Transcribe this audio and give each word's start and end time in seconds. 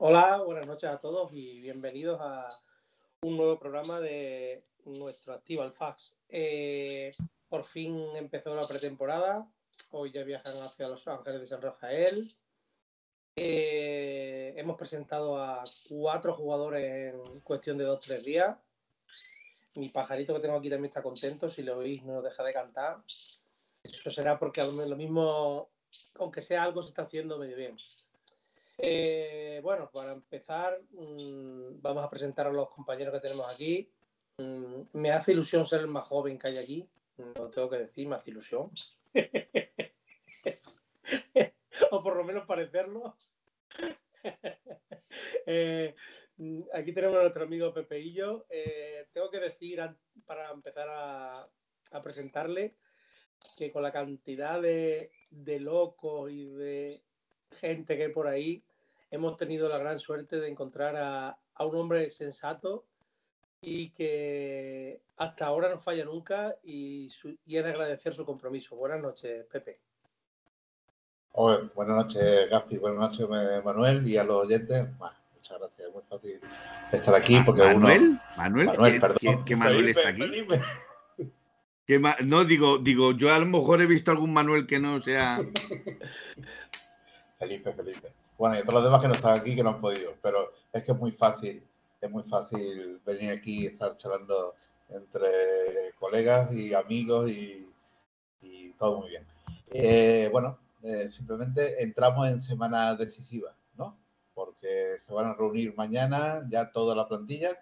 Hola, 0.00 0.42
buenas 0.46 0.64
noches 0.64 0.88
a 0.88 1.00
todos 1.00 1.32
y 1.32 1.60
bienvenidos 1.60 2.20
a 2.20 2.48
un 3.22 3.36
nuevo 3.36 3.58
programa 3.58 3.98
de 3.98 4.64
nuestro 4.84 5.34
Activa 5.34 5.68
Fax. 5.72 6.14
Eh, 6.28 7.10
por 7.48 7.64
fin 7.64 7.98
empezó 8.14 8.54
la 8.54 8.68
pretemporada. 8.68 9.50
Hoy 9.90 10.12
ya 10.12 10.22
viajan 10.22 10.56
hacia 10.62 10.86
Los 10.86 11.08
Ángeles 11.08 11.40
de 11.40 11.46
San 11.48 11.60
Rafael. 11.60 12.30
Eh, 13.34 14.54
hemos 14.56 14.76
presentado 14.76 15.36
a 15.36 15.64
cuatro 15.88 16.32
jugadores 16.32 17.12
en 17.12 17.40
cuestión 17.40 17.76
de 17.76 17.82
dos 17.82 17.96
o 17.96 18.00
tres 18.00 18.24
días. 18.24 18.56
Mi 19.74 19.88
pajarito 19.88 20.32
que 20.32 20.40
tengo 20.40 20.58
aquí 20.58 20.70
también 20.70 20.90
está 20.90 21.02
contento. 21.02 21.50
Si 21.50 21.64
lo 21.64 21.76
oís, 21.76 22.04
no 22.04 22.22
deja 22.22 22.44
de 22.44 22.52
cantar. 22.52 23.02
Eso 23.82 24.10
será 24.12 24.38
porque 24.38 24.62
lo 24.62 24.94
mismo, 24.94 25.70
aunque 26.20 26.40
sea 26.40 26.62
algo, 26.62 26.84
se 26.84 26.90
está 26.90 27.02
haciendo 27.02 27.36
medio 27.36 27.56
bien. 27.56 27.76
Eh, 28.80 29.60
bueno, 29.62 29.90
para 29.90 30.12
empezar, 30.12 30.80
mmm, 30.92 31.82
vamos 31.82 32.04
a 32.04 32.10
presentar 32.10 32.46
a 32.46 32.52
los 32.52 32.70
compañeros 32.70 33.12
que 33.12 33.20
tenemos 33.20 33.52
aquí. 33.52 33.90
Mm, 34.38 34.82
me 34.92 35.10
hace 35.10 35.32
ilusión 35.32 35.66
ser 35.66 35.80
el 35.80 35.88
más 35.88 36.06
joven 36.06 36.38
que 36.38 36.48
hay 36.48 36.58
aquí. 36.58 36.88
Lo 37.16 37.50
tengo 37.50 37.68
que 37.68 37.78
decir, 37.78 38.06
me 38.06 38.14
hace 38.14 38.30
ilusión. 38.30 38.70
o 41.90 42.02
por 42.02 42.16
lo 42.16 42.22
menos 42.22 42.46
parecerlo. 42.46 43.16
eh, 45.46 45.94
aquí 46.72 46.92
tenemos 46.92 47.16
a 47.16 47.22
nuestro 47.22 47.42
amigo 47.42 47.74
Pepeillo. 47.74 48.46
Eh, 48.48 49.08
tengo 49.12 49.28
que 49.28 49.40
decir, 49.40 49.80
para 50.24 50.50
empezar 50.50 50.88
a, 50.88 51.48
a, 51.90 52.02
presentarle, 52.02 52.76
que 53.56 53.72
con 53.72 53.82
la 53.82 53.90
cantidad 53.90 54.62
de, 54.62 55.10
de 55.30 55.58
locos 55.58 56.30
y 56.30 56.44
de 56.44 57.02
gente 57.50 57.96
que 57.96 58.04
hay 58.04 58.12
por 58.12 58.28
ahí, 58.28 58.62
hemos 59.10 59.36
tenido 59.36 59.68
la 59.68 59.78
gran 59.78 59.98
suerte 60.00 60.40
de 60.40 60.48
encontrar 60.48 60.96
a, 60.96 61.38
a 61.54 61.64
un 61.64 61.76
hombre 61.76 62.10
sensato 62.10 62.84
y 63.60 63.90
que 63.90 65.00
hasta 65.16 65.46
ahora 65.46 65.68
no 65.70 65.78
falla 65.80 66.04
nunca 66.04 66.54
y, 66.62 67.08
su, 67.08 67.36
y 67.44 67.56
es 67.56 67.64
de 67.64 67.70
agradecer 67.70 68.14
su 68.14 68.24
compromiso. 68.24 68.76
Buenas 68.76 69.02
noches, 69.02 69.44
Pepe. 69.46 69.80
Buenas 71.32 71.96
noches, 71.96 72.50
Gaspi. 72.50 72.78
Buenas 72.78 73.10
noches, 73.10 73.28
Manuel. 73.64 74.06
Y 74.08 74.16
a 74.16 74.24
los 74.24 74.44
oyentes, 74.44 74.86
bah, 74.98 75.16
muchas 75.34 75.58
gracias. 75.58 75.88
Es 75.88 75.94
muy 75.94 76.02
fácil 76.08 76.40
estar 76.92 77.14
aquí 77.14 77.40
porque 77.44 77.62
¿Manuel? 77.62 78.02
uno. 78.02 78.20
¿Manuel? 78.36 78.66
Manuel, 78.66 78.92
¿Qué, 78.94 79.00
perdón. 79.00 79.18
¿qué, 79.20 79.38
qué 79.46 79.56
Manuel 79.56 79.76
Felipe, 79.94 80.00
está 80.00 80.08
aquí? 80.10 80.20
Felipe. 80.22 80.60
¿Qué 81.86 81.98
ma- 81.98 82.16
no, 82.22 82.44
digo, 82.44 82.78
digo, 82.78 83.12
yo 83.12 83.32
a 83.32 83.38
lo 83.38 83.46
mejor 83.46 83.80
he 83.80 83.86
visto 83.86 84.10
algún 84.10 84.32
Manuel 84.32 84.66
que 84.66 84.78
no 84.78 85.00
sea. 85.00 85.38
Felipe, 87.38 87.72
Felipe. 87.72 88.12
Bueno, 88.38 88.56
y 88.56 88.60
todos 88.62 88.74
los 88.74 88.84
demás 88.84 89.02
que 89.02 89.08
no 89.08 89.14
están 89.14 89.36
aquí 89.36 89.56
que 89.56 89.64
no 89.64 89.70
han 89.70 89.80
podido, 89.80 90.14
pero 90.22 90.52
es 90.72 90.84
que 90.84 90.92
es 90.92 90.98
muy 90.98 91.10
fácil, 91.10 91.60
es 92.00 92.10
muy 92.10 92.22
fácil 92.22 93.00
venir 93.04 93.32
aquí 93.32 93.64
y 93.64 93.66
estar 93.66 93.96
charlando 93.96 94.54
entre 94.88 95.92
colegas 95.98 96.52
y 96.52 96.72
amigos 96.72 97.28
y, 97.30 97.68
y 98.40 98.70
todo 98.74 99.00
muy 99.00 99.10
bien. 99.10 99.26
Eh, 99.70 100.28
bueno, 100.30 100.56
eh, 100.84 101.08
simplemente 101.08 101.82
entramos 101.82 102.28
en 102.28 102.40
semana 102.40 102.94
decisiva, 102.94 103.54
¿no? 103.76 103.98
Porque 104.34 104.94
se 104.98 105.12
van 105.12 105.26
a 105.26 105.34
reunir 105.34 105.74
mañana 105.76 106.46
ya 106.48 106.70
toda 106.70 106.94
la 106.94 107.08
plantilla 107.08 107.58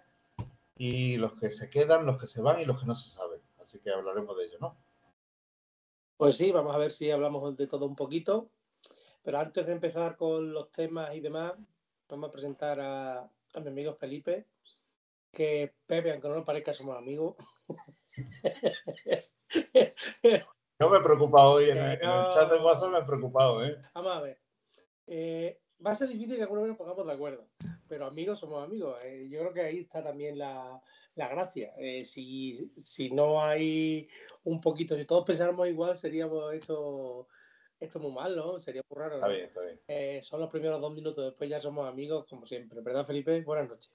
y 0.77 1.17
los 1.17 1.33
que 1.39 1.49
se 1.49 1.71
quedan, 1.71 2.05
los 2.05 2.19
que 2.19 2.27
se 2.27 2.39
van 2.39 2.61
y 2.61 2.65
los 2.65 2.79
que 2.79 2.85
no 2.85 2.93
se 2.93 3.09
saben. 3.09 3.41
Así 3.59 3.79
que 3.79 3.89
hablaremos 3.89 4.37
de 4.37 4.45
ello, 4.45 4.57
¿no? 4.61 4.75
Pues 6.17 6.37
sí, 6.37 6.51
vamos 6.51 6.75
a 6.75 6.77
ver 6.79 6.91
si 6.91 7.09
hablamos 7.09 7.57
de 7.57 7.65
todo 7.65 7.87
un 7.87 7.95
poquito. 7.95 8.47
Pero 9.23 9.39
antes 9.39 9.65
de 9.65 9.73
empezar 9.73 10.15
con 10.15 10.53
los 10.53 10.71
temas 10.71 11.13
y 11.15 11.19
demás, 11.19 11.53
vamos 12.07 12.29
a 12.29 12.31
presentar 12.31 12.79
a, 12.79 13.19
a 13.19 13.59
mi 13.59 13.67
amigo 13.67 13.93
Felipe, 13.93 14.45
que 15.31 15.73
Pepe, 15.85 16.11
aunque 16.11 16.27
no 16.29 16.35
lo 16.35 16.45
parezca, 16.45 16.73
somos 16.73 16.97
amigos. 16.97 17.35
Yo 20.79 20.89
me 20.89 20.97
he 20.97 21.01
preocupado 21.01 21.53
hoy 21.53 21.69
en, 21.71 21.77
el- 21.77 21.83
en 22.01 22.09
el 22.09 22.21
No. 22.23 22.33
chat 22.33 22.51
de 22.51 22.59
WhatsApp, 22.59 22.91
me 22.91 22.99
he 22.99 23.03
preocupado, 23.03 23.65
¿eh? 23.65 23.77
Vamos 23.93 24.13
a 24.15 24.21
ver. 24.21 24.39
Eh, 25.07 25.59
va 25.85 25.91
a 25.91 25.95
ser 25.95 26.07
difícil 26.09 26.35
que 26.35 26.43
alguna 26.43 26.61
vez 26.61 26.69
nos 26.69 26.77
pongamos 26.77 27.05
de 27.07 27.13
acuerdo, 27.13 27.47
pero 27.87 28.05
amigos 28.05 28.39
somos 28.39 28.63
amigos. 28.63 28.97
Eh, 29.03 29.27
yo 29.29 29.39
creo 29.39 29.53
que 29.53 29.61
ahí 29.61 29.79
está 29.79 30.03
también 30.03 30.37
la, 30.37 30.81
la 31.15 31.27
gracia. 31.29 31.73
Eh, 31.77 32.03
si, 32.03 32.53
si 32.77 33.09
no 33.11 33.41
hay 33.41 34.07
un 34.43 34.61
poquito, 34.61 34.95
si 34.95 35.05
todos 35.05 35.25
pensáramos 35.25 35.67
igual, 35.67 35.95
seríamos 35.97 36.53
esto, 36.53 37.27
esto 37.79 37.99
muy 37.99 38.11
mal, 38.11 38.35
¿no? 38.35 38.59
Sería 38.59 38.81
muy 38.89 38.99
raro. 38.99 39.15
Está 39.15 39.27
bien, 39.27 39.45
está 39.45 39.61
bien. 39.61 39.79
Eh, 39.87 40.19
son 40.23 40.39
los 40.39 40.49
primeros 40.49 40.81
dos 40.81 40.93
minutos, 40.93 41.25
después 41.25 41.49
ya 41.49 41.59
somos 41.59 41.87
amigos, 41.87 42.25
como 42.27 42.45
siempre. 42.45 42.81
¿Verdad, 42.81 43.05
Felipe? 43.05 43.41
Buenas 43.41 43.69
noches. 43.69 43.93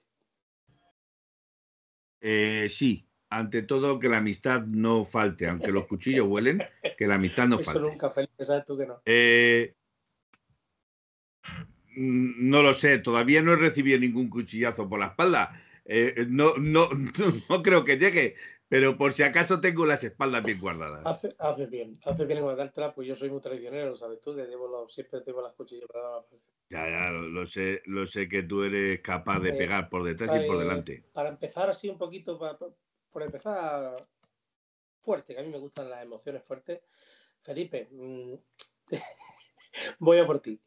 Eh, 2.21 2.67
sí, 2.69 3.05
ante 3.29 3.63
todo 3.63 3.99
que 3.99 4.07
la 4.07 4.17
amistad 4.17 4.61
no 4.61 5.03
falte, 5.03 5.47
aunque 5.47 5.71
los 5.71 5.87
cuchillos 5.87 6.27
huelen, 6.27 6.63
que 6.97 7.07
la 7.07 7.15
amistad 7.15 7.47
no 7.47 7.55
Eso 7.59 7.71
falte. 7.71 7.89
nunca, 7.89 8.09
Felipe, 8.09 8.43
sabes 8.43 8.65
tú 8.65 8.77
que 8.77 8.85
no. 8.85 9.01
Eh, 9.05 9.75
no 11.95 12.61
lo 12.63 12.73
sé, 12.73 12.99
todavía 12.99 13.41
no 13.41 13.53
he 13.53 13.57
recibido 13.57 13.99
ningún 13.99 14.29
cuchillazo 14.29 14.87
por 14.87 14.99
la 14.99 15.07
espalda. 15.07 15.61
Eh, 15.85 16.25
no, 16.29 16.55
no, 16.57 16.87
no 17.49 17.61
creo 17.61 17.83
que 17.83 17.97
llegue, 17.97 18.35
pero 18.73 18.97
por 18.97 19.13
si 19.13 19.21
acaso 19.21 19.61
tengo 19.61 19.85
las 19.85 20.03
espaldas 20.03 20.43
bien 20.43 20.59
guardadas. 20.59 21.05
Haces 21.05 21.35
hace 21.37 21.67
bien, 21.67 21.99
haces 22.05 22.25
bien 22.25 22.39
en 22.39 22.43
guardártela, 22.45 22.91
pues 22.91 23.07
yo 23.07 23.13
soy 23.13 23.29
muy 23.29 23.39
traicionero, 23.39 23.95
¿sabes 23.95 24.19
tú? 24.19 24.35
Que 24.35 24.45
llevo 24.47 24.67
los, 24.67 24.91
siempre 24.91 25.21
tengo 25.21 25.43
las 25.43 25.53
cuchillas 25.53 25.85
para 25.87 26.23
Ya, 26.69 26.89
ya, 26.89 27.11
lo, 27.11 27.27
lo 27.27 27.45
sé, 27.45 27.83
lo 27.85 28.07
sé 28.07 28.27
que 28.27 28.41
tú 28.41 28.63
eres 28.63 28.99
capaz 29.01 29.41
de 29.41 29.49
Eh, 29.49 29.53
pegar 29.53 29.89
por 29.91 30.03
detrás 30.03 30.33
y 30.33 30.47
por 30.47 30.57
delante. 30.57 31.03
para 31.13 31.29
empezar 31.29 31.69
así 31.69 31.87
un 31.87 31.99
poquito, 31.99 32.39
pa- 32.39 32.57
pa- 32.57 32.73
por 33.11 33.21
empezar 33.21 33.95
fuerte, 35.01 35.35
que 35.35 35.41
a 35.41 35.43
mí 35.43 35.49
me 35.49 35.59
gustan 35.59 35.87
las 35.91 36.01
emociones 36.01 36.43
fuertes. 36.43 36.79
Felipe, 37.43 37.89
mm, 37.91 38.33
voy 39.99 40.17
a 40.17 40.25
por 40.25 40.39
ti. 40.39 40.59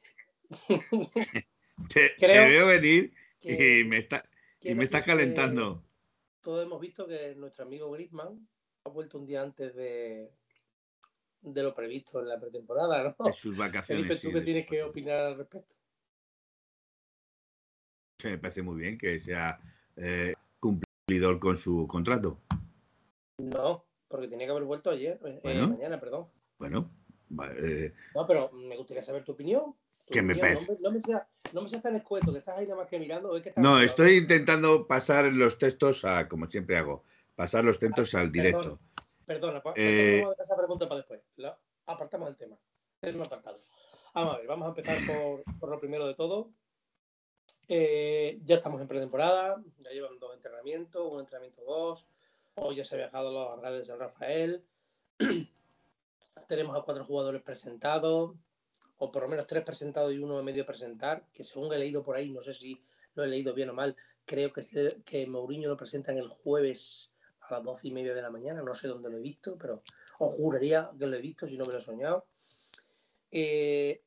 Te, 1.92 2.14
veo 2.20 2.68
venir 2.68 3.12
Que- 3.40 3.80
y 3.80 3.84
me 3.84 3.98
está, 3.98 4.30
y 4.60 4.76
me 4.76 4.84
está 4.84 5.00
que 5.00 5.06
calentando. 5.06 5.82
Todos 6.46 6.64
hemos 6.64 6.80
visto 6.80 7.08
que 7.08 7.34
nuestro 7.34 7.64
amigo 7.64 7.90
Griezmann 7.90 8.48
ha 8.84 8.90
vuelto 8.90 9.18
un 9.18 9.26
día 9.26 9.42
antes 9.42 9.74
de, 9.74 10.30
de 11.40 11.62
lo 11.64 11.74
previsto 11.74 12.20
en 12.20 12.28
la 12.28 12.38
pretemporada, 12.38 13.16
¿no? 13.18 13.24
de 13.24 13.32
sus 13.32 13.58
vacaciones. 13.58 14.06
Felipe, 14.06 14.14
sí, 14.14 14.28
¿tú 14.28 14.32
qué 14.32 14.42
tienes 14.42 14.64
que 14.64 14.84
opinar 14.84 15.22
al 15.22 15.38
respecto? 15.38 15.74
Sí, 18.22 18.28
Me 18.28 18.38
parece 18.38 18.62
muy 18.62 18.76
bien 18.76 18.96
que 18.96 19.18
sea 19.18 19.58
eh, 19.96 20.34
cumplidor 20.60 21.40
con 21.40 21.56
su 21.56 21.84
contrato. 21.88 22.38
No, 23.38 23.84
porque 24.06 24.28
tenía 24.28 24.46
que 24.46 24.52
haber 24.52 24.66
vuelto 24.66 24.90
ayer, 24.90 25.18
eh, 25.24 25.66
mañana, 25.66 25.98
perdón. 25.98 26.30
Bueno, 26.60 26.92
eh, 27.60 27.92
No, 28.14 28.24
pero 28.24 28.52
me 28.52 28.76
gustaría 28.76 29.02
saber 29.02 29.24
tu 29.24 29.32
opinión. 29.32 29.74
¿Qué 30.06 30.22
me 30.22 30.34
parece? 30.36 30.66
No 30.72 30.74
me, 30.74 30.80
no 30.82 30.90
me 30.92 31.00
seas 31.00 31.22
no 31.52 31.62
me 31.62 31.68
seas 31.68 31.82
tan 31.82 31.94
escueto, 31.96 32.32
que 32.32 32.38
estás 32.38 32.58
ahí 32.58 32.64
nada 32.66 32.80
más 32.80 32.88
que 32.88 32.98
mirando. 32.98 33.30
o 33.30 33.36
es 33.36 33.42
que 33.42 33.50
estás 33.50 33.62
no, 33.62 33.70
mirando. 33.70 33.86
estoy 33.86 34.16
intentando 34.16 34.86
pasar 34.86 35.24
los 35.32 35.58
textos 35.58 36.04
a, 36.04 36.28
como 36.28 36.46
siempre 36.46 36.76
hago, 36.76 37.04
pasar 37.34 37.64
los 37.64 37.78
textos 37.78 38.14
al 38.14 38.30
directo. 38.32 38.80
Perdona, 39.24 39.62
Eh, 39.74 40.20
vamos 40.22 40.34
a 40.38 40.42
dejar 40.42 40.44
esa 40.46 40.56
pregunta 40.56 40.88
para 40.88 40.96
después. 40.98 41.20
La- 41.36 41.58
apartamos 41.86 42.28
el 42.30 42.36
tema. 42.36 42.56
Tema 43.00 43.24
apartado. 43.24 43.60
Vamos 44.14 44.34
a 44.34 44.38
ver, 44.38 44.46
vamos 44.46 44.66
a 44.66 44.68
empezar 44.70 44.98
por, 45.06 45.44
por 45.58 45.68
lo 45.68 45.78
primero 45.78 46.06
de 46.06 46.14
todo. 46.14 46.50
Eh, 47.68 48.40
ya 48.44 48.56
estamos 48.56 48.80
en 48.80 48.88
pretemporada, 48.88 49.62
ya 49.78 49.90
llevan 49.90 50.18
dos 50.18 50.34
entrenamientos, 50.34 51.12
un 51.12 51.20
entrenamiento 51.20 51.62
dos. 51.64 52.06
Hoy 52.54 52.76
ya 52.76 52.84
se 52.84 52.94
ha 52.94 52.98
viajado 52.98 53.28
a 53.28 53.32
los 53.32 53.54
Andrades 53.54 53.80
de 53.80 53.84
San 53.84 53.98
Rafael. 53.98 54.64
Tenemos 56.48 56.76
a 56.76 56.82
cuatro 56.82 57.04
jugadores 57.04 57.42
presentados, 57.42 58.34
o 58.98 59.10
por 59.12 59.22
lo 59.22 59.28
menos 59.28 59.46
tres 59.46 59.64
presentados 59.64 60.12
y 60.12 60.18
uno 60.18 60.38
a 60.38 60.42
medio 60.42 60.64
presentar, 60.64 61.26
que 61.32 61.44
según 61.44 61.72
he 61.72 61.78
leído 61.78 62.02
por 62.02 62.16
ahí, 62.16 62.30
no 62.30 62.42
sé 62.42 62.54
si 62.54 62.80
lo 63.14 63.24
he 63.24 63.28
leído 63.28 63.54
bien 63.54 63.70
o 63.70 63.74
mal, 63.74 63.96
creo 64.24 64.52
que, 64.52 64.62
se- 64.62 65.02
que 65.04 65.26
Mourinho 65.26 65.68
lo 65.68 65.76
presentan 65.76 66.16
el 66.18 66.28
jueves 66.28 67.14
a 67.40 67.54
las 67.54 67.64
doce 67.64 67.88
y 67.88 67.92
media 67.92 68.14
de 68.14 68.22
la 68.22 68.30
mañana, 68.30 68.62
no 68.62 68.74
sé 68.74 68.88
dónde 68.88 69.10
lo 69.10 69.18
he 69.18 69.22
visto, 69.22 69.56
pero 69.56 69.82
os 70.18 70.34
juraría 70.34 70.90
que 70.98 71.06
lo 71.06 71.16
he 71.16 71.20
visto 71.20 71.46
si 71.46 71.56
no 71.56 71.64
me 71.64 71.72
lo 71.72 71.78
he 71.78 71.82
soñado. 71.82 72.26
Eh, 73.30 74.02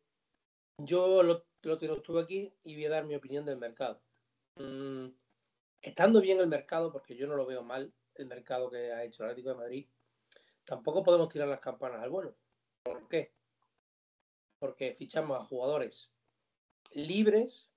yo 0.78 1.24
lo, 1.24 1.46
lo 1.62 1.78
tengo 1.78 1.96
estuve 1.96 2.22
aquí 2.22 2.54
y 2.64 2.76
voy 2.76 2.86
a 2.86 2.90
dar 2.90 3.06
mi 3.06 3.16
opinión 3.16 3.46
del 3.46 3.58
mercado. 3.58 4.02
Mm, 4.56 5.08
estando 5.82 6.22
bien 6.22 6.40
el 6.40 6.48
mercado, 6.48 6.92
porque 6.92 7.16
yo 7.16 7.28
no 7.28 7.36
lo 7.36 7.46
veo 7.46 7.64
mal, 7.64 7.94
el 8.16 8.26
mercado 8.26 8.70
que 8.70 8.92
ha 8.92 9.04
hecho 9.04 9.24
el 9.24 9.30
Atlético 9.30 9.50
de 9.50 9.56
Madrid, 9.56 9.88
tampoco 10.66 11.04
podemos 11.04 11.30
tirar 11.30 11.48
las 11.48 11.60
campanas 11.60 12.02
al 12.02 12.10
vuelo. 12.10 12.36
¿Por 12.84 13.08
qué? 13.08 13.32
Porque 14.60 14.94
fichamos 14.94 15.40
a 15.40 15.46
jugadores 15.46 16.12
libres 16.92 17.70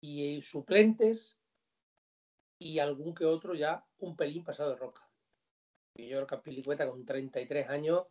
y 0.00 0.40
suplentes 0.42 1.38
y 2.58 2.78
algún 2.78 3.14
que 3.14 3.24
otro 3.24 3.54
ya 3.54 3.86
un 3.98 4.16
pelín 4.16 4.44
pasado 4.44 4.70
de 4.70 4.76
roca. 4.76 5.08
Y 5.94 6.08
yo 6.08 6.16
creo 6.16 6.26
que 6.26 6.38
Pilicueta 6.38 6.88
con 6.88 7.04
33 7.04 7.68
años, 7.68 8.06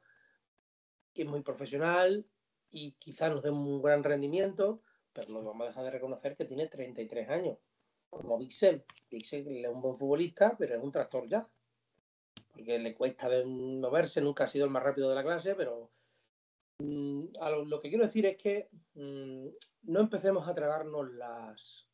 que 1.13 1.24
es 1.24 1.27
muy 1.27 1.41
profesional, 1.41 2.25
y 2.69 2.91
quizás 2.94 3.31
nos 3.31 3.44
dé 3.44 3.50
un 3.50 3.81
gran 3.81 4.03
rendimiento, 4.03 4.81
pero 5.13 5.29
no 5.29 5.44
vamos 5.44 5.65
a 5.65 5.68
dejar 5.69 5.85
de 5.85 5.91
reconocer 5.91 6.35
que 6.35 6.45
tiene 6.45 6.68
33 6.68 7.29
años. 7.29 7.57
Como 8.09 8.38
Vixel. 8.38 8.85
Vixel 9.09 9.65
es 9.65 9.71
un 9.71 9.81
buen 9.81 9.97
futbolista, 9.97 10.56
pero 10.57 10.75
es 10.75 10.83
un 10.83 10.91
tractor 10.91 11.27
ya. 11.27 11.47
Porque 12.50 12.77
le 12.79 12.94
cuesta 12.94 13.29
moverse, 13.45 14.21
nunca 14.21 14.44
ha 14.45 14.47
sido 14.47 14.65
el 14.65 14.71
más 14.71 14.83
rápido 14.83 15.09
de 15.09 15.15
la 15.15 15.24
clase, 15.24 15.56
pero 15.56 15.91
mm, 16.79 17.25
lo, 17.65 17.79
que 17.79 17.89
quiero 17.89 18.06
decir 18.06 18.25
es 18.25 18.38
que 18.38 18.69
mm, 18.95 19.47
no 19.83 20.00
empecemos 20.00 20.47
a 20.47 20.53
tragarnos 20.53 21.12
las, 21.12 21.88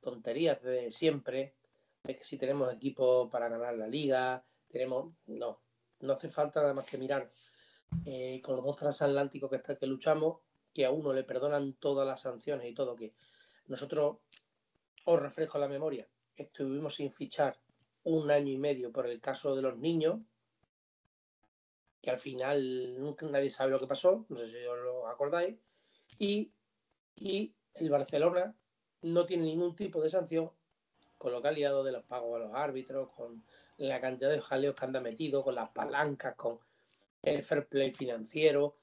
tonterías 0.00 0.62
de 0.62 0.90
siempre, 0.90 1.54
de 2.04 2.16
que 2.16 2.24
si 2.24 2.38
tenemos 2.38 2.72
equipo 2.72 3.28
para 3.30 3.48
ganar 3.48 3.74
la 3.74 3.86
liga, 3.86 4.44
tenemos. 4.68 5.14
No, 5.26 5.60
no 6.00 6.12
hace 6.12 6.28
falta 6.28 6.60
nada 6.60 6.74
más 6.74 6.88
que 6.88 6.98
mirar 6.98 7.28
eh, 8.04 8.40
con 8.42 8.56
los 8.56 8.64
dos 8.64 8.76
transatlánticos 8.76 9.50
que, 9.50 9.76
que 9.76 9.86
luchamos, 9.86 10.40
que 10.72 10.84
a 10.84 10.90
uno 10.90 11.12
le 11.12 11.24
perdonan 11.24 11.74
todas 11.74 12.06
las 12.06 12.20
sanciones 12.20 12.70
y 12.70 12.74
todo, 12.74 12.94
que 12.94 13.14
nosotros, 13.66 14.18
os 15.04 15.20
refresco 15.20 15.58
la 15.58 15.68
memoria, 15.68 16.08
estuvimos 16.36 16.94
sin 16.94 17.10
fichar 17.10 17.58
un 18.04 18.30
año 18.30 18.52
y 18.52 18.58
medio 18.58 18.92
por 18.92 19.06
el 19.06 19.20
caso 19.20 19.54
de 19.54 19.62
los 19.62 19.76
niños, 19.78 20.20
que 22.00 22.10
al 22.10 22.18
final 22.18 22.98
nunca 23.00 23.26
nadie 23.26 23.50
sabe 23.50 23.70
lo 23.70 23.80
que 23.80 23.86
pasó, 23.86 24.24
no 24.28 24.36
sé 24.36 24.46
si 24.46 24.64
os 24.64 24.78
lo 24.78 25.08
acordáis, 25.08 25.56
y, 26.18 26.52
y 27.16 27.54
el 27.74 27.90
Barcelona 27.90 28.54
no 29.02 29.26
tiene 29.26 29.44
ningún 29.44 29.76
tipo 29.76 30.00
de 30.00 30.10
sanción 30.10 30.50
con 31.18 31.32
lo 31.32 31.42
que 31.42 31.48
ha 31.48 31.52
liado 31.52 31.82
de 31.82 31.92
los 31.92 32.04
pagos 32.04 32.36
a 32.36 32.44
los 32.44 32.54
árbitros, 32.54 33.10
con 33.10 33.44
la 33.76 34.00
cantidad 34.00 34.30
de 34.30 34.40
jaleos 34.40 34.74
que 34.74 34.84
anda 34.84 35.00
metido, 35.00 35.42
con 35.42 35.54
las 35.54 35.70
palancas, 35.70 36.36
con 36.36 36.60
el 37.22 37.42
fair 37.42 37.66
play 37.66 37.92
financiero. 37.92 38.76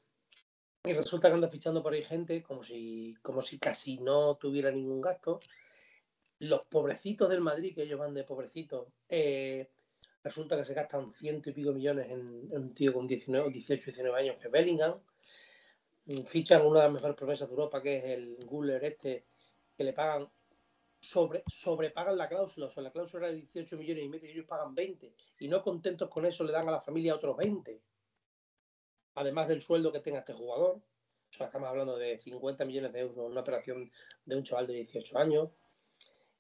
Y 0.84 0.94
resulta 0.94 1.30
que 1.30 1.36
anda 1.36 1.48
fichando 1.48 1.82
por 1.82 1.94
ahí 1.94 2.04
gente 2.04 2.44
como 2.44 2.64
si, 2.64 3.16
como 3.22 3.42
si 3.42 3.58
casi 3.58 3.98
no 3.98 4.36
tuviera 4.36 4.70
ningún 4.70 5.02
gasto. 5.02 5.40
Los 6.40 6.66
pobrecitos 6.66 7.30
del 7.30 7.42
Madrid, 7.42 7.74
que 7.74 7.84
ellos 7.84 8.00
van 8.00 8.14
de 8.14 8.26
pobrecitos, 8.26 8.90
eh, 9.08 9.70
resulta 10.26 10.58
que 10.58 10.66
se 10.66 10.74
gastan 10.74 11.14
ciento 11.14 11.52
y 11.52 11.54
pico 11.54 11.72
millones 11.72 12.10
en, 12.10 12.52
un 12.52 12.74
tío 12.74 12.92
con 12.92 13.06
19, 13.06 13.52
18, 13.52 13.86
19 13.86 14.20
años 14.20 14.38
que 14.40 14.48
es 14.48 14.52
Bellingham. 14.52 15.00
Fichan 16.26 16.66
una 16.66 16.80
de 16.80 16.86
las 16.86 16.94
mejores 16.94 17.16
promesas 17.16 17.48
de 17.48 17.54
Europa, 17.54 17.82
que 17.82 17.98
es 17.98 18.04
el 18.06 18.38
Guller 18.44 18.84
este, 18.84 19.28
que 19.78 19.84
le 19.84 19.94
pagan 19.94 20.28
sobre, 21.00 21.44
sobrepagan 21.46 22.18
la 22.18 22.28
cláusula, 22.28 22.66
o 22.66 22.72
sea, 22.72 22.82
la 22.82 22.92
cláusula 22.92 23.28
era 23.28 23.36
de 23.36 23.42
18 23.42 23.78
millones 23.78 24.04
y 24.04 24.10
medio 24.10 24.28
y 24.28 24.32
ellos 24.32 24.48
pagan 24.48 24.74
20, 24.74 25.14
y 25.40 25.48
no 25.48 25.62
contentos 25.62 26.10
con 26.10 26.26
eso 26.26 26.44
le 26.44 26.52
dan 26.52 26.68
a 26.68 26.72
la 26.72 26.82
familia 26.82 27.16
otros 27.16 27.38
20, 27.38 27.80
además 29.14 29.48
del 29.48 29.62
sueldo 29.62 29.92
que 29.92 30.00
tenga 30.00 30.20
este 30.20 30.34
jugador, 30.34 30.78
o 30.78 31.34
sea, 31.38 31.48
estamos 31.48 31.70
hablando 31.70 31.98
de 31.98 32.18
50 32.18 32.66
millones 32.66 32.94
de 32.94 33.00
euros, 33.00 33.30
una 33.30 33.42
operación 33.42 33.92
de 34.26 34.36
un 34.36 34.44
chaval 34.44 34.66
de 34.66 34.74
18 34.74 35.20
años, 35.20 35.50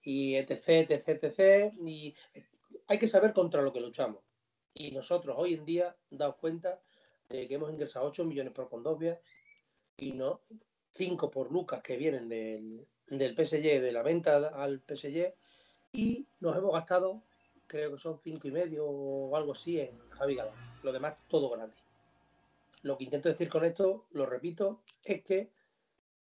y 0.02 0.36
etc, 0.36 0.90
etc, 0.90 1.24
etc, 1.24 1.74
y 1.86 2.16
hay 2.88 3.00
que 3.00 3.08
saber 3.08 3.34
contra 3.34 3.62
lo 3.62 3.74
que 3.74 3.82
luchamos. 3.82 4.24
Y 4.74 4.92
nosotros 4.92 5.36
hoy 5.38 5.54
en 5.54 5.66
día, 5.66 5.96
daos 6.10 6.36
cuenta 6.36 6.82
de 7.30 7.48
que 7.48 7.56
hemos 7.56 7.72
ingresado 7.72 8.08
8 8.08 8.26
millones 8.26 8.54
por 8.54 8.70
Condovia 8.70 9.20
y 9.98 10.12
no 10.12 10.42
5 10.92 11.32
por 11.32 11.52
Lucas 11.52 11.82
que 11.82 11.98
vienen 11.98 12.30
del, 12.30 12.88
del 13.08 13.36
PSG, 13.36 13.82
de 13.82 13.92
la 13.92 14.04
venta 14.04 14.36
al 14.36 14.82
PSG, 14.82 15.34
y 15.92 16.28
nos 16.40 16.58
hemos 16.58 16.74
gastado, 16.74 17.24
creo 17.68 17.94
que 17.94 17.98
son 17.98 18.20
cinco 18.20 18.48
y 18.48 18.52
medio 18.52 18.86
o 18.86 19.36
algo 19.36 19.54
así 19.54 19.80
en 19.80 19.98
Javi. 20.10 20.38
Lo 20.84 20.92
demás, 20.92 21.16
todo 21.30 21.50
gratis. 21.50 21.82
Lo 22.82 22.98
que 22.98 23.06
intento 23.06 23.30
decir 23.30 23.50
con 23.50 23.66
esto, 23.66 24.06
lo 24.12 24.26
repito, 24.26 24.82
es 25.04 25.24
que 25.24 25.52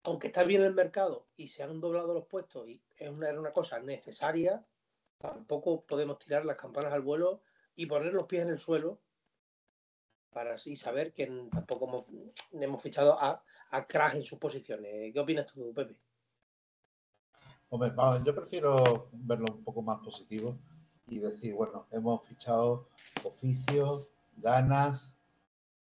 aunque 0.03 0.27
está 0.27 0.43
bien 0.43 0.61
el 0.61 0.73
mercado 0.73 1.25
y 1.35 1.49
se 1.49 1.63
han 1.63 1.81
doblado 1.81 2.13
los 2.13 2.25
puestos 2.25 2.69
y 2.69 2.79
es 2.97 3.09
una, 3.09 3.29
una 3.37 3.51
cosa 3.51 3.79
necesaria, 3.79 4.63
tampoco 5.17 5.83
podemos 5.85 6.19
tirar 6.19 6.45
las 6.45 6.57
campanas 6.57 6.93
al 6.93 7.01
vuelo 7.01 7.41
y 7.75 7.85
poner 7.85 8.13
los 8.13 8.25
pies 8.25 8.43
en 8.43 8.49
el 8.49 8.59
suelo 8.59 8.99
para 10.31 10.55
así 10.55 10.75
saber 10.75 11.13
que 11.13 11.25
tampoco 11.51 12.05
hemos, 12.51 12.81
fichado 12.81 13.19
a, 13.19 13.41
a 13.71 13.87
crack 13.87 14.15
en 14.15 14.23
sus 14.23 14.37
posiciones. 14.37 15.11
¿Qué 15.13 15.19
opinas 15.19 15.47
tú, 15.47 15.73
Pepe? 15.73 15.95
Hombre, 17.69 17.91
yo 18.23 18.35
prefiero 18.35 19.09
verlo 19.11 19.47
un 19.53 19.63
poco 19.63 19.81
más 19.81 19.99
positivo 19.99 20.57
y 21.07 21.19
decir, 21.19 21.53
bueno, 21.53 21.87
hemos 21.91 22.23
fichado 22.27 22.87
oficio, 23.23 24.07
ganas 24.37 25.17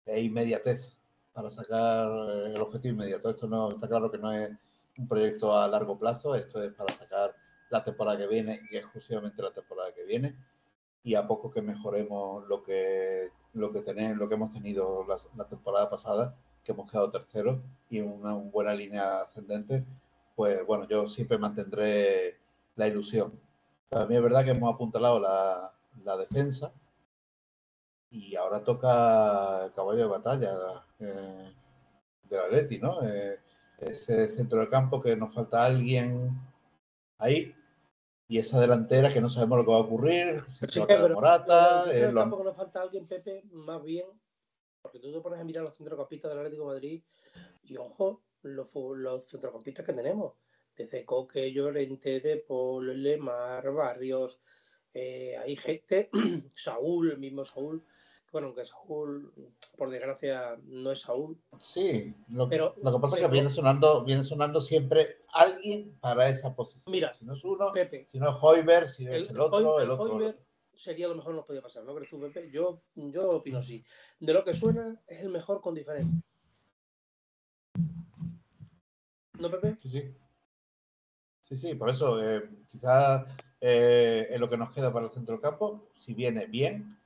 e 0.05 0.21
inmediatez 0.21 0.97
para 1.33 1.49
sacar 1.49 2.09
eh, 2.09 2.53
el 2.55 2.61
objetivo 2.61 2.95
inmediato. 2.95 3.29
Esto 3.29 3.47
no 3.47 3.69
está 3.69 3.87
claro 3.87 4.11
que 4.11 4.17
no 4.17 4.31
es 4.31 4.51
un 4.97 5.07
proyecto 5.07 5.55
a 5.55 5.67
largo 5.67 5.97
plazo, 5.97 6.35
esto 6.35 6.61
es 6.61 6.73
para 6.73 6.93
sacar 6.93 7.35
la 7.71 7.83
temporada 7.83 8.17
que 8.17 8.27
viene 8.27 8.61
y 8.69 8.77
exclusivamente 8.77 9.41
la 9.41 9.51
temporada 9.51 9.93
que 9.93 10.03
viene. 10.03 10.35
Y 11.03 11.15
a 11.15 11.25
poco 11.25 11.49
que 11.49 11.61
mejoremos 11.63 12.47
lo 12.47 12.61
que 12.61 13.31
lo 13.53 13.71
que 13.71 13.81
tenemos, 13.81 14.17
lo 14.17 14.29
que 14.29 14.35
hemos 14.35 14.53
tenido 14.53 15.05
la, 15.35 15.45
temporada 15.45 15.89
pasada, 15.89 16.35
que 16.63 16.71
hemos 16.71 16.89
quedado 16.89 17.11
terceros 17.11 17.59
y 17.89 17.99
una 17.99 18.33
buena 18.33 18.73
línea 18.73 19.21
ascendente, 19.21 19.83
pues 20.35 20.65
bueno, 20.65 20.87
yo 20.87 21.09
siempre 21.09 21.37
mantendré 21.37 22.37
la 22.75 22.87
ilusión. 22.87 23.33
Mí 24.07 24.15
es 24.15 24.23
verdad 24.23 24.45
que 24.45 24.51
hemos 24.51 24.73
apuntalado 24.73 25.19
la, 25.19 25.73
la 26.03 26.17
defensa 26.17 26.71
y 28.09 28.35
ahora 28.35 28.63
toca 28.63 29.65
el 29.65 29.73
caballo 29.73 29.99
de 29.99 30.07
batalla 30.07 30.83
eh, 30.99 31.53
de 32.29 32.37
la 32.37 32.47
Leti, 32.47 32.77
¿no? 32.77 33.03
Eh, 33.03 33.39
ese 33.79 34.29
centro 34.29 34.59
del 34.59 34.69
campo 34.69 35.01
que 35.01 35.15
nos 35.15 35.33
falta 35.33 35.65
alguien 35.65 36.39
ahí 37.17 37.53
y 38.31 38.37
esa 38.37 38.61
delantera 38.61 39.11
que 39.11 39.19
no 39.19 39.29
sabemos 39.29 39.57
lo 39.57 39.65
que 39.65 39.71
va 39.71 39.77
a 39.79 39.81
ocurrir. 39.81 40.41
Si 40.69 40.79
Morata, 40.79 41.91
el 41.91 42.15
campo 42.15 42.37
que 42.37 42.45
nos 42.45 42.55
falta 42.55 42.81
alguien, 42.81 43.05
Pepe, 43.05 43.43
más 43.51 43.83
bien, 43.83 44.05
porque 44.81 44.99
tú 44.99 45.11
te 45.11 45.19
pones 45.19 45.41
a 45.41 45.43
mirar 45.43 45.65
los 45.65 45.75
centrocampistas 45.75 46.31
del 46.31 46.39
Atlético 46.39 46.69
de 46.69 46.75
Madrid 46.75 47.03
y 47.63 47.75
ojo, 47.75 48.23
los, 48.43 48.73
los 48.73 49.27
centrocampistas 49.27 49.85
que 49.85 49.91
tenemos. 49.91 50.35
Desde 50.73 51.03
Coque, 51.03 51.51
Llorente, 51.51 52.21
De 52.21 52.37
Paul, 52.37 53.03
Lemar, 53.03 53.69
Barrios, 53.73 54.39
eh, 54.93 55.35
hay 55.35 55.57
gente, 55.57 56.09
Saúl, 56.55 57.11
el 57.11 57.17
mismo 57.17 57.43
Saúl, 57.43 57.83
bueno, 58.31 58.47
aunque 58.47 58.63
Saúl, 58.63 59.33
por 59.77 59.89
desgracia, 59.89 60.57
no 60.63 60.93
es 60.93 61.01
Saúl. 61.01 61.37
Sí, 61.59 62.15
lo, 62.29 62.47
pero, 62.47 62.75
lo 62.81 62.93
que 62.93 62.99
pasa 62.99 63.17
es 63.17 63.23
que 63.23 63.27
viene 63.27 63.49
sonando, 63.49 64.05
viene 64.05 64.23
sonando 64.23 64.61
siempre 64.61 65.20
alguien 65.33 65.97
para 65.99 66.29
esa 66.29 66.55
posición. 66.55 66.91
Mira, 66.91 67.13
si 67.13 67.25
no 67.25 67.33
es 67.33 67.43
uno, 67.43 67.71
Pepe, 67.71 68.07
si 68.11 68.19
no 68.19 68.29
es 68.29 68.35
Hoiber, 68.41 68.89
si 68.89 69.07
es 69.07 69.29
el, 69.29 69.39
otro, 69.39 69.79
el, 69.79 69.89
otro. 69.89 70.33
sería 70.73 71.07
lo 71.07 71.15
mejor 71.15 71.33
que 71.33 71.37
nos 71.37 71.45
podía 71.45 71.61
pasar, 71.61 71.83
¿no 71.83 71.95
crees 71.95 72.09
tú, 72.09 72.19
Pepe? 72.19 72.49
Yo, 72.51 72.81
yo 72.95 73.31
opino 73.31 73.59
así. 73.59 73.83
De 74.19 74.33
lo 74.33 74.43
que 74.43 74.53
suena, 74.53 75.01
es 75.07 75.21
el 75.21 75.29
mejor 75.29 75.61
con 75.61 75.73
diferencia. 75.75 76.19
¿No, 79.39 79.49
Pepe? 79.49 79.77
Sí, 79.81 79.89
sí. 79.89 80.15
Sí, 81.43 81.57
sí, 81.57 81.75
por 81.75 81.89
eso 81.89 82.23
eh, 82.23 82.49
quizás 82.69 83.25
eh, 83.59 84.27
en 84.29 84.39
lo 84.39 84.49
que 84.49 84.55
nos 84.55 84.71
queda 84.73 84.93
para 84.93 85.05
el 85.05 85.11
centro 85.11 85.33
del 85.33 85.41
campo, 85.41 85.89
si 85.95 86.13
viene 86.13 86.45
bien, 86.45 86.97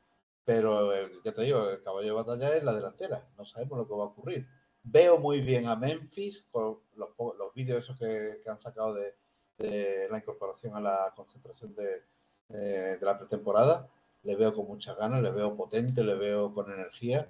pero 0.44 0.94
ya 1.24 1.34
te 1.34 1.42
digo, 1.42 1.68
el 1.68 1.82
caballo 1.82 2.08
de 2.08 2.14
batalla 2.14 2.56
es 2.56 2.64
la 2.64 2.74
delantera, 2.74 3.28
no 3.38 3.46
sabemos 3.46 3.80
lo 3.80 3.88
que 3.88 3.96
va 3.96 4.04
a 4.04 4.08
ocurrir. 4.08 4.48
Veo 4.88 5.18
muy 5.18 5.42
bien 5.42 5.68
a 5.68 5.76
Memphis 5.76 6.44
con 6.52 6.78
los, 6.96 7.10
los 7.18 7.54
vídeos 7.54 7.84
esos 7.84 7.98
que, 7.98 8.42
han 8.48 8.60
sacado 8.62 8.94
de, 8.94 10.08
la 10.10 10.18
incorporación 10.18 10.76
a 10.76 10.82
la 10.82 11.14
concentración 11.16 11.76
de, 11.76 12.98
la 13.02 13.18
pretemporada. 13.18 13.88
Le 14.24 14.36
veo 14.36 14.54
con 14.54 14.68
muchas 14.68 14.98
ganas, 14.98 15.22
le 15.22 15.32
veo 15.32 15.56
potente, 15.56 16.04
le 16.04 16.16
veo 16.16 16.54
con 16.54 16.72
energía 16.72 17.28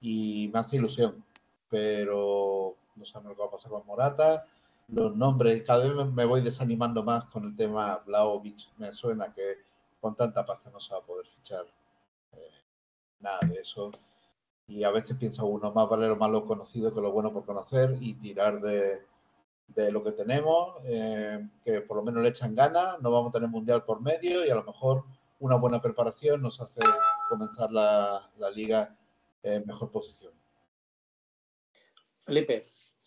y 0.00 0.50
me 0.52 0.60
hace 0.60 0.76
ilusión. 0.76 1.24
Pero 1.68 2.76
no 2.96 3.04
sabemos 3.04 3.30
lo 3.30 3.36
que 3.36 3.42
va 3.42 3.48
a 3.48 3.52
pasar 3.52 3.70
con 3.70 3.86
Morata, 3.86 4.46
los 4.88 5.14
nombres, 5.14 5.62
cada 5.64 5.86
vez 5.86 6.06
me 6.12 6.24
voy 6.24 6.40
desanimando 6.40 7.02
más 7.02 7.26
con 7.26 7.44
el 7.44 7.56
tema 7.56 7.98
Blaovic, 8.06 8.70
me 8.78 8.92
suena 8.94 9.32
que 9.34 9.58
con 10.00 10.14
tanta 10.14 10.46
pasta 10.46 10.70
no 10.70 10.80
se 10.80 10.94
va 10.94 11.00
a 11.00 11.02
poder 11.02 11.26
fichar 11.26 11.66
eh, 12.32 12.50
nada 13.20 13.38
de 13.46 13.60
eso. 13.60 13.90
Y 14.68 14.84
a 14.84 14.90
veces 14.90 15.16
piensa 15.16 15.44
uno, 15.44 15.72
más 15.72 15.88
vale 15.88 16.06
lo 16.06 16.16
malo 16.16 16.44
conocido 16.44 16.94
que 16.94 17.00
lo 17.00 17.10
bueno 17.10 17.32
por 17.32 17.44
conocer 17.44 17.96
y 18.00 18.14
tirar 18.14 18.60
de, 18.60 19.02
de 19.68 19.90
lo 19.90 20.04
que 20.04 20.12
tenemos, 20.12 20.76
eh, 20.84 21.44
que 21.64 21.80
por 21.80 21.96
lo 21.96 22.02
menos 22.02 22.22
le 22.22 22.28
echan 22.28 22.54
ganas, 22.54 23.00
no 23.00 23.10
vamos 23.10 23.30
a 23.30 23.32
tener 23.32 23.48
mundial 23.48 23.84
por 23.84 24.00
medio 24.00 24.44
y 24.44 24.50
a 24.50 24.54
lo 24.54 24.64
mejor 24.64 25.04
una 25.40 25.56
buena 25.56 25.80
preparación 25.80 26.42
nos 26.42 26.60
hace 26.60 26.80
comenzar 27.28 27.72
la, 27.72 28.30
la 28.36 28.50
liga 28.50 28.96
en 29.42 29.66
mejor 29.66 29.90
posición. 29.90 30.32
Felipe, 32.22 32.62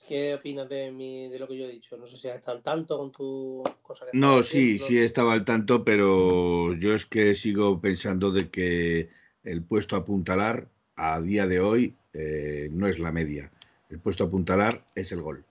¿Qué 0.08 0.34
opinas 0.34 0.68
de, 0.68 0.92
mi, 0.92 1.30
de 1.30 1.40
lo 1.40 1.48
que 1.48 1.58
yo 1.58 1.66
he 1.66 1.72
dicho? 1.72 1.96
No 1.96 2.08
sé 2.08 2.18
si 2.18 2.28
has 2.28 2.38
estado 2.38 2.58
al 2.58 2.64
tanto 2.64 2.98
con 2.98 3.12
tu 3.12 3.64
cosa. 3.82 4.06
Que 4.06 4.18
no, 4.18 4.44
sí, 4.44 4.80
sí 4.80 5.00
estaba 5.00 5.34
al 5.34 5.46
tanto, 5.46 5.84
pero 5.84 6.74
yo 6.74 6.94
es 6.94 7.06
que 7.06 7.36
sigo 7.36 7.80
pensando 7.80 8.32
de 8.32 8.50
que 8.50 9.10
el 9.44 9.64
puesto 9.64 9.96
a 9.96 10.00
apuntalar 10.00 10.70
a 11.02 11.20
día 11.20 11.48
de 11.48 11.60
hoy 11.60 11.96
eh, 12.14 12.70
no 12.72 12.88
es 12.88 13.00
la 13.00 13.12
media. 13.12 13.52
El 13.90 14.00
puesto 14.00 14.24
a 14.24 14.28
apuntalar 14.28 14.86
es 14.94 15.12
el 15.12 15.22
gol. 15.22 15.44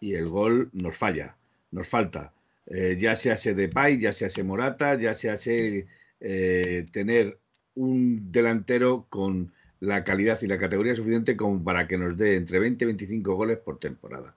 Y 0.00 0.14
el 0.14 0.28
gol 0.28 0.70
nos 0.72 0.96
falla, 0.96 1.36
nos 1.70 1.86
falta. 1.88 2.32
Eh, 2.66 2.96
ya 2.98 3.14
se 3.14 3.30
hace 3.30 3.54
de 3.54 3.68
Pay, 3.68 4.00
ya 4.00 4.14
se 4.14 4.24
hace 4.24 4.42
Morata, 4.42 4.98
ya 4.98 5.12
se 5.12 5.30
hace 5.30 5.86
eh, 6.20 6.86
tener 6.90 7.38
un 7.74 8.32
delantero 8.32 9.06
con 9.10 9.52
la 9.80 10.04
calidad 10.04 10.40
y 10.40 10.46
la 10.46 10.56
categoría 10.56 10.94
suficiente 10.94 11.36
como 11.36 11.62
para 11.62 11.86
que 11.86 11.98
nos 11.98 12.16
dé 12.16 12.36
entre 12.36 12.58
20 12.58 12.84
y 12.84 12.86
25 12.86 13.34
goles 13.34 13.58
por 13.58 13.78
temporada. 13.78 14.34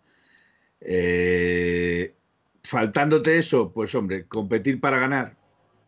faltándote 2.64 3.38
eso, 3.38 3.72
pues 3.72 3.96
hombre, 3.96 4.26
competir 4.26 4.82
para 4.82 5.00
ganar 5.00 5.38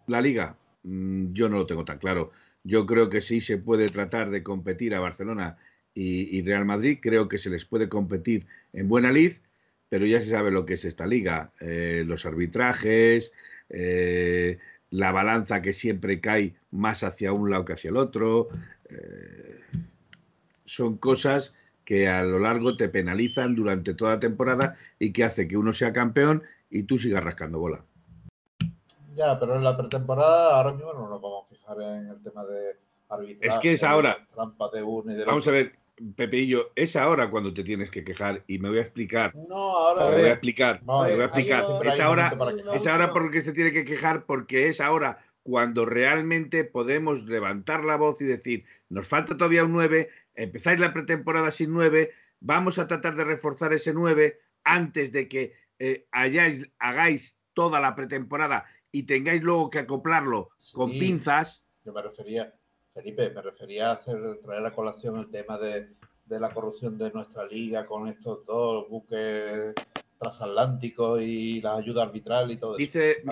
la 0.07 0.21
liga, 0.21 0.55
mm, 0.83 1.33
yo 1.33 1.49
no 1.49 1.57
lo 1.57 1.65
tengo 1.65 1.83
tan 1.83 1.97
claro. 1.99 2.31
Yo 2.63 2.85
creo 2.85 3.09
que 3.09 3.21
sí 3.21 3.41
se 3.41 3.57
puede 3.57 3.87
tratar 3.87 4.29
de 4.29 4.43
competir 4.43 4.93
a 4.93 4.99
Barcelona 4.99 5.57
y, 5.93 6.41
Real 6.43 6.65
Madrid. 6.65 6.99
Creo 7.01 7.27
que 7.27 7.37
se 7.37 7.49
les 7.49 7.65
puede 7.65 7.89
competir 7.89 8.45
en 8.73 8.87
buena 8.87 9.11
lid, 9.11 9.33
pero 9.89 10.05
ya 10.05 10.21
se 10.21 10.29
sabe 10.29 10.51
lo 10.51 10.65
que 10.65 10.75
es 10.75 10.85
esta 10.85 11.07
liga. 11.07 11.51
Eh, 11.59 12.03
los 12.05 12.25
arbitrajes, 12.25 13.33
eh, 13.69 14.59
la 14.91 15.11
balanza 15.11 15.61
que 15.61 15.73
siempre 15.73 16.19
cae 16.19 16.55
más 16.71 17.03
hacia 17.03 17.33
un 17.33 17.49
lado 17.49 17.65
que 17.65 17.73
hacia 17.73 17.89
el 17.89 17.97
otro. 17.97 18.49
Eh, 18.89 19.61
son 20.65 20.97
cosas 20.97 21.55
que 21.85 22.07
a 22.07 22.23
lo 22.23 22.39
largo 22.39 22.75
te 22.77 22.89
penalizan 22.89 23.55
durante 23.55 23.93
toda 23.93 24.15
la 24.15 24.19
temporada 24.19 24.77
y 24.99 25.11
que 25.11 25.23
hace 25.23 25.47
que 25.47 25.57
uno 25.57 25.73
sea 25.73 25.91
campeón 25.91 26.43
y 26.69 26.83
tú 26.83 26.99
sigas 26.99 27.23
rascando 27.23 27.59
bola. 27.59 27.83
Ya, 29.15 29.39
pero 29.39 29.55
en 29.55 29.63
la 29.63 29.75
pretemporada 29.75 30.55
ahora 30.55 30.73
mismo 30.73 30.93
no 30.93 31.09
nos 31.09 31.21
vamos 31.21 31.48
a 31.69 31.75
fijar 31.75 31.97
en 31.97 32.09
el 32.09 32.23
tema 32.23 32.45
de 32.45 32.75
arbitraje. 33.09 33.47
Es 33.47 33.57
que 33.57 33.73
es 33.73 33.83
ahora. 33.83 34.27
Trampa 34.33 34.69
de 34.73 34.83
uno 34.83 35.11
y 35.11 35.15
de 35.15 35.25
Vamos 35.25 35.47
a 35.47 35.51
ver, 35.51 35.73
Pepeillo, 36.15 36.71
es 36.75 36.95
ahora 36.95 37.29
cuando 37.29 37.53
te 37.53 37.63
tienes 37.63 37.91
que 37.91 38.03
quejar 38.03 38.43
y 38.47 38.59
me 38.59 38.69
voy 38.69 38.79
a 38.79 38.81
explicar. 38.81 39.35
No, 39.35 39.55
ahora. 39.55 40.09
Te 40.09 40.17
voy 40.17 40.29
a 40.29 40.33
explicar. 40.33 40.83
No, 40.83 40.97
voy 40.99 41.11
a 41.11 41.25
explicar. 41.25 41.65
Es 41.85 41.99
ahora, 41.99 42.37
es 42.73 42.87
ahora 42.87 43.13
porque 43.13 43.41
se 43.41 43.53
tiene 43.53 43.71
que 43.71 43.85
quejar, 43.85 44.25
porque 44.25 44.67
es 44.67 44.81
ahora 44.81 45.19
cuando 45.43 45.85
realmente 45.85 46.63
podemos 46.63 47.25
levantar 47.25 47.83
la 47.83 47.95
voz 47.95 48.21
y 48.21 48.25
decir, 48.25 48.65
nos 48.89 49.07
falta 49.07 49.37
todavía 49.37 49.63
un 49.63 49.73
9, 49.73 50.09
empezáis 50.35 50.79
la 50.79 50.93
pretemporada 50.93 51.49
sin 51.51 51.71
9, 51.71 52.11
vamos 52.39 52.77
a 52.77 52.87
tratar 52.87 53.15
de 53.15 53.23
reforzar 53.23 53.73
ese 53.73 53.93
9 53.93 54.39
antes 54.63 55.11
de 55.11 55.27
que 55.27 55.53
eh, 55.79 56.05
hayáis, 56.11 56.69
hagáis 56.77 57.39
toda 57.53 57.79
la 57.79 57.95
pretemporada 57.95 58.65
y 58.91 59.03
tengáis 59.03 59.41
luego 59.41 59.69
que 59.69 59.79
acoplarlo 59.79 60.49
con 60.73 60.91
pinzas. 60.91 61.65
Yo 61.85 61.93
me 61.93 62.01
refería, 62.01 62.53
Felipe, 62.93 63.29
me 63.29 63.41
refería 63.41 63.89
a 63.89 63.93
hacer, 63.93 64.39
traer 64.43 64.65
a 64.65 64.73
colación 64.73 65.17
el 65.19 65.29
tema 65.29 65.57
de, 65.57 65.89
la 66.27 66.53
corrupción 66.53 66.97
de 66.97 67.11
nuestra 67.11 67.45
liga 67.45 67.85
con 67.85 68.07
estos 68.07 68.45
dos 68.45 68.87
buques 68.89 69.73
transatlánticos 70.19 71.21
y 71.21 71.61
la 71.61 71.75
ayuda 71.75 72.03
arbitral 72.03 72.51
y 72.51 72.57
todo 72.57 72.75
Dice, 72.75 73.23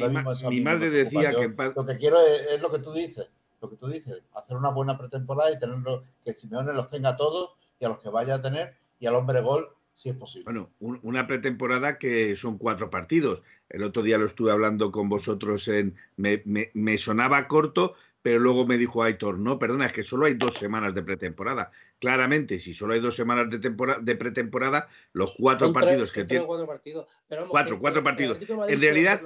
mi, 0.49 0.61
madre 0.61 0.89
decía 0.89 1.33
que... 1.33 1.53
Lo 1.75 1.85
que 1.85 1.97
quiero 1.97 2.17
es, 2.25 2.61
lo 2.61 2.71
que 2.71 2.79
tú 2.79 2.93
dices, 2.93 3.27
lo 3.61 3.69
que 3.69 3.75
tú 3.75 3.87
dices, 3.87 4.23
hacer 4.33 4.55
una 4.55 4.69
buena 4.69 4.97
pretemporada 4.97 5.51
y 5.51 5.59
tenerlo, 5.59 6.03
que 6.23 6.33
Simeone 6.33 6.73
los 6.73 6.89
tenga 6.89 7.15
todos 7.15 7.51
y 7.79 7.85
a 7.85 7.89
los 7.89 7.99
que 7.99 8.09
vaya 8.09 8.35
a 8.35 8.41
tener 8.41 8.75
y 8.99 9.05
al 9.05 9.15
hombre 9.15 9.41
gol 9.41 9.76
si 9.97 10.09
es 10.09 10.15
posible. 10.15 10.45
Bueno, 10.45 10.71
una 10.79 11.25
pretemporada 11.25 11.97
que 11.97 12.35
son 12.35 12.59
cuatro 12.59 12.91
partidos. 12.91 13.43
El 13.67 13.83
otro 13.83 14.03
día 14.03 14.19
lo 14.19 14.27
estuve 14.27 14.51
hablando 14.51 14.91
con 14.91 15.09
vosotros 15.09 15.67
en. 15.67 15.95
Me, 16.15 16.97
sonaba 16.99 17.47
corto, 17.47 17.95
pero 18.21 18.37
luego 18.37 18.67
me 18.67 18.77
dijo 18.77 19.01
Aitor, 19.01 19.39
no, 19.39 19.57
perdona, 19.57 19.87
es 19.87 19.93
que 19.93 20.03
solo 20.03 20.27
hay 20.27 20.35
dos 20.35 20.53
semanas 20.53 20.93
de 20.93 21.01
pretemporada. 21.01 21.71
Claramente, 21.97 22.59
si 22.59 22.75
solo 22.75 22.93
hay 22.93 22.99
dos 22.99 23.15
semanas 23.15 23.49
de, 23.49 23.57
temporada, 23.57 23.99
de 23.99 24.15
pretemporada, 24.15 24.87
los 25.13 25.33
cuatro 25.33 25.73
partidos 25.73 26.11
que 26.11 26.25
tienen. 26.25 26.45
Cuatro 26.45 26.67
partidos. 26.67 27.07
cuatro, 27.49 27.79
cuatro 27.79 28.03
partidos. 28.03 28.37
En 28.69 28.79
realidad, 28.79 29.21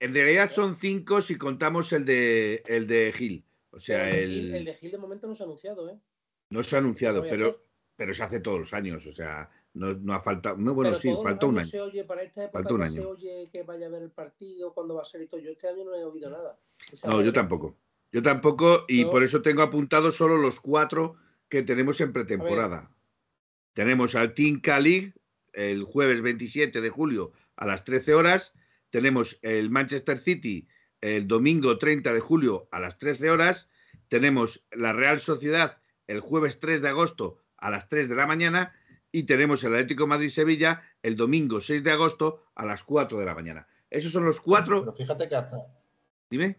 en 0.00 0.14
realidad 0.14 0.50
son 0.52 0.74
cinco 0.74 1.20
si 1.20 1.36
contamos 1.36 1.92
el 1.92 2.06
de, 2.06 2.62
el 2.66 2.86
de 2.86 3.12
Gil. 3.14 3.44
O 3.70 3.78
sea, 3.78 4.08
el, 4.08 4.54
el, 4.54 4.64
de 4.64 4.74
Gil 4.74 4.90
de 4.90 4.98
momento 4.98 5.26
no 5.26 5.34
se 5.34 5.42
ha 5.42 5.46
anunciado, 5.46 5.90
¿eh? 5.90 5.98
No 6.48 6.62
se 6.62 6.76
ha 6.76 6.78
anunciado, 6.78 7.22
pero, 7.22 7.62
pero 7.94 8.14
se 8.14 8.22
hace 8.22 8.40
todos 8.40 8.58
los 8.58 8.72
años. 8.74 9.06
O 9.06 9.12
sea, 9.12 9.50
no, 9.74 10.12
ha 10.12 10.20
faltado. 10.20 10.56
No, 10.56 10.74
bueno, 10.74 10.94
sí, 10.96 11.14
falta 11.22 11.46
un 11.46 11.58
año. 11.58 11.68
Se 11.68 11.80
oye, 11.80 12.04
para 12.04 12.22
esta 12.22 12.44
época 12.44 12.74
un 12.74 12.82
año. 12.82 12.92
se 12.92 13.04
oye 13.04 13.48
que 13.50 13.62
vaya 13.62 13.86
a 13.86 13.90
ver 13.90 14.02
el 14.02 14.10
partido, 14.10 14.74
cuándo 14.74 14.94
va 14.94 15.02
a 15.02 15.04
ser 15.04 15.22
y 15.22 15.26
todo. 15.26 15.40
Yo 15.40 15.50
este 15.50 15.68
año 15.68 15.84
no 15.84 15.94
he 15.94 16.04
oído 16.04 16.30
nada. 16.30 16.58
no, 17.06 17.22
yo 17.22 17.32
tampoco. 17.32 17.76
Yo 18.10 18.20
tampoco, 18.20 18.84
y 18.88 19.06
por 19.06 19.22
eso 19.22 19.40
tengo 19.40 19.62
apuntados 19.62 20.16
solo 20.16 20.36
los 20.36 20.60
cuatro 20.60 21.16
que 21.48 21.62
tenemos 21.62 22.00
en 22.02 22.12
pretemporada. 22.12 22.90
Tenemos 23.72 24.14
al 24.14 24.34
Team 24.34 24.60
Cali 24.60 25.14
el 25.54 25.84
jueves 25.84 26.20
27 26.20 26.82
de 26.82 26.90
julio 26.90 27.32
a 27.56 27.66
las 27.66 27.84
13 27.84 28.14
horas. 28.14 28.52
Tenemos 28.90 29.38
el 29.40 29.70
Manchester 29.70 30.18
City 30.18 30.68
el 31.02 31.26
domingo 31.26 31.78
30 31.78 32.14
de 32.14 32.20
julio 32.20 32.68
a 32.70 32.80
las 32.80 32.98
13 32.98 33.30
horas. 33.30 33.68
Tenemos 34.08 34.64
la 34.70 34.92
Real 34.92 35.20
Sociedad 35.20 35.78
el 36.06 36.20
jueves 36.20 36.58
3 36.58 36.82
de 36.82 36.88
agosto 36.88 37.38
a 37.56 37.70
las 37.70 37.88
3 37.88 38.08
de 38.08 38.14
la 38.14 38.26
mañana 38.26 38.74
y 39.12 39.24
tenemos 39.24 39.62
el 39.62 39.74
Atlético 39.74 40.06
Madrid-Sevilla 40.06 40.82
el 41.02 41.16
domingo 41.16 41.60
6 41.60 41.84
de 41.84 41.92
agosto 41.92 42.46
a 42.54 42.64
las 42.64 42.82
4 42.82 43.18
de 43.18 43.26
la 43.26 43.34
mañana. 43.34 43.68
Esos 43.90 44.10
son 44.10 44.24
los 44.24 44.40
cuatro. 44.40 44.80
Pero 44.80 44.94
fíjate 44.94 45.28
que 45.28 45.36
hasta. 45.36 45.58
Dime. 46.30 46.58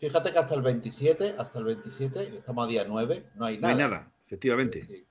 Fíjate 0.00 0.32
que 0.32 0.38
hasta 0.38 0.54
el 0.54 0.62
27, 0.62 1.36
hasta 1.38 1.58
el 1.58 1.66
27, 1.66 2.38
estamos 2.38 2.64
a 2.64 2.68
día 2.68 2.84
9, 2.88 3.26
no 3.36 3.44
hay 3.44 3.58
nada. 3.58 3.74
No 3.74 3.82
hay 3.82 3.90
nada, 3.90 4.12
efectivamente. 4.24 5.06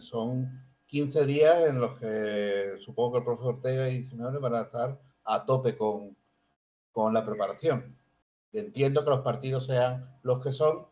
Son, 0.00 0.64
15 0.86 1.26
días 1.26 1.68
en 1.68 1.80
los 1.80 1.98
que 1.98 2.76
supongo 2.84 3.12
que 3.12 3.18
el 3.18 3.24
profesor 3.24 3.54
Ortega 3.56 3.88
y 3.88 4.04
Simeone 4.04 4.38
van 4.38 4.54
a 4.54 4.62
estar 4.62 5.00
a 5.24 5.44
tope 5.44 5.76
con, 5.76 6.16
con 6.92 7.12
la 7.12 7.24
preparación. 7.24 7.96
Entiendo 8.52 9.04
que 9.04 9.10
los 9.10 9.20
partidos 9.20 9.66
sean 9.66 10.04
los 10.22 10.42
que 10.42 10.52
son. 10.52 10.86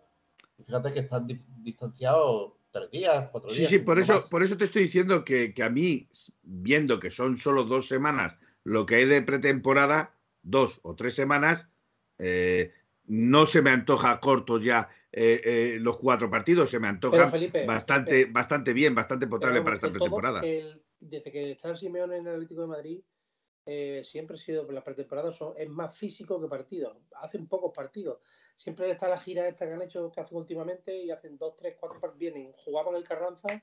fíjate 0.65 0.93
que 0.93 1.01
están 1.01 1.27
distanciados 1.63 2.53
tres 2.73 2.91
días, 2.91 3.29
cuatro 3.31 3.51
días. 3.51 3.69
Sí, 3.69 3.77
sí, 3.77 3.79
por 3.79 3.99
eso, 3.99 4.29
por 4.29 4.43
eso 4.43 4.57
te 4.57 4.65
estoy 4.65 4.85
diciendo 4.85 5.25
que, 5.25 5.55
a 5.63 5.71
mí, 5.71 6.09
viendo 6.43 6.99
que 6.99 7.11
son 7.11 7.37
solo 7.37 7.65
dos 7.65 7.87
semanas 7.87 8.37
lo 8.65 8.87
que 8.87 8.97
hay 8.97 9.05
de 9.07 9.23
pretemporada, 9.23 10.15
dos 10.43 10.81
o 10.83 10.95
tres 10.95 11.15
semanas, 11.15 11.69
eh, 12.19 12.73
no 13.07 13.47
se 13.47 13.61
me 13.61 13.71
antoja 13.71 14.21
corto 14.21 14.61
ya 14.61 14.89
eh, 15.11 15.41
eh, 15.45 15.79
los 15.81 15.99
cuatro 15.99 16.31
partidos, 16.31 16.71
se 16.71 16.79
me 16.79 16.89
antoja 16.89 17.31
bastante, 17.67 18.27
bastante 18.27 18.73
bien, 18.73 18.95
bastante 18.95 19.27
potable 19.27 19.63
para 19.63 19.75
esta 19.75 19.91
pretemporada. 19.91 20.41
desde 20.41 21.33
que 21.33 21.53
está 21.53 21.71
el 21.71 21.77
Simeone 21.77 22.17
en 22.17 22.27
el 22.27 22.35
Atlético 22.35 22.63
de 22.63 22.67
Madrid, 22.69 23.01
eh, 23.65 24.03
siempre 24.05 24.35
ha 24.35 24.39
sido 24.39 24.71
las 24.71 24.83
pretemporadas 24.83 25.37
son, 25.37 25.55
es 25.57 25.69
más 25.69 25.97
físico 25.97 26.41
que 26.41 26.49
partidos. 26.49 26.97
Hacen 27.21 27.47
pocos 27.47 27.73
partidos. 27.75 28.19
Siempre 28.55 28.91
está 28.91 29.09
la 29.09 29.19
gira 29.19 29.47
esta 29.47 29.67
que 29.67 29.73
han 29.73 29.83
hecho, 29.83 30.11
que 30.11 30.21
hacen 30.21 30.39
últimamente, 30.39 30.97
y 30.97 31.11
hacen 31.11 31.39
dos, 31.39 31.57
tres, 31.57 31.77
cuatro 31.79 32.01
partidos. 32.01 32.35
Vienen, 32.35 32.53
jugaban 32.53 32.95
el 32.95 33.05
Carranza 33.05 33.63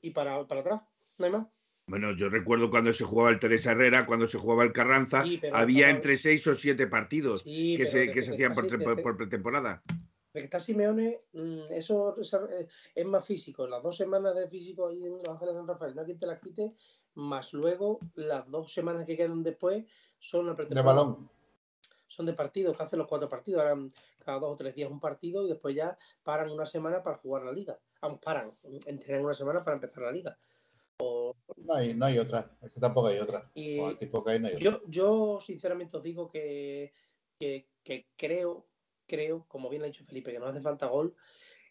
y 0.00 0.10
para, 0.10 0.46
para 0.46 0.60
atrás. 0.60 0.82
No 1.18 1.26
hay 1.26 1.32
más. 1.32 1.46
Bueno, 1.86 2.14
yo 2.14 2.28
recuerdo 2.28 2.68
cuando 2.68 2.92
se 2.92 3.04
jugaba 3.04 3.30
el 3.30 3.38
Teresa 3.38 3.72
Herrera, 3.72 4.04
cuando 4.04 4.26
se 4.26 4.38
jugaba 4.38 4.62
el 4.62 4.72
Carranza, 4.72 5.24
había 5.52 5.88
entre 5.88 6.18
seis 6.18 6.46
o 6.46 6.54
siete 6.54 6.86
partidos 6.86 7.42
que, 7.42 7.86
se, 7.86 8.12
que 8.12 8.20
se 8.20 8.32
hacían 8.32 8.52
por, 8.52 9.02
por 9.02 9.16
pretemporada 9.16 9.82
que 10.32 10.44
está 10.44 10.60
Simeone, 10.60 11.18
mm, 11.32 11.70
eso 11.70 12.16
eh, 12.20 12.68
es 12.94 13.06
más 13.06 13.24
físico. 13.24 13.66
Las 13.66 13.82
dos 13.82 13.96
semanas 13.96 14.34
de 14.34 14.48
físico 14.48 14.88
ahí 14.88 15.04
en 15.04 15.18
Los 15.18 15.28
Ángeles 15.28 15.54
San 15.54 15.66
Rafael, 15.66 15.94
no 15.94 16.00
hay 16.02 16.06
quien 16.06 16.18
te 16.18 16.26
las 16.26 16.40
quite, 16.40 16.74
más 17.14 17.52
luego 17.52 17.98
las 18.14 18.48
dos 18.50 18.72
semanas 18.72 19.06
que 19.06 19.16
quedan 19.16 19.42
después 19.42 19.84
son 20.18 20.48
una 20.48 20.54
De 20.54 20.82
balón. 20.82 21.30
Son 22.06 22.26
de 22.26 22.32
partidos, 22.32 22.76
que 22.76 22.82
hacen 22.82 22.98
los 22.98 23.08
cuatro 23.08 23.28
partidos, 23.28 23.60
harán 23.60 23.92
cada 24.18 24.38
dos 24.40 24.52
o 24.52 24.56
tres 24.56 24.74
días 24.74 24.90
un 24.90 24.98
partido 24.98 25.44
y 25.44 25.48
después 25.48 25.74
ya 25.74 25.96
paran 26.22 26.50
una 26.50 26.66
semana 26.66 27.02
para 27.02 27.18
jugar 27.18 27.44
la 27.44 27.52
liga. 27.52 27.78
Aún 28.00 28.18
paran, 28.18 28.50
entrenan 28.86 29.24
una 29.24 29.34
semana 29.34 29.60
para 29.60 29.74
empezar 29.74 30.02
la 30.04 30.12
liga. 30.12 30.38
No, 31.00 31.74
hay, 31.74 31.94
no 31.94 32.06
hay 32.06 32.18
otra, 32.18 32.56
es 32.60 32.72
que 32.72 32.80
tampoco 32.80 33.08
hay 33.08 33.18
otra. 33.18 33.50
Yo, 34.58 34.82
yo 34.88 35.38
sinceramente 35.40 35.96
os 35.96 36.02
digo 36.02 36.28
que, 36.28 36.92
que, 37.38 37.68
que 37.84 38.08
creo 38.16 38.66
creo, 39.08 39.44
como 39.48 39.68
bien 39.68 39.82
ha 39.82 39.86
dicho 39.86 40.04
Felipe, 40.04 40.30
que 40.30 40.38
no 40.38 40.46
hace 40.46 40.60
falta 40.60 40.86
gol, 40.86 41.16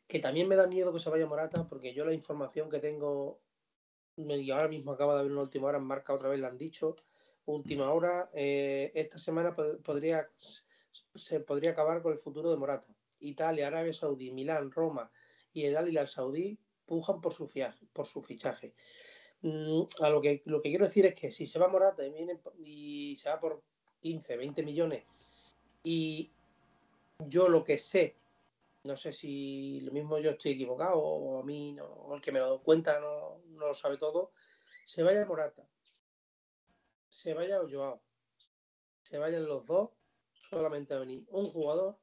que 0.08 0.20
también 0.20 0.48
me 0.48 0.56
da 0.56 0.68
miedo 0.68 0.92
que 0.92 1.00
se 1.00 1.10
vaya 1.10 1.26
Morata, 1.26 1.68
porque 1.68 1.94
yo 1.94 2.04
la 2.04 2.14
información 2.14 2.70
que 2.70 2.80
tengo, 2.80 3.40
y 4.18 4.52
ahora 4.52 4.68
mismo 4.68 4.92
acaba 4.92 5.14
de 5.14 5.22
haber 5.22 5.32
una 5.32 5.42
última 5.42 5.68
hora 5.68 5.78
en 5.78 5.86
marca, 5.86 6.14
otra 6.14 6.30
vez 6.30 6.40
la 6.40 6.50
han 6.50 6.58
dicho, 6.58 6.96
última 7.46 7.92
hora, 7.94 8.30
eh, 8.34 8.92
esta 8.96 9.18
semana 9.18 9.54
podría, 9.54 10.30
se 11.16 11.40
podría 11.40 11.72
acabar 11.72 12.02
con 12.02 12.12
el 12.14 12.20
futuro 12.20 12.52
de 12.52 12.58
Morata. 12.58 12.88
Italia, 13.20 13.68
Arabia 13.68 13.94
Saudí, 13.94 14.32
Milán, 14.32 14.72
Roma 14.72 15.10
y 15.54 15.64
el 15.66 15.76
Al 15.76 16.08
Saudí 16.08 16.58
pujan 16.86 17.20
por 17.22 17.34
su, 17.34 17.48
fiaje, 17.48 17.88
por 17.94 18.06
su 18.06 18.22
fichaje. 18.22 18.74
Mm, 19.42 19.84
a 20.02 20.10
lo 20.10 20.22
que, 20.22 20.42
lo 20.46 20.62
que 20.62 20.70
quiero 20.70 20.86
decir 20.86 21.06
es 21.06 21.14
que 21.14 21.32
si 21.32 21.46
se 21.46 21.60
va 21.60 21.68
Morata 21.68 22.06
y, 22.06 22.12
viene, 22.12 22.40
y 22.60 23.16
se 23.16 23.30
va 23.30 23.40
por 23.40 23.64
15, 24.00 24.38
20 24.38 24.64
millones 24.64 25.04
y, 25.84 26.32
yo 27.20 27.50
lo 27.50 27.64
que 27.64 27.78
sé 27.78 28.16
no 28.88 28.96
sé 28.96 29.12
si 29.12 29.82
lo 29.82 29.92
mismo 29.92 30.18
yo 30.18 30.32
estoy 30.32 30.54
equivocado 30.54 30.98
o 30.98 31.42
a 31.42 31.44
mí 31.44 31.74
no, 31.74 31.86
o 31.86 32.16
el 32.16 32.22
que 32.22 32.32
me 32.32 32.40
lo 32.40 32.50
doy 32.50 32.60
cuenta 32.60 33.00
no, 33.00 33.42
no 33.50 33.68
lo 33.68 33.74
sabe 33.74 33.98
todo. 33.98 34.32
Se 34.86 35.04
vaya 35.04 35.26
Morata, 35.26 35.68
se 37.10 37.34
vaya 37.34 37.60
Joao, 37.70 38.02
se 39.04 39.18
vayan 39.18 39.46
los 39.46 39.66
dos, 39.66 39.90
solamente 40.32 40.94
a 40.94 41.00
venir 41.00 41.26
un 41.30 41.50
jugador 41.50 41.98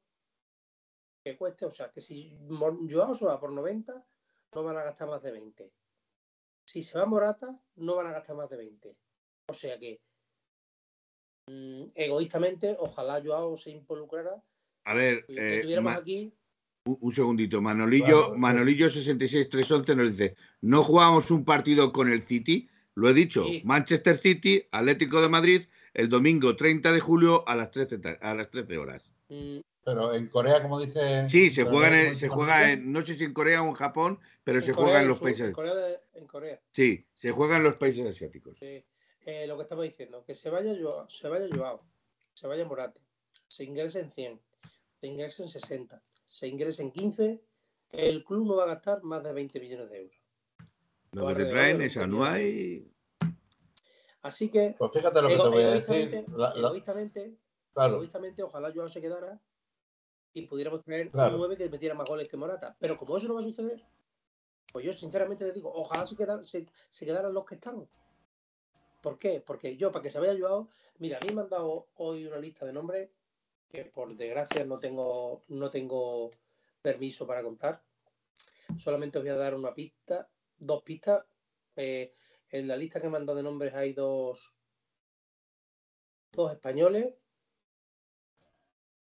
que 1.23 1.35
cueste, 1.35 1.65
o 1.65 1.71
sea, 1.71 1.89
que 1.89 2.01
si 2.01 2.37
Joao 2.47 3.15
se 3.15 3.25
va 3.25 3.39
por 3.39 3.51
90, 3.51 4.05
no 4.53 4.63
van 4.63 4.77
a 4.77 4.83
gastar 4.83 5.07
más 5.07 5.23
de 5.23 5.31
20. 5.31 5.71
Si 6.65 6.83
se 6.83 6.99
va 6.99 7.07
Morata, 7.07 7.59
no 7.77 7.95
van 7.95 8.07
a 8.07 8.11
gastar 8.11 8.35
más 8.35 8.49
de 8.49 8.57
20. 8.57 8.95
O 9.47 9.53
sea 9.53 9.79
que, 9.79 9.99
mm, 11.47 11.85
egoístamente, 11.95 12.77
ojalá 12.79 13.19
Joao 13.23 13.57
se 13.57 13.71
involucrara. 13.71 14.43
A 14.85 14.93
ver, 14.93 15.25
que 15.25 15.57
eh, 15.57 15.61
tuviéramos 15.61 15.95
aquí 15.95 16.31
un 16.85 16.97
un 17.01 17.11
segundito. 17.11 17.61
Manolillo, 17.61 18.05
Claro, 18.05 18.37
Manolillo 18.37 18.89
66311 18.91 19.95
nos 19.95 20.11
dice, 20.15 20.35
no 20.61 20.83
jugamos 20.83 21.31
un 21.31 21.43
partido 21.43 21.91
con 21.91 22.11
el 22.11 22.21
City, 22.21 22.69
lo 22.93 23.09
he 23.09 23.13
dicho, 23.15 23.43
Sí. 23.45 23.61
Manchester 23.65 24.15
City, 24.17 24.67
Atlético 24.71 25.19
de 25.19 25.29
Madrid, 25.29 25.63
el 25.95 26.09
domingo 26.09 26.55
30 26.55 26.91
de 26.93 26.99
julio 26.99 27.43
a 27.49 27.55
las 27.55 27.71
13, 27.71 27.97
ta- 27.97 28.19
a 28.21 28.35
las 28.35 28.49
13 28.51 28.77
horas. 28.77 29.03
mm, 29.29 29.57
Pero 29.83 30.13
en 30.15 30.27
Corea, 30.29 30.61
como 30.63 30.79
dice. 30.79 31.27
Sí, 31.29 31.49
se 31.51 31.63
juega, 31.63 31.87
en, 31.89 31.93
¿cómo 32.05 32.09
el- 32.11 32.15
se 32.15 32.27
juega 32.29 32.71
en, 32.71 32.91
no 32.91 33.01
sé 33.03 33.15
si 33.15 33.23
en 33.23 33.33
Corea 33.33 33.61
o 33.61 33.67
en 33.67 33.73
Japón, 33.75 34.19
pero 34.43 34.59
se 34.61 34.73
juega 34.73 35.01
en 35.01 35.07
los 35.07 35.17
Sur, 35.19 35.25
países. 35.27 35.47
En 35.47 35.53
Corea, 35.53 35.75
de- 35.75 35.99
en 36.15 36.25
Corea. 36.27 36.59
Sí, 36.71 37.05
se 37.13 37.31
juega 37.31 37.57
en 37.57 37.63
los 37.63 37.75
países 37.77 38.05
asiáticos. 38.07 38.57
Sí. 38.57 38.83
Eh, 39.27 39.45
lo 39.47 39.57
que 39.57 39.63
estaba 39.63 39.83
diciendo, 39.83 40.23
que 40.25 40.33
se 40.35 40.49
vaya 40.51 40.71
Joao, 40.79 41.07
se 41.09 41.27
vaya 41.29 41.47
Joao, 41.51 41.83
se 42.35 42.45
vaya 42.47 42.65
Morata, 42.65 42.99
se 43.47 43.63
ingrese 43.63 43.99
en 43.99 44.11
100, 44.11 44.39
se 44.99 45.07
ingrese 45.07 45.43
en 45.43 45.49
60, 45.49 46.01
se 46.23 46.47
ingrese 46.47 46.81
en 46.81 46.91
15, 46.91 47.43
el 47.91 48.23
club 48.23 48.47
no 48.47 48.55
va 48.55 48.63
a 48.63 48.67
gastar 48.67 49.03
más 49.03 49.23
de 49.23 49.33
20 49.33 49.59
millones 49.59 49.89
de 49.89 49.97
euros. 50.01 50.17
Lo 51.11 51.27
que 51.27 51.35
te 51.35 51.45
traen 51.45 51.81
es 51.81 51.97
anual. 51.97 52.83
Así 54.21 54.49
que, 54.49 54.75
Pues 54.77 54.91
fíjate 54.91 55.21
lo 55.21 55.27
que 55.29 55.35
te 55.37 55.47
voy 55.47 55.63
a 55.63 55.67
egoístamente, 55.69 56.15
decir. 56.17 56.33
La- 56.35 56.53
la- 56.55 56.67
egoístamente, 56.69 57.37
claro, 57.73 57.93
egoístamente, 57.95 58.43
ojalá 58.43 58.71
Joao 58.73 58.89
se 58.89 59.01
quedara 59.01 59.39
y 60.33 60.47
pudiéramos 60.47 60.83
tener 60.83 61.11
Claro. 61.11 61.33
un 61.35 61.39
9 61.39 61.57
que 61.57 61.69
metiera 61.69 61.93
más 61.95 62.09
goles 62.09 62.27
que 62.27 62.35
Morata. 62.37 62.75
Pero 62.79 62.97
como 62.97 63.17
eso 63.17 63.27
no 63.27 63.35
va 63.35 63.41
a 63.41 63.43
suceder, 63.43 63.85
pues 64.73 64.83
yo 64.83 64.93
sinceramente 64.93 65.45
les 65.45 65.53
digo, 65.53 65.71
ojalá 65.73 66.05
se, 66.05 66.15
quedar- 66.15 66.43
se, 66.43 66.65
se 66.89 67.05
quedaran 67.05 67.33
los 67.33 67.45
que 67.45 67.55
están. 67.55 67.87
¿Por 69.01 69.19
qué? 69.19 69.41
Porque 69.45 69.77
yo, 69.77 69.91
para 69.91 70.01
que 70.01 70.09
se 70.09 70.19
vaya 70.19 70.35
Joao, 70.37 70.67
mira, 70.97 71.19
a 71.21 71.25
mí 71.25 71.31
me 71.33 71.41
han 71.41 71.49
dado 71.49 71.87
hoy 71.95 72.25
una 72.25 72.37
lista 72.39 72.65
de 72.65 72.73
nombres 72.73 73.09
que 73.69 73.85
por 73.85 74.15
desgracia 74.15 74.65
no 74.65 74.77
tengo, 74.77 75.41
no 75.49 75.69
tengo 75.69 76.31
permiso 76.81 77.25
para 77.25 77.43
contar. 77.43 77.83
Solamente 78.77 79.17
os 79.17 79.23
voy 79.23 79.31
a 79.31 79.37
dar 79.37 79.55
una 79.55 79.73
pista, 79.73 80.29
dos 80.57 80.83
pistas. 80.83 81.25
Eh, 81.75 82.11
en 82.49 82.67
la 82.67 82.77
lista 82.77 83.01
que 83.01 83.09
me 83.09 83.17
han 83.17 83.25
de 83.25 83.43
nombres 83.43 83.73
hay 83.73 83.93
dos, 83.93 84.53
dos 86.31 86.51
españoles, 86.51 87.13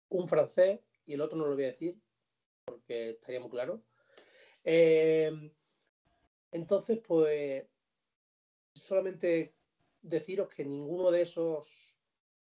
un 0.09 0.27
francés 0.29 0.79
y 1.05 1.13
el 1.13 1.21
otro 1.21 1.37
no 1.37 1.45
lo 1.45 1.55
voy 1.55 1.65
a 1.65 1.67
decir 1.67 1.99
porque 2.65 3.11
estaría 3.11 3.39
muy 3.39 3.49
claro. 3.49 3.83
Eh, 4.63 5.31
entonces, 6.51 6.99
pues 7.05 7.65
solamente 8.73 9.55
deciros 10.01 10.49
que 10.49 10.65
ninguno 10.65 11.11
de 11.11 11.21
esos 11.21 11.97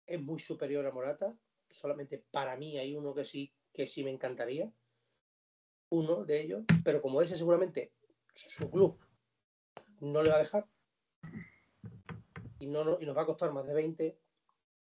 es 0.06 0.22
muy 0.22 0.40
superior 0.40 0.86
a 0.86 0.92
Morata. 0.92 1.36
Solamente 1.72 2.24
para 2.32 2.56
mí 2.56 2.78
hay 2.78 2.96
uno 2.96 3.14
que 3.14 3.26
sí, 3.26 3.54
que 3.74 3.88
sí 3.88 4.04
me 4.04 4.12
encantaría. 4.12 4.72
Uno 5.90 6.24
de 6.24 6.42
ellos, 6.42 6.64
pero 6.84 7.02
como 7.02 7.22
ese 7.22 7.36
seguramente 7.38 7.92
su 8.34 8.70
club 8.72 8.98
no 10.00 10.24
le 10.24 10.30
va 10.30 10.36
a 10.38 10.40
dejar 10.40 10.68
y, 12.60 12.68
no, 12.68 12.84
no- 12.84 12.98
y 13.00 13.06
nos 13.06 13.18
va 13.18 13.24
a 13.24 13.26
costar 13.26 13.52
más 13.52 13.66
de 13.68 13.74
20 13.74 14.18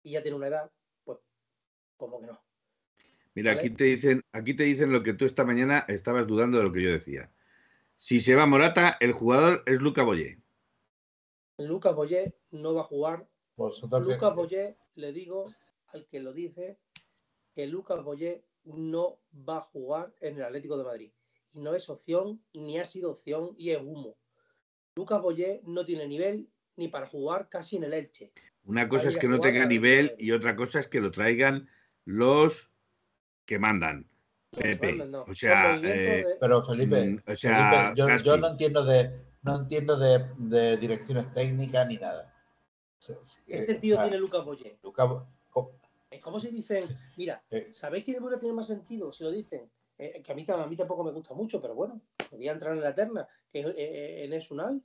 y 0.03 0.11
ya 0.13 0.23
tiene 0.23 0.37
una 0.37 0.49
edad, 0.49 0.71
pues 1.05 1.19
como 1.97 2.21
que 2.21 2.27
no. 2.27 2.41
Mira, 3.35 3.55
¿Vale? 3.55 3.61
aquí 3.67 3.71
te 3.75 3.85
dicen, 3.85 4.23
aquí 4.33 4.55
te 4.55 4.65
dicen 4.65 4.93
lo 4.93 5.03
que 5.03 5.15
tú 5.15 5.25
esta 5.25 5.45
mañana 5.45 5.85
estabas 5.89 6.27
dudando 6.27 6.59
de 6.59 6.65
lo 6.65 6.73
que 6.73 6.83
yo 6.83 6.91
decía. 6.91 7.33
Si 7.97 8.21
se 8.21 8.35
va 8.35 8.45
Morata, 8.47 8.97
el 9.01 9.13
jugador 9.13 9.63
es 9.67 9.81
Luca 9.81 10.03
Boyé. 10.03 10.39
Lucas 11.59 11.95
Boyé 11.95 12.35
no 12.51 12.75
va 12.75 12.81
a 12.83 12.85
jugar 12.85 13.29
que- 13.57 14.01
Lucas 14.01 14.35
Boyé, 14.35 14.77
le 14.97 15.13
digo 15.13 15.55
al 15.95 16.07
que 16.07 16.21
lo 16.21 16.33
dice 16.33 16.79
que 17.55 17.67
Lucas 17.67 18.03
Boyé 18.03 18.45
no 18.65 19.19
va 19.49 19.59
a 19.59 19.63
jugar 19.63 20.15
en 20.21 20.37
el 20.37 20.45
Atlético 20.45 20.77
de 20.77 20.85
Madrid. 20.85 21.13
Y 21.53 21.61
no 21.61 21.75
es 21.75 21.89
opción, 21.89 22.43
ni 22.55 22.79
ha 22.79 22.85
sido 22.85 23.11
opción, 23.11 23.55
y 23.59 23.71
es 23.71 23.79
humo. 23.81 24.17
Lucas 24.97 25.21
Boyé 25.21 25.61
no 25.65 25.85
tiene 25.85 26.07
nivel 26.07 26.49
ni 26.77 26.89
para 26.89 27.07
jugar 27.07 27.49
casi 27.49 27.77
en 27.77 27.85
el 27.85 27.93
Elche. 27.93 28.33
Una 28.65 28.89
cosa 28.89 29.09
es 29.09 29.17
que 29.17 29.29
no 29.29 29.41
tenga 29.41 29.67
nivel 29.67 30.15
y 30.19 30.31
otra 30.31 30.55
cosa 30.55 30.81
es 30.81 30.87
que 30.89 31.01
lo 31.01 31.11
traigan 31.11 31.69
los 32.05 32.71
que 33.45 33.59
mandan. 33.59 34.09
Pepe, 34.51 34.93
no. 34.95 35.23
o 35.23 35.35
sea, 35.35 35.77
eh, 35.77 35.81
de- 35.81 36.37
Pero 36.39 36.63
Felipe, 36.63 37.05
Mm, 37.07 37.23
o 37.27 37.37
sea, 37.37 37.95
Felipe, 37.95 38.23
yo, 38.23 38.37
no 38.37 38.49
entiendo 38.49 38.85
de 38.85 39.33
no 39.43 39.57
entiendo 39.57 39.99
de, 39.99 40.27
de 40.37 40.77
direcciones 40.77 41.33
técnicas 41.33 41.89
ni 41.89 41.97
nada. 41.97 42.33
Este 43.47 43.75
tío 43.77 43.97
o 43.97 43.99
sea, 43.99 44.05
tiene 44.05 44.19
Lucas 44.19 44.45
Boyé. 44.45 44.79
Luca 44.83 45.27
Como 46.21 46.39
si 46.41 46.49
dicen, 46.51 46.85
mira, 47.17 47.43
Eh. 47.51 47.69
¿sabéis 47.73 48.05
que 48.05 48.13
debería 48.13 48.39
tener 48.39 48.55
más 48.55 48.67
sentido 48.67 49.13
si 49.13 49.25
lo 49.25 49.31
dicen? 49.31 49.71
Eh, 49.99 50.21
que 50.25 50.33
a 50.33 50.35
mí, 50.35 50.45
a 50.49 50.67
mí 50.67 50.77
tampoco 50.77 51.05
me 51.05 51.13
gusta 51.13 51.35
mucho, 51.35 51.61
pero 51.61 51.75
bueno, 51.75 52.01
podía 52.31 52.53
entrar 52.53 52.75
en 52.75 52.83
la 52.83 52.95
terna, 52.95 53.29
que 53.53 53.61
es 53.61 53.67
eh, 53.77 54.25
en 54.25 54.33
Esunal, 54.33 54.83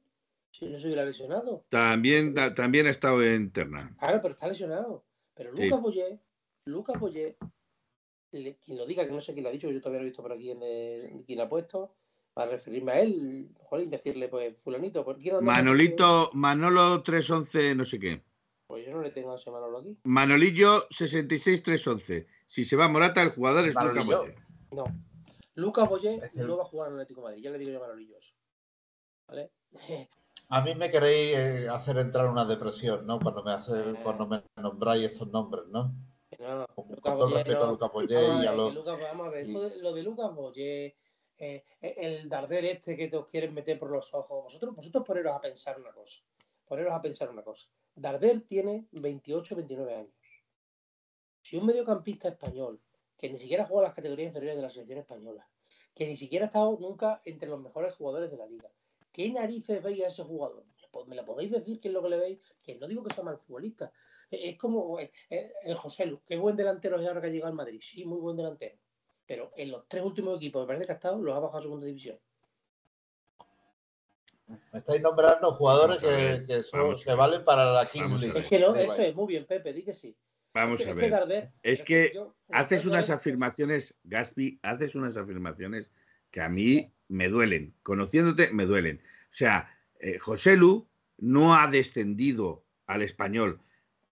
si 0.52 0.68
no 0.70 0.78
se 0.80 0.88
hubiera 0.88 1.06
lesionado. 1.06 1.66
También, 1.70 2.34
ta- 2.34 2.54
también 2.54 2.88
ha 2.88 2.92
estado 2.92 3.24
en 3.24 3.52
Terna. 3.52 3.96
Claro, 4.00 4.20
pero 4.22 4.34
está 4.34 4.48
lesionado. 4.48 5.04
Pero 5.34 5.56
Sí. 5.56 5.64
Lucas 5.64 5.82
Boyé, 5.82 6.20
Lucas 6.66 7.00
Boyé, 7.00 7.38
le- 8.32 8.58
quien 8.58 8.78
lo 8.78 8.86
diga, 8.86 9.06
que 9.06 9.12
no 9.12 9.22
sé 9.22 9.34
quién 9.34 9.44
lo 9.44 9.50
ha 9.50 9.54
dicho, 9.54 9.70
yo 9.72 9.80
todavía 9.80 10.00
no 10.00 10.04
he 10.06 10.10
visto 10.10 10.22
por 10.22 10.34
aquí 10.34 10.50
quién 11.26 11.38
lo 11.40 11.44
ha 11.46 11.50
puesto, 11.50 11.94
para 12.34 12.52
referirme 12.52 12.92
a 12.92 13.00
él, 13.02 13.50
jolín, 13.60 13.90
decirle, 13.90 14.28
pues, 14.28 14.60
fulanito, 14.60 15.04
¿por 15.04 15.20
anda? 15.38 15.42
Manolito, 15.54 16.30
Manolo 16.34 17.02
311, 17.02 17.74
no 17.76 17.86
sé 17.86 18.00
qué. 18.00 18.22
Pues 18.68 18.86
yo 18.86 18.92
no 18.92 19.02
le 19.02 19.12
tengo 19.12 19.32
a 19.32 19.36
ese 19.38 19.50
Manolo 19.50 19.80
aquí. 19.80 19.98
Manolillo 20.04 20.88
66311. 20.92 22.28
Si 22.46 22.66
se 22.66 22.76
va 22.76 22.88
Morata, 22.90 23.22
el 23.24 23.30
jugador 23.32 23.68
es 23.68 23.76
Luca 23.76 23.86
Manolillo. 24.04 24.20
Boyé. 24.20 24.36
No. 24.72 24.84
Lucas 25.56 25.90
Boyé 25.90 26.20
Es 26.24 26.36
el- 26.38 26.48
no 26.48 26.58
va 26.58 26.64
a 26.64 26.68
jugar 26.68 26.90
en 26.90 26.96
Atlético 26.96 27.22
de 27.22 27.28
Madrid, 27.28 27.44
ya 27.44 27.50
le 27.52 27.58
digo 27.60 27.72
yo 27.72 27.78
a 27.78 27.82
Manolillo 27.88 28.18
eso. 28.18 28.36
¿Vale? 29.28 29.52
A 30.50 30.62
mí 30.62 30.76
me 30.76 30.90
queréis 30.90 31.34
eh, 31.36 31.68
hacer 31.68 31.98
entrar 31.98 32.26
en 32.26 32.32
una 32.32 32.46
depresión, 32.46 33.06
¿no? 33.06 33.20
Cuando 33.20 33.44
me 33.44 33.52
hace, 33.52 33.74
Eh. 33.78 33.96
cuando 34.02 34.28
me 34.28 34.44
nombráis 34.56 35.04
estos 35.04 35.28
nombres, 35.30 35.66
¿no? 35.68 35.94
No, 36.40 36.68
Con, 36.74 36.88
Lucas 36.90 37.02
con 37.02 37.20
todo 37.20 37.30
respeto 37.36 37.64
a. 37.66 37.72
Lucas 37.72 37.92
a 37.94 38.44
y 38.44 38.46
a 38.48 38.52
los 38.54 38.74
Lucas- 38.76 38.98
vamos 39.02 39.28
a 39.28 39.30
ver, 39.32 39.46
y- 39.46 39.50
esto 39.50 39.70
de- 39.70 39.78
lo 39.82 39.94
de 39.94 40.04
Lucas 40.04 40.34
Boyé, 40.34 40.96
eh, 41.38 41.66
el 41.82 42.30
Darder 42.30 42.64
este 42.64 42.96
que 42.96 43.10
te 43.10 43.18
os 43.18 43.26
quieren 43.26 43.54
meter 43.54 43.78
por 43.78 43.92
los 43.92 44.14
ojos, 44.14 44.44
vosotros, 44.44 44.74
vosotros 44.74 45.04
poneros 45.06 45.36
a 45.36 45.42
pensar 45.42 45.78
una 45.82 45.92
cosa, 45.92 46.22
poneros 46.66 46.94
a 46.94 47.02
pensar 47.02 47.30
una 47.30 47.42
cosa. 47.44 47.68
Darder 47.98 48.42
tiene 48.42 48.88
28, 48.92 49.56
29 49.56 49.96
años. 49.96 50.14
Si 51.42 51.58
un 51.58 51.66
mediocampista 51.66 52.28
español, 52.28 52.80
que 53.18 53.28
ni 53.28 53.40
siquiera 53.40 53.66
juega 53.66 53.88
las 53.88 53.96
categorías 53.96 54.28
inferiores 54.28 54.56
de 54.56 54.62
la 54.62 54.70
selección 54.70 55.00
española, 55.00 55.50
que 55.96 56.06
ni 56.06 56.16
siquiera 56.16 56.46
ha 56.46 56.48
estado 56.48 56.78
nunca 56.80 57.24
entre 57.26 57.50
los 57.50 57.60
mejores 57.60 57.96
jugadores 57.96 58.30
de 58.30 58.38
la 58.38 58.46
liga, 58.46 58.70
¿qué 59.12 59.32
narices 59.32 59.82
veis 59.82 60.04
a 60.04 60.08
ese 60.10 60.24
jugador? 60.24 60.64
¿Me 61.08 61.16
lo 61.16 61.26
podéis 61.26 61.50
decir 61.50 61.80
qué 61.80 61.88
es 61.88 61.94
lo 61.96 62.04
que 62.04 62.10
le 62.10 62.18
veis? 62.18 62.40
Que 62.62 62.76
no 62.76 62.88
digo 62.88 63.04
que 63.04 63.16
sea 63.16 63.24
mal 63.24 63.40
futbolista, 63.40 63.92
eh, 64.30 64.50
es 64.50 64.58
como 64.60 65.00
el 65.00 65.76
José 65.76 66.06
Lu, 66.06 66.22
qué 66.24 66.38
buen 66.38 66.56
delantero 66.56 67.00
es 67.00 67.08
ahora 67.08 67.20
que 67.20 67.28
ha 67.28 67.32
llegado 67.32 67.50
al 67.50 67.58
Madrid. 67.58 67.80
Sí, 67.82 68.06
muy 68.06 68.20
buen 68.20 68.38
delantero. 68.38 68.78
Pero 69.26 69.52
en 69.56 69.72
los 69.72 69.88
tres 69.88 70.04
últimos 70.04 70.38
equipos, 70.38 70.62
me 70.62 70.68
parece 70.68 70.86
que 70.86 70.92
ha 70.92 70.96
estado, 70.96 71.18
los 71.18 71.36
ha 71.36 71.40
bajado 71.40 71.58
a 71.58 71.62
segunda 71.64 71.88
división. 71.88 72.20
Me 74.48 74.80
estáis 74.80 75.02
nombrando 75.02 75.52
jugadores 75.54 76.02
que, 76.02 76.44
que, 76.48 76.64
son- 76.64 76.80
vamos 76.82 77.02
a 77.02 77.04
que 77.04 77.10
ver. 77.10 77.18
valen 77.18 77.46
para 77.46 77.72
la 77.72 77.86
Kings 77.86 78.22
League. 78.22 78.40
Es 78.40 78.46
que 78.48 78.56
eso 78.58 79.02
es 79.02 79.16
muy 79.16 79.28
bien, 79.28 79.46
Pepe, 79.46 79.74
di 79.74 79.84
que 79.84 79.94
sí. 79.94 80.16
Vamos 80.54 80.80
es 80.80 80.86
que, 80.88 80.92
a 80.92 80.94
es 80.94 81.00
que 81.00 81.02
ver. 81.02 81.12
Darder- 81.12 81.52
Es 81.62 81.84
que 81.84 82.12
yo- 82.14 82.36
haces 82.50 82.84
yo- 82.84 82.90
unas 82.90 83.10
afirmaciones, 83.10 83.96
Gaspi, 84.04 84.60
haces 84.64 84.96
unas 84.96 85.18
afirmaciones 85.18 85.92
que 86.32 86.42
a 86.42 86.50
mí 86.50 86.92
me 87.10 87.30
duelen. 87.30 87.76
Conociéndote, 87.84 88.52
me 88.54 88.66
duelen. 88.66 89.02
O 89.26 89.34
sea, 89.34 89.70
eh, 90.00 90.18
José 90.18 90.56
Lu 90.58 90.88
no 91.18 91.56
ha 91.56 91.68
descendido 91.68 92.64
al 92.88 93.02
español. 93.02 93.60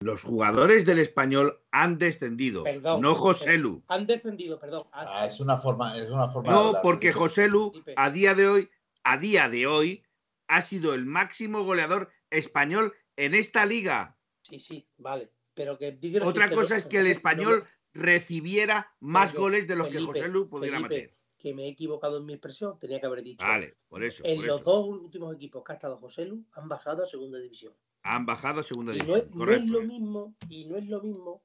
Los 0.02 0.24
jugadores 0.24 0.86
del 0.86 1.00
español 1.00 1.62
han 1.72 1.98
descendido, 1.98 2.64
Perdón, 2.64 3.02
no 3.02 3.16
José 3.16 3.58
Lu. 3.58 3.82
Han 3.88 4.06
defendido, 4.06 4.60
perdón. 4.60 4.82
Ah, 4.92 5.26
es 5.26 5.40
una 5.40 5.58
forma, 5.58 5.98
es 5.98 6.10
una 6.10 6.30
forma 6.30 6.50
de 6.50 6.56
No, 6.74 6.82
porque 6.84 7.14
José 7.14 7.48
Lu 7.48 7.72
a 7.96 8.10
día 8.10 8.36
de 8.36 8.48
hoy, 8.48 8.70
a 9.04 9.18
día 9.18 9.48
de 9.50 9.66
hoy, 9.68 10.04
ha 10.48 10.62
sido 10.62 10.94
el 10.94 11.06
máximo 11.06 11.64
goleador 11.64 12.12
español 12.30 12.94
en 13.16 13.34
esta 13.34 13.66
liga. 13.66 14.18
Sí, 14.42 14.60
sí, 14.60 14.88
vale. 14.98 15.32
Pero 15.54 15.78
que 15.78 15.98
Otra 16.24 16.50
que- 16.50 16.56
cosa 16.56 16.76
es 16.78 16.86
que 16.86 17.00
el 17.00 17.08
español 17.62 17.66
recibiera 17.94 18.94
más 19.00 19.34
goles 19.34 19.68
de 19.68 19.76
los 19.76 19.88
que 19.88 20.00
José 20.00 20.28
Lu 20.28 20.50
pudiera 20.50 20.78
Felipe, 20.78 20.96
meter. 20.96 21.18
que 21.38 21.54
me 21.54 21.64
he 21.66 21.70
equivocado 21.70 22.18
en 22.18 22.26
mi 22.26 22.34
expresión, 22.34 22.78
tenía 22.78 23.00
que 23.00 23.06
haber 23.06 23.24
dicho. 23.24 23.46
Vale, 23.46 23.78
por 23.88 24.04
eso. 24.04 24.22
En 24.26 24.36
por 24.38 24.46
los 24.46 24.62
eso. 24.62 24.70
dos 24.72 24.88
últimos 25.02 25.34
equipos 25.34 25.64
que 25.64 25.72
ha 25.72 25.76
estado 25.76 25.98
José 25.98 26.26
Lu 26.26 26.46
han 26.54 26.68
bajado 26.68 27.04
a 27.04 27.08
segunda 27.08 27.40
división. 27.40 27.74
Han 28.04 28.26
bajado 28.26 28.62
a 28.62 28.64
segunda 28.64 28.94
Y 28.94 29.00
no 29.00 29.16
división. 29.16 29.32
no 29.38 29.52
es 29.52 29.66
lo 29.66 29.82
mismo, 29.82 30.36
y 30.50 30.66
no 30.66 30.78
es 30.78 30.88
lo 30.88 31.02
mismo 31.02 31.44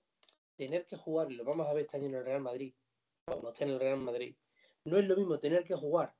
tener 0.56 0.84
que 0.86 0.96
jugar, 0.96 1.30
y 1.30 1.36
lo 1.36 1.44
vamos 1.44 1.66
a 1.68 1.72
ver 1.72 1.84
este 1.84 1.96
año 1.96 2.06
en 2.08 2.14
el 2.16 2.24
Real 2.24 2.42
Madrid, 2.42 2.74
cuando 3.24 3.50
esté 3.52 3.64
en 3.64 3.70
el 3.70 3.78
Real 3.80 3.98
Madrid, 3.98 4.34
no 4.84 4.98
es 4.98 5.06
lo 5.06 5.16
mismo 5.16 5.38
tener 5.38 5.64
que 5.64 5.74
jugar 5.74 6.14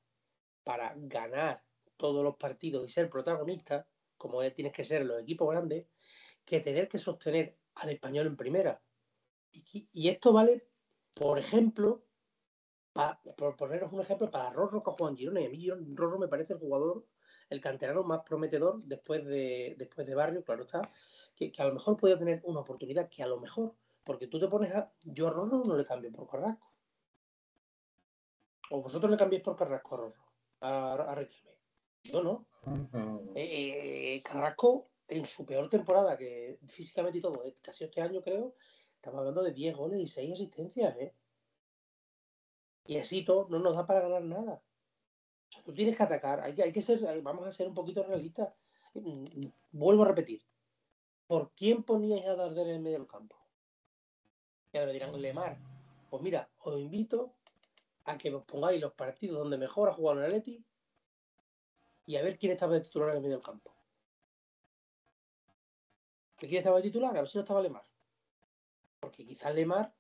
para 0.65 0.95
ganar 0.97 1.63
todos 2.01 2.25
los 2.25 2.37
partidos 2.37 2.87
y 2.87 2.89
ser 2.91 3.11
protagonista, 3.11 3.87
como 4.17 4.43
es- 4.43 4.55
tienes 4.55 4.73
que 4.73 4.85
ser 4.85 5.03
en 5.03 5.09
los 5.09 5.21
equipos 5.23 5.51
grandes, 5.51 5.87
que 6.47 6.61
tener 6.61 6.89
que 6.89 6.99
sostener 6.99 7.59
al 7.75 7.91
español 7.91 8.27
en 8.27 8.37
primera. 8.37 8.83
Y, 9.93 10.09
esto 10.09 10.33
vale, 10.33 10.67
por 11.15 11.39
ejemplo, 11.39 12.07
pa- 12.93 13.21
por 13.37 13.57
poneros 13.57 13.93
un 13.93 14.01
ejemplo, 14.01 14.31
para 14.31 14.51
Rorro 14.51 14.81
juega 14.85 15.11
en 15.11 15.17
Girona. 15.19 15.41
Y 15.43 15.47
a 15.47 15.51
mí 15.51 15.95
Rorro 15.95 16.19
me 16.19 16.29
parece 16.29 16.55
el 16.55 16.59
jugador, 16.61 17.07
el 17.51 17.61
canterano 17.61 18.03
más 18.05 18.21
prometedor 18.25 18.83
después 18.85 19.25
de, 19.27 19.75
después 19.79 20.07
de 20.07 20.15
Barrio, 20.15 20.45
claro 20.45 20.63
está, 20.65 20.91
que, 21.37 21.53
a 21.59 21.65
lo 21.67 21.75
mejor 21.75 21.97
podía 21.99 22.19
tener 22.19 22.41
una 22.45 22.61
oportunidad, 22.61 23.09
que 23.11 23.23
a 23.23 23.27
lo 23.27 23.39
mejor, 23.41 23.75
porque 24.05 24.27
tú 24.29 24.39
te 24.41 24.49
pones 24.49 24.73
a. 24.75 24.93
Yo 25.05 25.29
a 25.29 25.31
Rorro 25.31 25.63
no 25.65 25.77
le 25.77 25.85
cambio 25.85 26.11
por 26.13 26.27
Carrasco. 26.29 26.73
O 28.71 28.81
vosotros 28.83 29.11
le 29.11 29.17
cambiáis 29.17 29.43
por 29.45 29.57
Carrasco 29.57 29.95
a 29.95 29.99
Rorro, 29.99 30.25
a, 30.61 30.93
a 30.95 31.15
Riquelme. 31.15 31.60
Yo 32.05 32.23
no. 32.23 32.47
Eh, 33.35 34.21
Carrasco, 34.25 34.91
en 35.09 35.27
su 35.27 35.45
peor 35.45 35.69
temporada, 35.69 36.17
que 36.17 36.59
físicamente 36.67 37.19
y 37.19 37.21
todo, 37.21 37.43
casi 37.63 37.85
este 37.85 38.01
año 38.01 38.23
creo, 38.23 38.55
estamos 38.95 39.19
hablando 39.21 39.43
de 39.43 39.53
10 39.53 39.77
goles 39.77 40.01
y 40.01 40.07
6 40.07 40.33
asistencias, 40.33 40.97
¿eh? 40.97 41.15
Y 42.87 42.99
así 42.99 43.25
todo 43.25 43.49
no 43.49 43.59
nos 43.59 43.77
da 43.77 43.87
para 43.87 44.01
ganar 44.01 44.23
nada. 44.23 44.63
O 45.49 45.53
sea, 45.53 45.63
tú 45.63 45.75
tienes 45.75 45.97
que 45.97 46.03
atacar, 46.03 46.41
hay 46.41 46.55
que, 46.55 46.63
hay 46.63 46.73
que 46.73 46.83
ser, 46.83 47.01
vamos 47.23 47.47
a 47.47 47.53
ser 47.53 47.69
un 47.69 47.75
poquito 47.75 48.03
realistas. 48.03 48.53
Mm, 48.95 49.25
mm, 49.25 49.53
Vuelvo 49.73 50.03
a 50.03 50.09
repetir. 50.09 50.43
¿Por 51.27 51.53
quién 51.55 51.85
poníais 51.85 52.27
a 52.27 52.35
Darder 52.35 52.69
en 52.69 52.75
el 52.77 52.81
medio 52.81 52.99
del 52.99 53.07
campo? 53.07 53.37
Y 54.73 54.79
ahora 54.79 54.89
me 54.89 54.93
dirán, 54.93 55.21
Lemar. 55.21 55.59
Pues 56.09 56.23
mira, 56.23 56.51
os 56.59 56.81
invito 56.81 57.37
a 58.05 58.19
que 58.19 58.35
os 58.35 58.45
pongáis 58.45 58.81
los 58.81 58.93
partidos 58.95 59.39
donde 59.39 59.59
mejor 59.59 59.89
ha 59.89 59.93
jugado 59.93 60.19
el 60.19 60.27
Atleti 60.27 60.65
y 62.11 62.17
a 62.17 62.23
ver 62.23 62.37
quién 62.37 62.51
estaba 62.51 62.75
de 62.75 62.81
titular 62.81 63.11
en 63.11 63.17
el 63.19 63.23
medio 63.23 63.37
del 63.37 63.45
campo. 63.45 63.73
¿Que 66.37 66.49
quién 66.49 66.59
estaba 66.59 66.79
de 66.79 66.83
titular? 66.83 67.17
A 67.17 67.21
ver 67.21 67.31
si 67.31 67.39
no 67.39 67.43
estaba 67.43 67.63
Lemar. 67.63 67.85
Porque 68.99 69.25
quizás 69.25 69.55
Lemar 69.55 69.95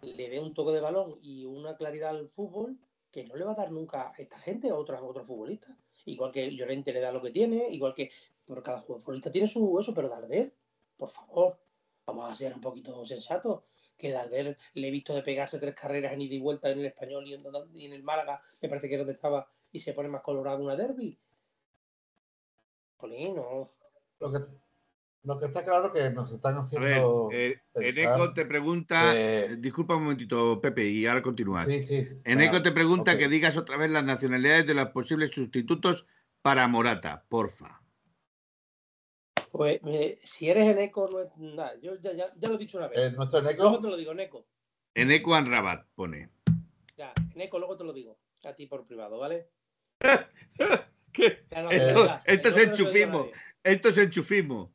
le 0.00 0.30
dé 0.30 0.40
un 0.40 0.54
toque 0.54 0.72
de 0.72 0.80
balón 0.80 1.18
y 1.20 1.44
una 1.44 1.76
claridad 1.76 2.16
al 2.16 2.30
fútbol 2.30 2.78
que 3.10 3.24
no 3.24 3.36
le 3.36 3.44
va 3.44 3.52
a 3.52 3.56
dar 3.56 3.72
nunca 3.72 4.08
a 4.08 4.14
esta 4.16 4.38
gente, 4.38 4.72
otros, 4.72 4.98
a 4.98 5.02
otros 5.02 5.26
futbolistas. 5.26 5.76
Igual 6.06 6.32
que 6.32 6.50
Llorente 6.50 6.94
le 6.94 7.00
da 7.00 7.12
lo 7.12 7.20
que 7.20 7.30
tiene, 7.30 7.68
igual 7.68 7.94
que 7.94 8.10
por 8.46 8.62
cada 8.62 8.80
futbolista 8.80 9.30
tiene 9.30 9.46
su 9.46 9.78
eso, 9.78 9.92
pero 9.92 10.08
Darder, 10.08 10.54
por 10.96 11.10
favor, 11.10 11.60
vamos 12.06 12.30
a 12.30 12.34
ser 12.34 12.54
un 12.54 12.62
poquito 12.62 13.04
sensatos. 13.04 13.64
Que 13.98 14.12
Darder 14.12 14.56
le 14.72 14.88
he 14.88 14.90
visto 14.90 15.14
de 15.14 15.20
pegarse 15.20 15.58
tres 15.58 15.74
carreras 15.74 16.14
en 16.14 16.22
ida 16.22 16.36
y 16.36 16.40
vuelta 16.40 16.70
en 16.70 16.78
el 16.78 16.86
español 16.86 17.26
y 17.26 17.34
en, 17.34 17.92
el 17.92 18.02
Málaga, 18.02 18.40
me 18.62 18.68
parece 18.70 18.88
que 18.88 18.94
es 18.94 19.00
donde 19.00 19.12
estaba, 19.12 19.46
y 19.70 19.80
se 19.80 19.92
pone 19.92 20.08
más 20.08 20.22
colorado 20.22 20.64
una 20.64 20.74
derby. 20.74 21.18
Jolín, 23.00 23.34
no. 23.34 23.70
Lo 24.20 24.32
que, 24.32 24.38
lo 25.24 25.38
que 25.40 25.46
está 25.46 25.64
claro 25.64 25.90
que 25.92 26.10
nos 26.10 26.30
están 26.32 26.56
A 26.56 26.60
ver, 26.60 26.66
haciendo. 26.74 27.28
eh, 27.32 27.60
Eneco 27.74 28.32
te 28.34 28.44
pregunta. 28.44 29.12
que- 29.12 29.44
eh, 29.44 29.56
Disculpa 29.56 29.96
un 29.96 30.02
momentito, 30.04 30.60
Pepe, 30.60 30.86
y 30.86 31.06
ahora 31.06 31.22
continúas. 31.22 31.66
Sí, 31.66 31.80
sí. 31.80 32.08
Eneco 32.24 32.62
te 32.62 32.72
pregunta 32.72 33.16
que 33.16 33.28
digas 33.28 33.56
otra 33.56 33.76
vez 33.76 33.90
las 33.90 34.04
nacionalidades 34.04 34.66
de 34.66 34.74
los 34.74 34.88
posibles 34.90 35.30
sustitutos 35.30 36.06
para 36.42 36.68
Morata, 36.68 37.24
porfa. 37.28 37.80
Pues 39.50 39.80
si 40.22 40.48
eres 40.48 40.68
Eneco, 40.68 41.08
no 41.10 41.20
es 41.20 41.28
nada. 41.36 41.74
Yo 41.80 41.96
ya, 41.96 42.12
ya, 42.12 42.26
ya 42.36 42.48
lo 42.48 42.54
he 42.54 42.58
dicho 42.58 42.78
una 42.78 42.86
vez. 42.88 42.98
Eh, 42.98 43.10
nuestro 43.16 43.40
luego 43.40 43.50
Eneco. 43.68 43.80
te 43.80 43.88
lo 43.88 43.96
digo, 43.96 44.12
Eneco. 44.12 44.46
Eneco 44.94 45.34
Anrabat 45.34 45.86
pone. 45.94 46.30
Ya, 46.96 47.12
Eneco, 47.34 47.58
luego 47.58 47.76
te 47.76 47.84
lo 47.84 47.92
digo. 47.92 48.18
A 48.44 48.54
ti 48.54 48.66
por 48.66 48.86
privado, 48.86 49.18
¿vale? 49.18 49.50
¿Qué? 51.12 51.44
Ya 51.50 51.62
no, 51.62 51.70
Esto- 51.70 52.20
es 52.26 52.56
enchufismo. 52.56 53.26
Esto 53.62 53.88
es 53.88 53.98
enchufismo. 53.98 54.70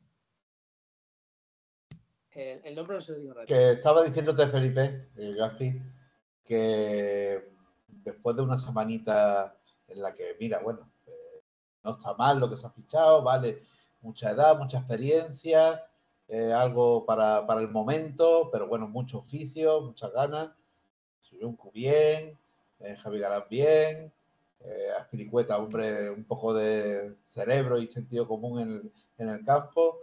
El, 2.32 2.60
el 2.64 2.74
nombre 2.74 2.96
no 2.96 3.00
se 3.00 3.12
lo 3.12 3.18
digo 3.18 3.34
nadie. 3.34 3.46
que 3.46 3.70
estaba 3.72 4.02
diciéndote 4.04 4.46
Felipe, 4.48 5.08
el 5.16 5.36
Gaspi, 5.36 5.80
que 6.44 7.50
después 7.88 8.36
de 8.36 8.42
una 8.42 8.58
semanita 8.58 9.56
en 9.88 10.02
la 10.02 10.12
que, 10.12 10.36
mira, 10.38 10.58
bueno, 10.58 10.90
eh, 11.06 11.42
no 11.82 11.92
está 11.92 12.12
mal 12.14 12.38
lo 12.38 12.50
que 12.50 12.56
se 12.56 12.66
ha 12.66 12.70
fichado, 12.70 13.22
vale, 13.22 13.62
mucha 14.02 14.30
edad, 14.32 14.58
mucha 14.58 14.78
experiencia, 14.78 15.82
eh, 16.28 16.52
algo 16.52 17.06
para, 17.06 17.46
para 17.46 17.60
el 17.62 17.68
momento, 17.68 18.50
pero 18.52 18.66
bueno, 18.66 18.86
mucho 18.86 19.18
oficio, 19.18 19.80
muchas 19.80 20.12
ganas. 20.12 20.50
Suyuncu 21.22 21.70
bien, 21.72 22.38
eh, 22.80 22.96
Javi 23.02 23.18
Galán 23.18 23.44
bien, 23.48 24.12
eh, 24.60 24.88
Aspiricueta, 24.98 25.58
hombre, 25.58 26.10
un 26.10 26.24
poco 26.24 26.52
de 26.54 27.14
cerebro 27.26 27.78
y 27.78 27.86
sentido 27.88 28.26
común 28.26 28.60
en 28.60 28.70
el, 28.72 28.92
en 29.18 29.28
el 29.28 29.44
campo. 29.44 29.98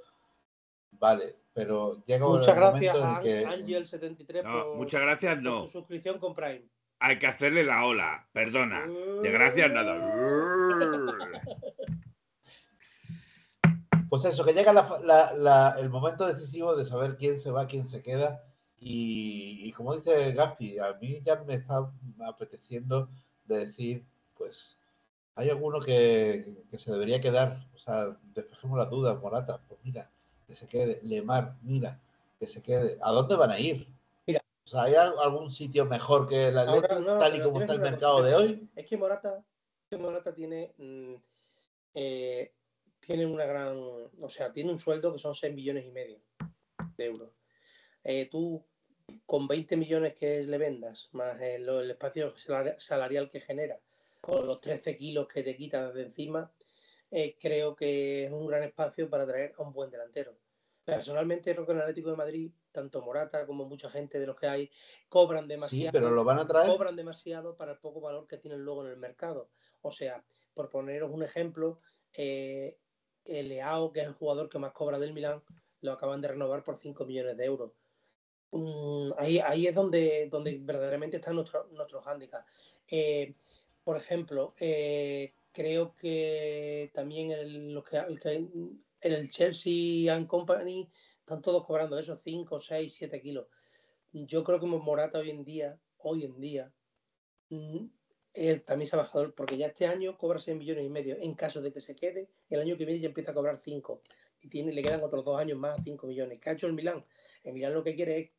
Vale, 0.91 1.35
pero 1.53 2.03
llega 2.05 2.25
Muchas 2.27 2.47
el 2.49 2.55
gracias 2.55 2.95
momento 2.97 3.29
en 3.29 3.47
a 3.47 3.55
que 3.57 3.63
Angel73 3.63 4.43
No, 4.43 4.63
por, 4.63 4.75
muchas 4.77 5.01
gracias, 5.01 5.35
por 5.35 5.43
no. 5.43 5.61
tu 5.63 5.67
suscripción 5.69 6.19
con 6.19 6.33
Prime. 6.33 6.63
Hay 6.99 7.19
que 7.19 7.27
hacerle 7.27 7.63
la 7.65 7.85
ola. 7.85 8.27
Perdona. 8.31 8.85
De 9.21 9.31
gracias, 9.31 9.71
nada. 9.71 9.93
Pues 14.09 14.25
eso, 14.25 14.45
que 14.45 14.53
llega 14.53 14.71
la- 14.73 14.99
la- 15.03 15.33
la- 15.33 15.75
el 15.79 15.89
momento 15.89 16.27
decisivo 16.27 16.75
de 16.75 16.85
saber 16.85 17.17
quién 17.17 17.39
se 17.39 17.49
va, 17.49 17.65
quién 17.65 17.87
se 17.87 18.03
queda. 18.03 18.43
Y, 18.77 19.61
y 19.67 19.71
como 19.71 19.95
dice 19.95 20.33
Gaspi, 20.33 20.77
a 20.77 20.93
mí 21.01 21.19
ya 21.23 21.41
me 21.43 21.55
está 21.55 21.91
apeteciendo 22.27 23.09
de 23.45 23.57
decir, 23.59 24.05
pues, 24.43 24.77
hay 25.36 25.49
alguno 25.49 25.79
que, 25.79 26.63
que 26.69 26.77
se 26.77 26.91
debería 26.91 27.21
quedar. 27.21 27.65
O 27.73 27.77
sea, 27.77 28.17
despejemos 28.36 28.77
las 28.77 28.89
dudas, 28.89 29.17
Morata, 29.21 29.62
pues 29.69 29.79
mira, 29.84 30.12
que 30.45 30.53
se 30.56 30.67
quede. 30.67 30.99
Lemar, 31.01 31.56
mira, 31.62 31.99
que 32.38 32.45
se 32.45 32.62
quede. 32.62 32.97
¿A 33.01 33.12
dónde 33.12 33.36
van 33.36 33.51
a 33.51 33.60
ir? 33.60 33.88
Mira. 34.27 34.43
O 34.65 34.69
sea, 34.69 34.84
¿hay 34.84 34.95
al- 34.95 35.17
algún 35.19 35.49
sitio 35.51 35.86
mejor 35.86 36.27
que 36.27 36.49
el 36.49 36.58
Atlético, 36.58 36.99
no, 36.99 37.19
tal 37.19 37.36
y 37.38 37.41
como 37.41 37.62
está 37.62 37.71
el 37.73 37.79
mercado 37.79 38.17
cosa, 38.17 38.27
de 38.27 38.36
hoy? 38.36 38.69
Es 38.75 38.86
que 38.86 38.97
Morata, 38.97 39.41
que 39.89 39.97
Morata 39.97 40.34
tiene, 40.36 40.73
mm, 40.77 41.13
eh, 41.95 42.51
tiene 42.99 43.25
una 43.25 43.45
gran, 43.45 43.77
o 43.77 44.29
sea, 44.29 44.51
tiene 44.51 44.71
un 44.71 44.79
sueldo 44.79 45.13
que 45.13 45.19
son 45.19 45.34
6 45.36 45.53
millones 45.56 45.86
y 45.86 45.91
medio 45.91 46.19
de 46.97 47.06
euros. 47.06 47.29
Eh, 48.03 48.27
tú 48.29 48.62
con 49.25 49.47
20 49.47 49.77
millones 49.77 50.13
que 50.13 50.43
le 50.43 50.58
vendas, 50.58 51.10
más 51.13 51.39
el, 51.41 51.67
el 51.67 51.91
espacio 51.91 52.34
salari- 52.36 52.77
salarial 52.77 53.29
que 53.29 53.39
genera, 53.39 53.79
con 54.23 54.47
los 54.47 54.62
13 54.62 54.95
kilos 54.95 55.27
que 55.27 55.43
te 55.43 55.53
quitas 55.53 55.93
de 55.93 56.03
encima, 56.03 56.49
eh, 57.12 57.36
creo 57.38 57.75
que 57.75 58.23
es 58.23 58.31
un 58.31 58.47
gran 58.47 58.63
espacio 58.63 59.09
para 59.09 59.27
traer 59.27 59.53
a 59.57 59.63
un 59.63 59.73
buen 59.73 59.91
delantero. 59.91 60.38
Personalmente 60.86 61.53
creo 61.53 61.65
que 61.65 61.73
el 61.73 61.81
Atlético 61.81 62.12
de 62.12 62.15
Madrid, 62.15 62.51
tanto 62.71 63.01
Morata 63.01 63.45
como 63.45 63.65
mucha 63.65 63.89
gente 63.89 64.21
de 64.21 64.27
los 64.27 64.38
que 64.38 64.47
hay, 64.47 64.71
cobran 65.09 65.43
Sí, 65.43 65.49
demasiado 65.49 65.91
pero 65.91 66.09
lo 66.12 66.23
van 66.23 66.39
a 66.39 66.47
traer. 66.47 66.69
cobran 66.69 66.95
demasiado 66.95 67.57
para 67.57 67.73
el 67.73 67.79
poco 67.79 67.99
valor 67.99 68.25
que 68.25 68.38
tienen 68.38 68.62
luego 68.62 68.86
en 68.86 68.91
el 68.91 68.97
mercado. 68.97 69.49
O 69.81 69.91
sea, 69.91 70.23
por 70.53 70.69
poneros 70.69 71.12
un 71.12 71.23
ejemplo, 71.23 71.77
eh, 72.13 72.77
el 73.25 73.49
Leao, 73.49 73.91
que 73.91 73.99
es 74.01 74.07
el 74.07 74.13
jugador 74.13 74.47
que 74.47 74.57
más 74.57 74.71
cobra 74.71 74.99
del 74.99 75.12
Milán, 75.12 75.43
lo 75.81 75.91
acaban 75.91 76.21
de 76.21 76.29
renovar 76.29 76.63
por 76.63 76.77
5 76.77 77.03
millones 77.05 77.36
de 77.36 77.43
euros. 77.43 77.73
Mm, 78.51 79.09
ahí, 79.17 79.39
ahí 79.39 79.67
es 79.67 79.75
donde, 79.75 80.29
donde 80.29 80.59
verdaderamente 80.62 81.17
está 81.17 81.33
nuestro, 81.33 81.65
nuestro 81.71 81.99
hándicap. 82.01 82.45
Eh, 82.88 83.36
por 83.84 83.98
ejemplo, 83.98 84.54
eh, 84.60 85.34
creo 85.52 85.93
que 85.93 86.91
también 86.93 87.32
el, 87.32 87.74
los 87.74 87.84
que, 87.84 87.98
el, 89.02 89.32
Chelsea 89.32 90.13
and 90.13 90.28
Company 90.28 90.89
están 91.19 91.41
todos 91.41 91.65
cobrando 91.65 92.00
esos 92.00 92.22
5, 92.22 92.60
6, 92.60 92.93
7 92.93 93.22
kilos. 93.22 93.48
Yo 94.12 94.43
creo 94.43 94.60
que 94.60 94.65
Morata 94.65 95.19
hoy 95.19 95.30
en 95.30 95.43
día, 95.43 95.80
hoy 95.98 96.24
en 96.24 96.39
día, 96.39 96.72
mm, 97.50 97.86
él 98.34 98.63
también 98.63 98.88
se 98.88 98.96
ha 98.96 99.00
bajado, 99.00 99.34
porque 99.36 99.58
ya 99.58 99.67
este 99.67 99.86
año 99.86 100.17
cobra 100.17 100.39
6 100.39 100.58
millones 100.58 100.86
y 100.86 100.89
medio. 100.89 101.17
En 101.19 101.34
caso 101.36 101.62
de 101.62 101.72
que 101.72 101.82
se 101.82 101.96
quede, 101.96 102.30
el 102.50 102.62
año 102.62 102.78
que 102.78 102.86
viene 102.86 103.02
ya 103.02 103.08
empieza 103.08 103.32
a 103.32 103.36
cobrar 103.36 103.60
5. 103.60 104.02
Y 104.41 104.50
tiene, 104.50 104.74
le 104.74 104.82
quedan 104.82 105.04
otros 105.04 105.24
dos 105.24 105.39
años 105.39 105.58
más, 105.58 105.84
5 105.84 106.08
millones. 106.08 106.39
¿Qué 106.39 106.50
ha 106.50 106.54
hecho 106.54 106.67
el 106.67 106.74
Milán? 106.74 107.06
El 107.43 107.54
Milán 107.54 107.74
lo 107.74 107.84
que 107.84 107.96
quiere 107.96 108.19
es 108.19 108.32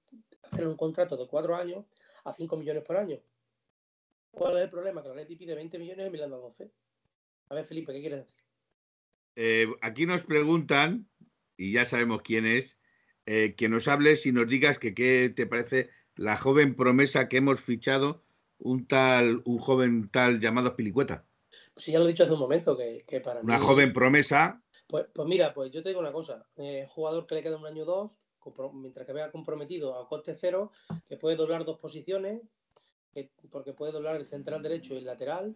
hacer 0.43 0.67
un 0.67 0.77
contrato 0.77 1.17
de 1.17 1.27
4 1.27 1.57
años 1.57 1.85
a 2.25 2.33
5 2.33 2.57
millones 2.57 2.83
por 2.83 2.97
año. 2.97 3.21
¿Cuál 4.35 4.57
es 4.59 4.65
el 4.65 4.71
problema? 4.71 5.03
Que 5.03 5.09
la 5.09 5.15
Leti 5.15 5.37
pide 5.37 5.55
20 5.55 5.79
millones 5.79 6.07
y 6.07 6.11
Milán 6.11 6.31
da 6.31 6.37
12. 6.37 6.71
A 7.49 7.55
ver, 7.55 7.65
Felipe, 7.65 7.93
¿qué 7.93 8.01
quieres 8.01 8.21
decir? 8.27 8.43
Eh, 9.37 9.67
aquí 9.81 10.07
nos 10.07 10.23
preguntan, 10.23 11.09
y 11.57 11.73
ya 11.73 11.85
sabemos 11.85 12.23
quién 12.23 12.47
es, 12.47 12.79
eh, 13.27 13.55
que 13.57 13.69
nos 13.69 13.89
hables 13.89 14.27
y 14.27 14.33
nos 14.33 14.49
digas 14.49 14.79
que 14.79 14.95
qué 14.95 15.33
te 15.35 15.47
parece 15.47 15.91
la 16.17 16.37
joven 16.37 16.75
promesa 16.77 17.29
que 17.29 17.39
hemos 17.39 17.61
fichado 17.61 18.23
un 18.59 18.87
tal, 18.87 19.43
un 19.45 19.59
joven 19.59 20.09
tal 20.11 20.41
llamado 20.41 20.77
Pilicueta. 20.77 21.27
Sí, 21.77 21.93
ya 21.93 21.99
lo 21.99 22.05
he 22.05 22.09
dicho 22.09 22.25
hace 22.25 22.33
un 22.33 22.39
momento, 22.41 22.77
que, 22.77 23.05
que 23.07 23.21
para 23.21 23.41
Una 23.41 23.59
mí- 23.59 23.65
joven 23.65 23.93
promesa. 23.93 24.63
Pues, 24.87 25.07
pues 25.15 25.27
mira, 25.29 25.53
pues 25.55 25.71
yo 25.73 25.83
te 25.83 25.89
digo 25.89 26.01
una 26.01 26.13
cosa. 26.13 26.47
eh, 26.57 26.85
jugador 26.89 27.27
que 27.27 27.35
le 27.37 27.43
queda 27.43 27.57
un 27.57 27.67
año 27.67 27.83
o 27.83 27.87
dos, 27.87 28.73
mientras 28.75 29.07
que 29.07 29.13
vea 29.13 29.31
comprometido 29.31 29.99
a 29.99 30.07
coste 30.09 30.37
cero, 30.39 30.71
que 31.07 31.17
puede 31.17 31.37
doblar 31.37 31.65
dos 31.65 31.79
posiciones, 31.79 32.43
que- 33.15 33.31
porque 33.51 33.73
puede 33.73 33.93
doblar 33.93 34.17
el 34.17 34.27
central 34.27 34.63
derecho 34.63 34.95
y 34.95 34.99
el 34.99 35.05
lateral, 35.07 35.55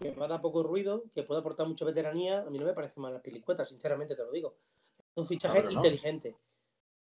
que 0.00 0.12
va 0.12 0.24
a 0.26 0.28
dar 0.28 0.40
poco 0.40 0.62
ruido, 0.62 1.04
que 1.12 1.24
puede 1.24 1.40
aportar 1.40 1.66
mucha 1.66 1.84
veteranía. 1.84 2.40
A 2.40 2.50
mí 2.50 2.58
no 2.58 2.64
me 2.64 2.72
parece 2.72 3.00
mal 3.00 3.12
la 3.12 3.20
pilicueta, 3.20 3.64
sinceramente 3.64 4.14
te 4.16 4.22
lo 4.22 4.30
digo. 4.32 4.56
Es 4.88 5.16
un 5.16 5.26
fichaje 5.26 5.54
Claro 5.54 5.68
que 5.68 5.74
no. 5.74 5.80
inteligente. 5.84 6.36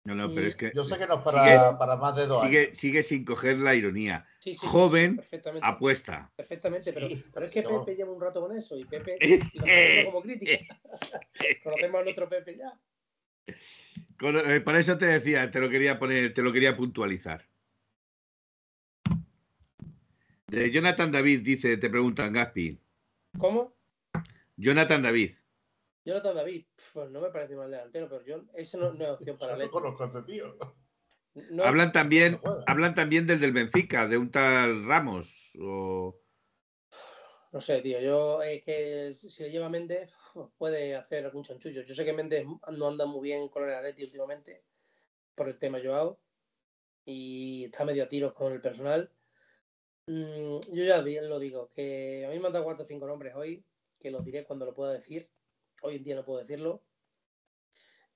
No, 0.03 0.15
no, 0.15 0.33
pero 0.33 0.47
es 0.47 0.55
que 0.55 0.71
Yo 0.73 0.83
sé 0.83 0.97
que 0.97 1.05
no 1.05 1.19
es 1.19 1.21
para, 1.23 1.43
Sigue- 1.43 1.77
para 1.77 1.95
más 1.95 2.15
de 2.15 2.25
dos 2.25 2.41
años. 2.41 2.49
sigue, 2.49 2.73
sigue 2.73 3.03
sin 3.03 3.23
coger 3.23 3.59
la 3.59 3.75
ironía. 3.75 4.25
Sí, 4.39 4.55
sí, 4.55 4.61
sí, 4.61 4.67
Joven, 4.67 5.11
sí, 5.11 5.17
perfectamente. 5.17 5.67
Apuesta. 5.67 6.33
Perfectamente, 6.35 6.91
pero, 6.91 7.07
Sí, 7.07 7.23
pero 7.31 7.45
es 7.45 7.51
que 7.51 7.61
no. 7.61 7.85
Pepe 7.85 7.95
lleva 7.95 8.11
un 8.11 8.19
rato 8.19 8.41
con 8.41 8.55
eso 8.57 8.75
y 8.75 8.83
Pepe 8.85 9.19
lo 9.53 10.05
como 10.05 10.21
crítica. 10.23 10.57
Conocemos 11.63 12.01
a 12.01 12.03
nuestro 12.03 12.27
Pepe 12.27 12.57
ya. 12.57 12.79
Con- 14.17 14.37
eh, 14.51 14.61
por 14.61 14.75
eso 14.75 14.97
te 14.97 15.05
decía, 15.05 15.51
te 15.51 15.59
lo 15.59 15.69
quería 15.69 15.99
poner, 15.99 16.33
te 16.33 16.41
lo 16.41 16.51
quería 16.51 16.75
puntualizar. 16.75 17.47
De 20.51 20.69
Jonathan 20.69 21.09
David 21.13 21.43
dice, 21.43 21.77
te 21.77 21.89
preguntan 21.89 22.33
Gaspi. 22.33 22.77
¿Cómo? 23.37 23.73
Jonathan 24.57 25.01
David. 25.01 25.31
Jonathan 26.03 26.35
David, 26.35 26.65
pues 26.91 27.09
no 27.09 27.21
me 27.21 27.29
parece 27.29 27.55
mal 27.55 27.71
delantero, 27.71 28.09
pero 28.09 28.25
yo, 28.25 28.43
ese 28.55 28.77
no, 28.77 28.91
no 28.91 29.05
es 29.05 29.11
opción 29.11 29.37
para 29.37 29.53
Yo 29.53 29.57
no 29.57 29.63
Leti. 29.63 29.71
conozco 29.71 30.03
a 30.03 30.07
este 30.07 30.23
tío. 30.23 30.57
No, 31.51 31.63
hablan 31.63 31.93
también, 31.93 32.41
no 32.43 32.63
hablan 32.67 32.93
también 32.93 33.25
del 33.27 33.39
del 33.39 33.53
Benfica, 33.53 34.09
de 34.09 34.17
un 34.17 34.29
tal 34.29 34.85
Ramos. 34.85 35.53
O... 35.61 36.19
no 37.53 37.61
sé, 37.61 37.79
tío, 37.79 38.01
yo 38.01 38.43
es 38.43 38.61
que 38.65 39.13
si 39.13 39.43
le 39.43 39.51
lleva 39.51 39.69
Méndez 39.69 40.11
puede 40.57 40.97
hacer 40.97 41.23
algún 41.23 41.45
chanchullo. 41.45 41.83
Yo 41.83 41.95
sé 41.95 42.03
que 42.03 42.11
Méndez 42.11 42.45
no 42.73 42.87
anda 42.89 43.05
muy 43.05 43.29
bien 43.29 43.47
con 43.47 43.63
el 43.63 43.73
Atleti 43.73 44.03
últimamente 44.03 44.65
por 45.33 45.47
el 45.47 45.57
tema 45.57 45.79
Joao 45.81 46.19
y 47.05 47.63
está 47.71 47.85
medio 47.85 48.03
a 48.03 48.09
tiros 48.09 48.33
con 48.33 48.51
el 48.51 48.59
personal. 48.59 49.09
Mm, 50.11 50.59
yo 50.73 50.83
ya 50.83 51.01
lo 51.01 51.39
digo, 51.39 51.69
que 51.69 52.25
a 52.25 52.29
mí 52.29 52.37
me 52.37 52.47
han 52.47 52.51
dado 52.51 52.65
cuatro 52.65 52.83
o 52.83 52.87
cinco 52.87 53.07
nombres 53.07 53.33
hoy, 53.33 53.63
que 53.97 54.11
los 54.11 54.25
diré 54.25 54.43
cuando 54.43 54.65
lo 54.65 54.73
pueda 54.73 54.91
decir. 54.91 55.31
Hoy 55.83 55.95
en 55.95 56.03
día 56.03 56.15
no 56.15 56.25
puedo 56.25 56.39
decirlo. 56.39 56.83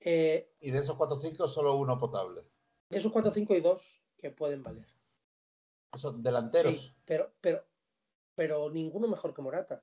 Eh, 0.00 0.52
Y 0.60 0.70
de 0.72 0.80
esos 0.80 0.94
4 0.94 1.16
o 1.16 1.20
5, 1.20 1.48
solo 1.48 1.74
uno 1.76 1.98
potable. 1.98 2.42
de 2.90 2.98
esos 2.98 3.10
cuatro, 3.10 3.32
cinco 3.32 3.54
y 3.54 3.62
dos 3.62 4.02
que 4.18 4.30
pueden 4.30 4.62
valer. 4.62 4.86
Esos 5.94 6.22
delanteros. 6.22 6.74
Sí, 6.74 6.92
pero, 7.06 7.32
pero, 7.40 7.64
pero 8.34 8.68
ninguno 8.68 9.08
mejor 9.08 9.32
que 9.32 9.40
Morata. 9.40 9.82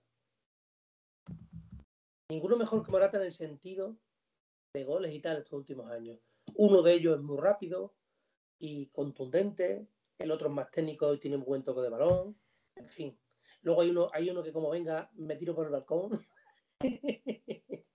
Ninguno 2.29 2.57
mejor 2.57 2.85
que 2.85 2.91
Morata 2.91 3.17
en 3.17 3.23
el 3.23 3.31
sentido 3.31 3.97
de 4.75 4.83
goles 4.83 5.13
y 5.15 5.19
tal 5.19 5.37
estos 5.37 5.53
últimos 5.53 5.89
años. 5.89 6.19
Uno 6.55 6.83
de 6.83 6.93
ellos 6.93 7.17
es 7.17 7.23
muy 7.23 7.37
rápido 7.37 7.95
y 8.59 8.85
contundente, 8.87 9.87
el 10.17 10.31
otro 10.31 10.47
es 10.47 10.53
más 10.53 10.71
técnico 10.71 11.13
y 11.13 11.19
tiene 11.19 11.37
un 11.37 11.43
buen 11.43 11.63
toque 11.63 11.81
de 11.81 11.89
balón, 11.89 12.39
en 12.75 12.87
fin. 12.87 13.19
Luego 13.61 13.81
hay 13.81 13.89
uno, 13.89 14.09
hay 14.13 14.29
uno 14.29 14.43
que 14.43 14.51
como 14.51 14.69
venga, 14.69 15.09
me 15.13 15.35
tiro 15.35 15.55
por 15.55 15.65
el 15.65 15.71
balcón. 15.71 16.25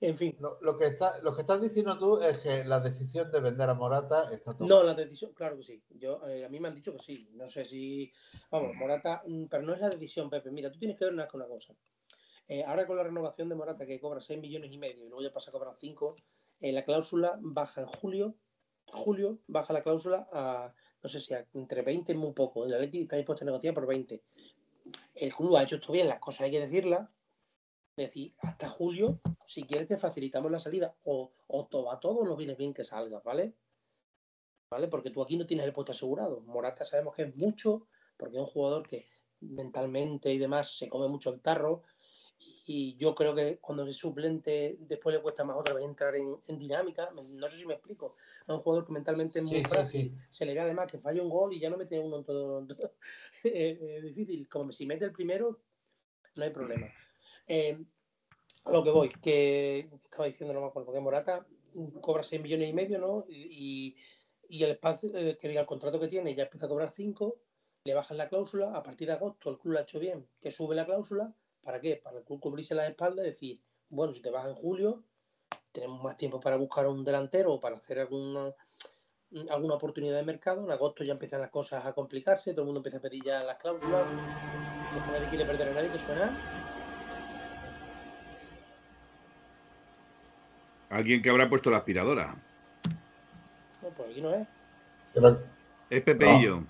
En 0.00 0.16
fin. 0.16 0.36
Lo, 0.40 0.58
lo 0.60 0.76
que 0.76 0.86
está, 0.86 1.18
lo 1.22 1.34
que 1.34 1.40
estás 1.42 1.60
diciendo 1.60 1.98
tú 1.98 2.20
es 2.20 2.38
que 2.38 2.64
la 2.64 2.80
decisión 2.80 3.30
de 3.30 3.40
vender 3.40 3.68
a 3.68 3.74
Morata 3.74 4.30
está 4.32 4.56
tomada. 4.56 4.76
No, 4.76 4.82
la 4.84 4.94
decisión, 4.94 5.32
claro 5.34 5.56
que 5.56 5.62
sí. 5.62 5.82
Yo, 5.90 6.26
eh, 6.28 6.44
a 6.44 6.48
mí 6.48 6.60
me 6.60 6.68
han 6.68 6.74
dicho 6.74 6.92
que 6.92 7.00
sí. 7.00 7.28
No 7.32 7.46
sé 7.48 7.64
si. 7.64 8.12
Vamos, 8.50 8.74
Morata. 8.76 9.22
mm, 9.26 9.46
Pero 9.46 9.62
no 9.64 9.74
es 9.74 9.80
la 9.80 9.90
decisión, 9.90 10.30
Pepe. 10.30 10.50
Mira, 10.50 10.70
tú 10.70 10.78
tienes 10.78 10.96
que 10.96 11.04
ver 11.04 11.14
una, 11.14 11.28
una 11.32 11.46
cosa. 11.46 11.76
Eh, 12.46 12.64
ahora 12.64 12.86
con 12.86 12.96
la 12.96 13.02
renovación 13.02 13.48
de 13.48 13.54
Morata, 13.56 13.84
que 13.86 14.00
cobra 14.00 14.20
6 14.20 14.40
millones 14.40 14.72
y 14.72 14.78
medio 14.78 15.04
y 15.04 15.08
luego 15.08 15.22
ya 15.22 15.32
pasa 15.32 15.50
a 15.50 15.52
cobrar 15.52 15.74
5, 15.76 16.14
eh, 16.60 16.72
la 16.72 16.84
cláusula 16.84 17.38
baja 17.40 17.82
en 17.82 17.88
julio. 17.88 18.36
Julio 18.92 19.38
baja 19.46 19.72
la 19.72 19.82
cláusula 19.82 20.28
a. 20.32 20.74
No 21.02 21.08
sé 21.08 21.20
si 21.20 21.34
a, 21.34 21.46
entre 21.54 21.82
20 21.82 22.12
es 22.12 22.18
muy 22.18 22.32
poco. 22.32 22.64
El 22.64 22.74
Atleti 22.74 23.02
está 23.02 23.16
dispuesto 23.16 23.44
a 23.44 23.46
negociar 23.46 23.74
por 23.74 23.86
20. 23.86 24.22
El 25.14 25.34
club 25.34 25.56
ha 25.56 25.62
hecho 25.62 25.76
esto 25.76 25.92
bien, 25.92 26.08
las 26.08 26.18
cosas 26.18 26.42
hay 26.42 26.50
que 26.50 26.60
decirlas. 26.60 27.08
Es 27.96 28.06
decir, 28.06 28.34
hasta 28.40 28.68
julio, 28.68 29.20
si 29.46 29.64
quieres, 29.64 29.88
te 29.88 29.98
facilitamos 29.98 30.50
la 30.50 30.60
salida. 30.60 30.94
O, 31.04 31.32
o 31.46 31.66
todo 31.66 31.90
a 31.90 31.98
todo 32.00 32.24
nos 32.24 32.36
viene 32.36 32.54
bien 32.54 32.72
que 32.72 32.84
salgas, 32.84 33.22
¿vale? 33.24 33.54
¿vale? 34.70 34.88
Porque 34.88 35.10
tú 35.10 35.22
aquí 35.22 35.36
no 35.36 35.46
tienes 35.46 35.66
el 35.66 35.72
puesto 35.72 35.92
asegurado. 35.92 36.40
Morata 36.42 36.84
sabemos 36.84 37.14
que 37.14 37.22
es 37.22 37.36
mucho, 37.36 37.86
porque 38.16 38.36
es 38.36 38.40
un 38.40 38.46
jugador 38.46 38.86
que 38.86 39.08
mentalmente 39.40 40.32
y 40.32 40.38
demás 40.38 40.76
se 40.76 40.88
come 40.88 41.08
mucho 41.08 41.30
el 41.30 41.40
tarro. 41.40 41.82
Y 42.66 42.96
yo 42.96 43.14
creo 43.14 43.34
que 43.34 43.58
cuando 43.58 43.84
es 43.84 43.96
suplente, 43.96 44.76
después 44.80 45.14
le 45.14 45.22
cuesta 45.22 45.42
más 45.44 45.56
otra 45.56 45.74
vez 45.74 45.84
entrar 45.84 46.14
en, 46.14 46.36
en 46.46 46.58
dinámica. 46.58 47.10
No 47.12 47.48
sé 47.48 47.56
si 47.56 47.66
me 47.66 47.74
explico. 47.74 48.14
Es 48.42 48.48
un 48.48 48.60
jugador 48.60 48.86
que 48.86 48.92
mentalmente 48.92 49.38
es 49.40 49.44
muy 49.44 49.58
Sí, 49.58 49.64
frágil. 49.64 50.14
sí. 50.16 50.26
Se 50.30 50.44
le 50.46 50.54
ve 50.54 50.60
además 50.60 50.90
que 50.90 50.98
falla 50.98 51.22
un 51.22 51.28
gol 51.30 51.52
y 51.52 51.58
ya 51.60 51.70
no 51.70 51.76
mete 51.76 51.98
uno 51.98 52.18
en 52.18 52.24
todo. 52.24 52.58
en 52.60 52.68
todo. 52.68 52.92
Eh, 53.44 53.78
eh, 53.80 54.00
difícil. 54.02 54.48
Como 54.48 54.70
si 54.72 54.84
mete 54.86 55.04
el 55.04 55.12
primero, 55.12 55.60
no 56.34 56.44
hay 56.44 56.50
problema. 56.50 56.88
Eh, 57.46 57.78
a 58.64 58.72
lo 58.72 58.84
que 58.84 58.90
voy, 58.90 59.08
que 59.08 59.88
estaba 60.02 60.26
diciendo, 60.26 60.52
no 60.52 60.60
me 60.60 60.66
acuerdo, 60.66 60.86
porque 60.86 61.00
Morata 61.00 61.46
cobra 62.00 62.22
6 62.22 62.42
millones 62.42 62.68
y 62.68 62.72
medio, 62.72 62.98
¿no? 62.98 63.24
Y, 63.28 63.96
y 64.48 64.62
el 64.62 64.70
espacio, 64.72 65.10
eh, 65.16 65.38
que 65.40 65.48
diga, 65.48 65.60
el 65.62 65.66
contrato 65.66 65.98
que 66.00 66.08
tiene 66.08 66.34
ya 66.34 66.44
empieza 66.44 66.66
a 66.66 66.68
cobrar 66.68 66.90
5, 66.90 67.36
le 67.84 67.94
bajan 67.94 68.16
la 68.18 68.28
cláusula, 68.28 68.76
a 68.76 68.82
partir 68.82 69.06
de 69.08 69.14
agosto 69.14 69.50
el 69.50 69.58
club 69.58 69.74
lo 69.74 69.78
ha 69.78 69.82
hecho 69.82 69.98
bien, 70.00 70.28
que 70.40 70.50
sube 70.50 70.74
la 70.74 70.84
cláusula, 70.84 71.32
¿para 71.62 71.80
qué? 71.80 72.00
Para 72.02 72.18
el 72.18 72.24
club 72.24 72.40
cubrirse 72.40 72.74
las 72.74 72.88
espaldas 72.88 73.24
y 73.26 73.28
decir, 73.30 73.60
bueno, 73.88 74.12
si 74.12 74.20
te 74.20 74.30
vas 74.30 74.46
en 74.48 74.54
julio, 74.54 75.04
tenemos 75.72 76.02
más 76.02 76.16
tiempo 76.16 76.40
para 76.40 76.56
buscar 76.56 76.86
un 76.86 77.04
delantero 77.04 77.54
o 77.54 77.60
para 77.60 77.76
hacer 77.76 77.98
alguna, 78.00 78.52
alguna 79.50 79.74
oportunidad 79.74 80.16
de 80.16 80.24
mercado, 80.24 80.64
en 80.64 80.70
agosto 80.70 81.04
ya 81.04 81.12
empiezan 81.12 81.40
las 81.40 81.50
cosas 81.50 81.84
a 81.84 81.92
complicarse, 81.92 82.52
todo 82.52 82.62
el 82.62 82.66
mundo 82.66 82.80
empieza 82.80 82.98
a 82.98 83.02
pedir 83.02 83.24
ya 83.24 83.42
las 83.44 83.58
cláusulas, 83.58 84.06
porque 84.94 85.12
nadie 85.12 85.28
quiere 85.28 85.44
perder 85.44 85.68
a 85.68 85.72
nadie, 85.72 85.88
¿te 85.90 85.98
suena? 85.98 86.32
Alguien 90.90 91.20
que 91.20 91.30
habrá 91.30 91.48
puesto 91.48 91.70
la 91.70 91.78
aspiradora. 91.78 92.34
No, 93.82 93.88
pues 93.90 94.10
aquí 94.10 94.20
no 94.22 94.34
es. 94.34 94.48
Es 95.90 96.02
Pepeillo. 96.02 96.62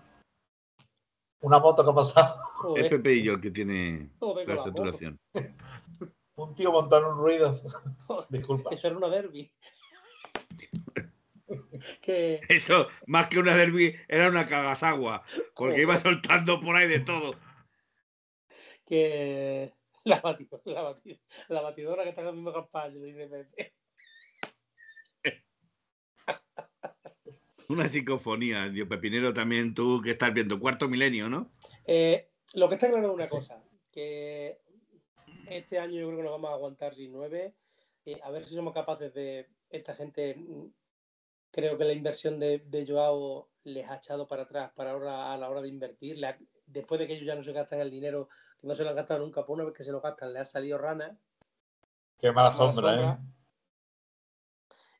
una 1.41 1.59
moto 1.59 1.85
que 1.85 1.91
ha 1.91 1.95
pasado. 1.95 2.48
Es 2.59 2.63
Joder, 2.63 2.91
Pepeillo 2.91 3.35
el 3.35 3.41
que 3.41 3.51
tiene 3.53 4.11
joder 4.19 4.49
la 4.49 4.59
saturación. 4.59 5.21
Un 6.35 6.55
tío 6.55 6.73
montando 6.73 7.11
un 7.11 7.19
ruido. 7.19 7.61
Disculpa. 8.29 8.71
Eso 8.73 8.89
era 8.89 8.97
una 8.97 9.09
derby. 9.09 9.53
que 12.03 12.41
Eso, 12.49 12.89
más 13.07 13.27
que 13.27 13.39
una 13.39 13.57
derby, 13.57 13.95
era 14.09 14.29
una 14.29 14.47
cagasagua. 14.47 15.25
Porque 15.55 15.73
Joder. 15.73 15.81
iba 15.81 15.99
soltando 15.99 16.61
por 16.61 16.77
ahí 16.77 16.89
de 16.89 17.01
todo. 17.01 17.35
que 18.87 19.73
la 20.05 20.21
batidora, 20.21 20.63
la 20.65 20.83
batidora, 20.83 21.21
la 21.49 21.63
batidora 21.63 22.03
que 22.05 22.09
está 22.11 22.23
en 22.23 22.29
el 22.29 22.35
mismo 22.35 22.53
campaña, 22.53 23.01
dice 23.01 23.27
Pepe. 23.27 23.75
Una 27.69 27.87
psicofonía. 27.87 28.69
Dios 28.69 28.89
Pepinero 28.89 29.35
también 29.35 29.75
tú 29.75 30.01
que 30.03 30.11
estás 30.11 30.33
viendo. 30.33 30.59
Cuarto 30.59 30.89
milenio, 30.89 31.29
¿no? 31.29 31.53
Eh, 31.85 32.31
lo 32.59 32.69
que 32.69 32.75
está 32.75 32.89
claro 32.89 33.09
es 33.09 33.15
una 33.15 33.29
cosa, 33.29 33.63
que 33.91 34.61
este 35.47 35.79
año 35.79 36.01
yo 36.01 36.07
creo 36.07 36.19
que 36.19 36.23
nos 36.25 36.33
vamos 36.33 36.51
a 36.51 36.55
aguantar 36.55 36.95
sin 36.95 37.13
nueve. 37.13 37.55
eh, 38.05 38.21
a 38.23 38.31
ver 38.31 38.45
si 38.45 38.55
somos 38.55 38.75
capaces 38.75 39.13
de. 39.15 39.49
Esta 39.71 39.95
gente, 39.95 40.35
mm, 40.35 40.67
creo 41.51 41.77
que 41.77 41.85
la 41.85 41.93
inversión 41.93 42.39
de, 42.39 42.61
de 42.61 42.87
Joao 42.87 43.49
les 43.65 43.89
ha 43.89 43.97
echado 43.97 44.27
para 44.27 44.43
atrás 44.45 44.71
para 44.75 44.93
ahora 44.93 45.33
a 45.33 45.37
la 45.37 45.51
hora 45.51 45.61
de 45.61 45.69
invertir. 45.69 46.17
Después 46.67 46.99
de 46.99 47.07
que 47.07 47.15
ellos 47.15 47.27
ya 47.27 47.35
no 47.35 47.43
se 47.43 47.53
gastan 47.53 47.81
el 47.81 47.91
dinero, 47.91 48.29
que 48.59 48.67
no 48.67 48.75
se 48.75 48.83
lo 48.83 48.91
han 48.91 48.97
gastado 48.97 49.21
nunca, 49.21 49.45
por 49.45 49.55
una 49.57 49.65
vez 49.65 49.75
que 49.75 49.83
se 49.85 49.93
lo 49.93 50.01
gastan, 50.01 50.33
le 50.33 50.39
ha 50.41 50.45
salido 50.45 50.79
rana. 50.79 51.19
Qué 52.19 52.33
mala 52.33 52.53
sombra. 52.53 53.13
¿eh? 53.13 53.19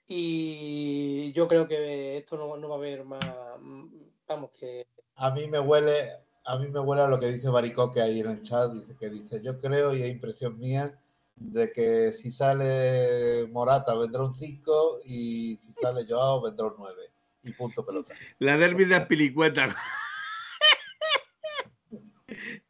Y 0.07 1.33
yo 1.33 1.47
creo 1.49 1.67
que 1.69 2.17
esto 2.17 2.37
no, 2.37 2.57
no 2.57 2.69
va 2.69 2.77
a 2.77 2.79
haber 2.79 3.05
más. 3.05 3.21
mm, 3.61 3.87
Vamos, 4.27 4.51
que. 4.51 4.87
A 5.17 5.31
mí 5.31 5.47
me 5.47 5.59
huele, 5.59 6.19
a 6.49 6.57
mí 6.57 6.67
me 6.69 6.81
huele 6.81 7.03
a 7.03 7.09
lo 7.09 7.21
que 7.21 7.31
dice 7.31 7.51
Baricoque 7.51 8.01
ahí 8.01 8.21
en 8.21 8.31
el 8.31 8.43
chat, 8.43 8.73
dice 8.73 8.97
que 8.97 9.11
dice, 9.11 9.43
yo 9.43 9.59
creo 9.59 9.95
y 9.95 10.03
es 10.03 10.09
impresión 10.09 10.59
mía 10.59 10.99
de 11.37 11.71
que 11.71 12.11
si 12.13 12.31
sale 12.31 13.47
Morata 13.49 13.95
vendrá 13.95 14.23
un 14.23 14.33
5 14.33 15.01
y 15.05 15.59
si 15.61 15.75
sale 15.75 16.07
Joao 16.09 16.41
vendrá 16.41 16.69
un 16.69 16.75
9. 16.79 17.11
Y 17.43 17.53
punto 17.53 17.85
pelota. 17.85 18.15
La 18.39 18.57
derby 18.57 18.87
de 18.87 18.95
Aspilicueta. 18.95 19.77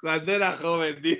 Cuando 0.00 0.32
era 0.32 0.56
joven, 0.56 1.00
tío. 1.00 1.18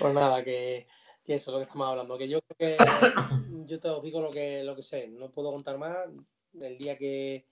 Pues 0.00 0.14
nada, 0.14 0.42
que 0.42 0.88
Que 1.24 1.34
eso 1.34 1.50
es 1.50 1.52
lo 1.52 1.58
que 1.58 1.64
estamos 1.64 1.88
hablando. 1.88 2.16
Que 2.16 2.28
yo 2.28 2.40
que 2.58 2.78
yo 3.66 3.78
te 3.78 3.88
os 3.88 4.02
digo 4.02 4.22
lo 4.22 4.30
que, 4.30 4.64
lo 4.64 4.74
que 4.74 4.82
sé. 4.82 5.08
No 5.08 5.30
puedo 5.30 5.52
contar 5.52 5.76
más. 5.76 6.08
El 6.60 6.78
día 6.78 6.96
que 6.96 7.46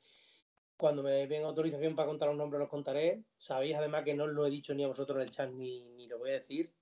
cuando 0.76 1.02
me 1.02 1.26
venga 1.26 1.46
autorización 1.48 1.94
para 1.94 2.08
contar 2.08 2.28
los 2.28 2.36
nombres 2.36 2.58
los 2.60 2.68
contaré. 2.68 3.22
Sabéis 3.38 3.76
además 3.76 4.04
que 4.04 4.14
no 4.14 4.26
lo 4.26 4.46
he 4.46 4.50
dicho 4.50 4.74
ni 4.74 4.84
a 4.84 4.88
vosotros 4.88 5.16
en 5.16 5.22
el 5.22 5.30
chat 5.30 5.50
ni, 5.50 5.84
ni 5.90 6.06
lo 6.08 6.18
voy 6.18 6.30
a 6.30 6.34
decir. 6.34 6.72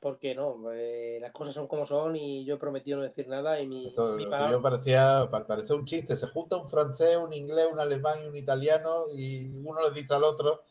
Porque 0.00 0.34
no, 0.34 0.72
eh, 0.72 1.18
las 1.20 1.32
cosas 1.32 1.54
son 1.54 1.66
como 1.66 1.84
son 1.84 2.14
y 2.16 2.44
yo 2.44 2.54
he 2.54 2.58
prometido 2.58 2.98
no 2.98 3.02
decir 3.04 3.26
nada 3.28 3.60
y 3.60 3.66
mi, 3.66 3.88
Esto, 3.88 4.14
mi 4.16 4.26
palabra- 4.26 4.52
yo 4.52 4.62
parecía, 4.62 5.28
pa- 5.30 5.46
parecía 5.46 5.74
un 5.76 5.84
chiste. 5.84 6.16
Se 6.16 6.26
junta 6.28 6.56
un 6.56 6.68
francés, 6.68 7.16
un 7.16 7.32
inglés, 7.32 7.66
un 7.70 7.80
alemán 7.80 8.18
y 8.22 8.26
un 8.28 8.36
italiano 8.36 9.04
y 9.12 9.46
uno 9.64 9.82
le 9.82 9.90
dice 9.92 10.14
al 10.14 10.24
otro. 10.24 10.62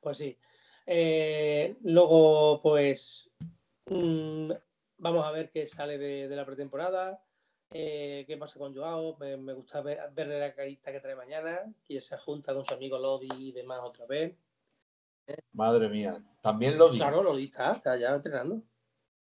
Pues 0.00 0.18
sí. 0.18 0.38
Eh, 0.84 1.76
luego, 1.82 2.60
pues 2.62 3.30
mm, 3.86 4.50
vamos 4.98 5.24
a 5.24 5.30
ver 5.32 5.50
qué 5.50 5.66
sale 5.66 5.96
de, 5.98 6.28
de 6.28 6.36
la 6.36 6.44
pretemporada. 6.46 7.24
Eh, 7.70 8.24
qué 8.26 8.36
pasa 8.36 8.58
con 8.58 8.74
Joao. 8.74 9.16
Me, 9.18 9.36
me 9.36 9.52
gusta 9.52 9.80
ver- 9.82 10.00
verle 10.14 10.38
la 10.38 10.54
carita 10.54 10.92
que 10.92 11.00
trae 11.00 11.14
mañana, 11.16 11.60
que 11.84 12.00
se 12.00 12.16
junta 12.18 12.54
con 12.54 12.64
su 12.64 12.74
amigo 12.74 12.98
Lodi 12.98 13.28
y 13.38 13.52
demás 13.52 13.80
otra 13.82 14.06
vez. 14.06 14.36
Madre 15.52 15.88
mía. 15.88 16.22
También 16.42 16.78
lo 16.78 16.88
digo. 16.90 17.04
Claro, 17.04 17.22
Lodi 17.22 17.44
está, 17.44 17.72
está 17.72 17.96
ya 17.96 18.14
entrenando. 18.14 18.62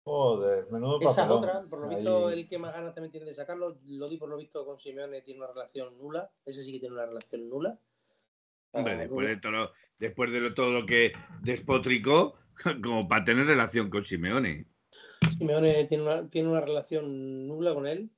Joder, 0.05 0.71
menudo 0.71 1.01
Esa 1.01 1.11
es 1.11 1.17
papelón. 1.17 1.39
otra, 1.39 1.63
por 1.69 1.81
lo 1.81 1.89
visto, 1.89 2.29
Ahí. 2.29 2.39
el 2.41 2.49
que 2.49 2.59
más 2.59 2.73
ganas 2.75 2.95
también 2.95 3.11
tiene 3.13 3.27
de 3.27 3.35
sacarlo. 3.35 3.79
Lodi, 3.85 4.17
por 4.17 4.29
lo 4.29 4.37
visto, 4.37 4.65
con 4.65 4.79
Simeone 4.79 5.21
tiene 5.23 5.41
una 5.41 5.49
relación 5.53 5.97
nula. 5.99 6.31
Ese 6.45 6.63
sí 6.63 6.73
que 6.73 6.81
tiene 6.81 6.95
una 6.95 7.07
relación 7.07 7.49
nula. 7.49 7.79
Hombre, 8.73 8.95
Ah, 8.95 8.99
después 8.99 9.25
nula. 9.25 9.29
de 9.29 9.37
todo, 9.41 9.53
lo- 9.53 9.73
después 9.99 10.33
de 10.33 10.41
lo- 10.41 10.55
todo 10.55 10.71
lo 10.73 10.87
que 10.87 11.13
despotricó, 11.43 12.35
como 12.85 13.09
para 13.09 13.25
tener 13.25 13.47
relación 13.47 13.91
con 13.91 14.05
Simeone. 14.05 14.67
Simeone 15.39 15.85
tiene 15.85 16.05
una, 16.05 16.29
tiene 16.31 16.49
una 16.51 16.61
relación 16.61 17.47
nula 17.49 17.75
con 17.75 17.87
él. 17.87 18.11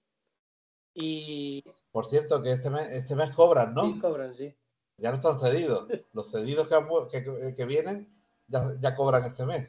Y 0.94 1.64
Por 1.92 2.06
cierto, 2.06 2.42
que 2.42 2.52
este 2.52 2.70
mes, 2.70 2.88
este 2.90 3.14
mes 3.14 3.30
cobran, 3.30 3.74
¿no? 3.74 3.84
sí 3.84 3.98
cobran, 3.98 4.34
sí. 4.34 4.54
Ya 4.96 5.10
no 5.10 5.16
están 5.16 5.38
cedidos. 5.38 5.88
Los 6.12 6.30
cedidos 6.30 6.66
que, 6.68 6.74
han 6.74 6.88
que, 7.10 7.54
que 7.56 7.64
vienen 7.64 8.12
ya, 8.48 8.74
ya 8.80 8.96
cobran 8.96 9.24
este 9.24 9.46
mes. 9.46 9.68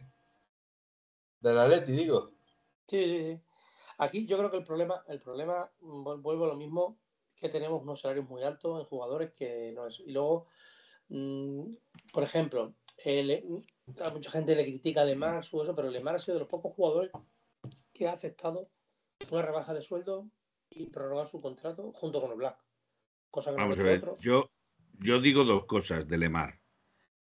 Del 1.39 1.57
Atleti, 1.59 1.91
digo. 1.91 2.31
Sí, 2.87 3.03
sí, 3.03 3.19
sí. 3.23 3.41
Aquí 3.99 4.25
yo 4.25 4.37
creo 4.37 4.49
que 4.49 4.57
el 4.57 4.63
problema, 4.63 5.03
el 5.07 5.19
problema, 5.19 5.69
vuelvo 5.81 6.45
a 6.45 6.47
lo 6.47 6.55
mismo, 6.55 6.97
que 7.35 7.49
tenemos 7.49 7.81
unos 7.81 8.01
salarios 8.01 8.27
muy 8.27 8.43
altos 8.43 8.79
en 8.81 8.85
jugadores 8.87 9.31
que 9.33 9.71
no 9.73 9.87
es. 9.87 9.99
Y 9.99 10.11
luego, 10.11 10.47
mm, 11.09 11.73
por 12.11 12.23
ejemplo, 12.23 12.73
el- 13.03 13.63
a 14.03 14.09
mucha 14.11 14.31
gente 14.31 14.55
le 14.55 14.63
critica 14.63 15.01
a 15.01 15.05
Lemar 15.05 15.43
su 15.43 15.61
eso, 15.61 15.75
pero 15.75 15.89
Lemar 15.89 16.15
ha 16.15 16.19
sido 16.19 16.35
de 16.35 16.39
los 16.41 16.49
pocos 16.49 16.73
jugadores 16.73 17.11
que 17.93 18.07
ha 18.07 18.13
aceptado 18.13 18.69
una 19.31 19.41
rebaja 19.41 19.73
de 19.73 19.81
sueldo 19.81 20.27
y 20.69 20.87
prorrogar 20.87 21.27
su 21.27 21.41
contrato 21.41 21.91
junto 21.93 22.21
con 22.21 22.31
el 22.31 22.37
Black. 22.37 22.57
Cosa 23.31 23.51
que 23.51 23.57
no 23.57 23.63
han 23.63 23.69
Vamos 23.69 23.77
a 23.79 23.81
hecho 23.81 23.87
ver, 23.87 23.97
otros. 23.97 24.19
yo, 24.19 24.51
yo 24.99 25.19
digo 25.19 25.43
dos 25.43 25.65
cosas 25.65 26.07
de 26.07 26.17
Lemar. 26.17 26.59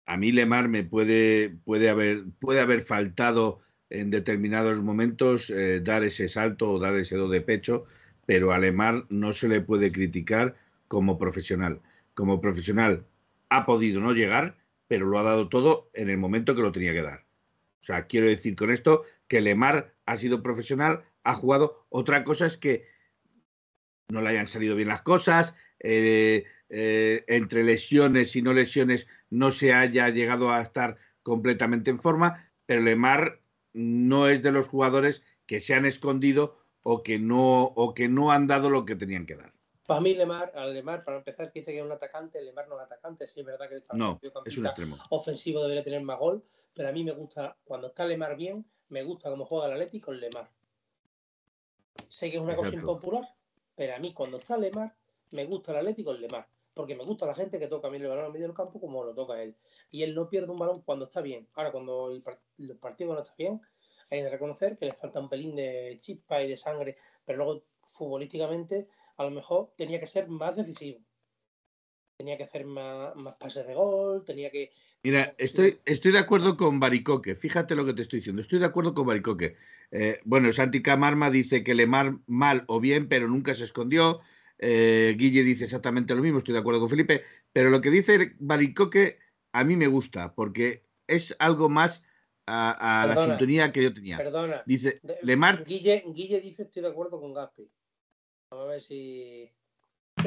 A 0.06 0.16
mí 0.16 0.32
Lemar 0.32 0.68
me 0.68 0.84
puede, 0.84 1.50
puede, 1.64 1.88
haber, 1.88 2.24
puede 2.40 2.60
haber 2.60 2.80
faltado 2.80 3.60
en 3.90 4.10
determinados 4.10 4.82
momentos 4.82 5.50
eh, 5.50 5.80
dar 5.82 6.04
ese 6.04 6.28
salto 6.28 6.70
o 6.70 6.78
dar 6.78 6.94
ese 6.96 7.16
do 7.16 7.28
de 7.28 7.40
pecho, 7.40 7.84
pero 8.26 8.52
a 8.52 8.58
Lemar 8.58 9.06
no 9.08 9.32
se 9.32 9.48
le 9.48 9.60
puede 9.60 9.92
criticar 9.92 10.56
como 10.88 11.18
profesional. 11.18 11.80
Como 12.14 12.40
profesional 12.40 13.06
ha 13.48 13.66
podido 13.66 14.00
no 14.00 14.12
llegar, 14.12 14.56
pero 14.88 15.06
lo 15.06 15.18
ha 15.18 15.22
dado 15.22 15.48
todo 15.48 15.90
en 15.94 16.10
el 16.10 16.18
momento 16.18 16.54
que 16.54 16.62
lo 16.62 16.72
tenía 16.72 16.92
que 16.92 17.02
dar. 17.02 17.24
O 17.80 17.86
sea, 17.86 18.06
quiero 18.06 18.28
decir 18.28 18.56
con 18.56 18.70
esto 18.70 19.04
que 19.28 19.40
Lemar 19.40 19.94
ha 20.06 20.16
sido 20.16 20.42
profesional, 20.42 21.04
ha 21.22 21.34
jugado. 21.34 21.86
Otra 21.90 22.24
cosa 22.24 22.46
es 22.46 22.56
que 22.58 22.86
no 24.08 24.20
le 24.20 24.28
hayan 24.30 24.46
salido 24.46 24.76
bien 24.76 24.88
las 24.88 25.02
cosas, 25.02 25.56
eh, 25.80 26.44
eh, 26.68 27.24
entre 27.28 27.64
lesiones 27.64 28.34
y 28.36 28.42
no 28.42 28.52
lesiones 28.52 29.06
no 29.30 29.50
se 29.50 29.72
haya 29.72 30.08
llegado 30.08 30.50
a 30.50 30.62
estar 30.62 30.96
completamente 31.22 31.90
en 31.90 31.98
forma, 31.98 32.50
pero 32.66 32.82
Lemar 32.82 33.40
no 33.72 34.28
es 34.28 34.42
de 34.42 34.52
los 34.52 34.68
jugadores 34.68 35.22
que 35.46 35.60
se 35.60 35.74
han 35.74 35.86
escondido 35.86 36.58
o 36.82 37.02
que 37.02 37.18
no, 37.18 37.62
o 37.62 37.94
que 37.94 38.08
no 38.08 38.30
han 38.30 38.46
dado 38.46 38.70
lo 38.70 38.84
que 38.84 38.96
tenían 38.96 39.26
que 39.26 39.36
dar. 39.36 39.52
Para 39.86 40.00
mí, 40.00 40.14
Lemar, 40.14 40.52
Lemar, 40.72 41.04
para 41.04 41.18
empezar, 41.18 41.52
que 41.52 41.60
dice 41.60 41.72
que 41.72 41.78
es 41.78 41.84
un 41.84 41.92
atacante, 41.92 42.42
Lemar 42.42 42.68
no 42.68 42.76
es 42.76 42.82
atacante, 42.84 43.26
sí 43.26 43.40
es 43.40 43.46
verdad 43.46 43.68
que 43.68 43.80
para 43.82 43.98
No, 43.98 44.20
es 44.44 44.56
un 44.56 44.66
extremo. 44.66 44.96
ofensivo 45.10 45.62
debería 45.62 45.84
tener 45.84 46.02
más 46.02 46.18
gol, 46.18 46.42
pero 46.74 46.88
a 46.88 46.92
mí 46.92 47.04
me 47.04 47.12
gusta, 47.12 47.56
cuando 47.64 47.88
está 47.88 48.06
Lemar 48.06 48.36
bien, 48.36 48.64
me 48.88 49.02
gusta 49.02 49.28
cómo 49.30 49.44
juega 49.44 49.66
el 49.66 49.72
Atleti 49.74 50.00
con 50.00 50.18
Lemar. 50.18 50.48
Sé 52.08 52.30
que 52.30 52.36
es 52.38 52.42
una 52.42 52.54
cosa 52.56 52.68
Exacto. 52.68 52.92
impopular, 52.92 53.34
pero 53.74 53.94
a 53.94 53.98
mí 53.98 54.12
cuando 54.12 54.38
está 54.38 54.56
Lemar, 54.56 54.94
me 55.30 55.46
gusta 55.46 55.72
el 55.72 55.78
Atleti 55.78 56.04
con 56.04 56.20
Lemar, 56.20 56.48
porque 56.72 56.94
me 56.94 57.04
gusta 57.04 57.26
la 57.26 57.34
gente 57.34 57.58
que 57.58 57.66
toca 57.66 57.88
a 57.88 57.90
mí 57.90 57.96
el 57.98 58.08
balón 58.08 58.26
en 58.26 58.32
medio 58.32 58.46
del 58.46 58.56
campo 58.56 58.80
como 58.80 59.04
lo 59.04 59.14
toca 59.14 59.42
él. 59.42 59.56
Y 59.90 60.02
él 60.02 60.14
no 60.14 60.28
pierde 60.28 60.50
un 60.50 60.58
balón 60.58 60.82
cuando 60.82 61.06
está 61.06 61.20
bien. 61.20 61.48
Ahora, 61.54 61.72
cuando 61.72 62.10
el, 62.10 62.22
el 62.58 62.76
partido 62.76 63.14
no 63.14 63.20
está 63.20 63.34
bien, 63.36 63.60
hay 64.10 64.22
que 64.22 64.28
reconocer 64.28 64.76
que 64.76 64.86
le 64.86 64.92
falta 64.92 65.20
un 65.20 65.28
pelín 65.28 65.56
de 65.56 65.96
chispa 66.00 66.42
y 66.42 66.48
de 66.48 66.56
sangre, 66.56 66.96
pero 67.24 67.38
luego 67.38 67.64
futbolísticamente 67.86 68.88
a 69.16 69.24
lo 69.24 69.30
mejor 69.30 69.72
tenía 69.76 70.00
que 70.00 70.06
ser 70.06 70.28
más 70.28 70.56
decisivo. 70.56 71.00
Tenía 72.16 72.36
que 72.36 72.44
hacer 72.44 72.64
más, 72.64 73.14
más 73.16 73.34
pases 73.34 73.66
de 73.66 73.74
gol, 73.74 74.24
tenía 74.24 74.50
que... 74.50 74.70
Mira, 75.02 75.34
estoy, 75.36 75.80
estoy 75.84 76.12
de 76.12 76.18
acuerdo 76.18 76.56
con 76.56 76.78
Baricoque. 76.78 77.34
Fíjate 77.34 77.74
lo 77.74 77.84
que 77.84 77.92
te 77.92 78.02
estoy 78.02 78.20
diciendo. 78.20 78.40
Estoy 78.40 78.60
de 78.60 78.66
acuerdo 78.66 78.94
con 78.94 79.06
Baricoque. 79.06 79.56
Eh, 79.90 80.20
bueno, 80.24 80.52
Santi 80.52 80.82
Camarma 80.82 81.30
dice 81.30 81.62
que 81.62 81.74
Lemar 81.74 82.18
mal 82.26 82.64
o 82.66 82.80
bien, 82.80 83.08
pero 83.08 83.28
nunca 83.28 83.54
se 83.54 83.64
escondió. 83.64 84.20
Eh, 84.58 85.14
Guille 85.16 85.44
dice 85.44 85.64
exactamente 85.64 86.14
lo 86.14 86.22
mismo. 86.22 86.38
Estoy 86.38 86.54
de 86.54 86.60
acuerdo 86.60 86.80
con 86.80 86.90
Felipe. 86.90 87.24
Pero 87.52 87.70
lo 87.70 87.80
que 87.80 87.90
dice 87.90 88.34
Baricoque 88.38 89.18
a 89.52 89.64
mí 89.64 89.76
me 89.76 89.86
gusta 89.86 90.34
porque 90.34 90.84
es 91.06 91.36
algo 91.38 91.68
más 91.68 92.02
a, 92.46 93.02
a 93.02 93.06
la 93.06 93.16
sintonía 93.16 93.72
que 93.72 93.82
yo 93.82 93.94
tenía. 93.94 94.16
Perdona. 94.18 94.62
Dice, 94.66 95.00
Lemar, 95.22 95.64
Guille, 95.64 96.04
Guille 96.08 96.40
dice 96.40 96.64
estoy 96.64 96.82
de 96.82 96.88
acuerdo 96.88 97.20
con 97.20 97.32
Gaspi. 97.32 97.70
Vamos 98.50 98.66
a 98.66 98.70
ver 98.70 98.80
si... 98.80 99.52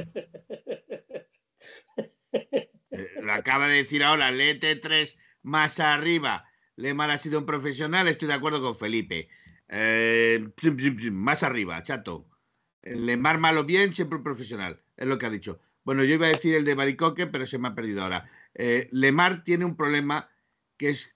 eh, 2.32 2.72
lo 3.22 3.34
acaba 3.34 3.68
de 3.68 3.78
decir 3.78 4.04
ahora, 4.04 4.32
léete 4.32 4.76
tres 4.76 5.18
más 5.44 5.80
arriba. 5.80 6.46
Lemar 6.76 7.10
ha 7.12 7.18
sido 7.18 7.40
un 7.40 7.46
profesional, 7.46 8.08
estoy 8.08 8.28
de 8.28 8.34
acuerdo 8.34 8.62
con 8.62 8.76
Felipe. 8.76 9.30
Eh, 9.70 10.46
más 11.12 11.44
arriba, 11.44 11.82
chato. 11.84 12.30
Lemar 12.82 13.38
malo 13.38 13.66
bien, 13.66 13.94
siempre 13.94 14.18
un 14.18 14.24
profesional, 14.24 14.82
es 14.96 15.08
lo 15.08 15.18
que 15.18 15.26
ha 15.26 15.30
dicho. 15.30 15.60
Bueno, 15.84 16.04
yo 16.04 16.16
iba 16.16 16.28
a 16.28 16.30
decir 16.30 16.56
el 16.56 16.66
de 16.66 16.76
Baricoque, 16.76 17.28
pero 17.28 17.46
se 17.46 17.58
me 17.58 17.70
ha 17.70 17.76
perdido 17.76 18.04
ahora. 18.04 18.30
Eh, 18.54 18.88
Lemar 18.92 19.44
tiene 19.44 19.66
un 19.66 19.76
problema 19.76 20.30
que 20.78 20.90
es 20.90 21.16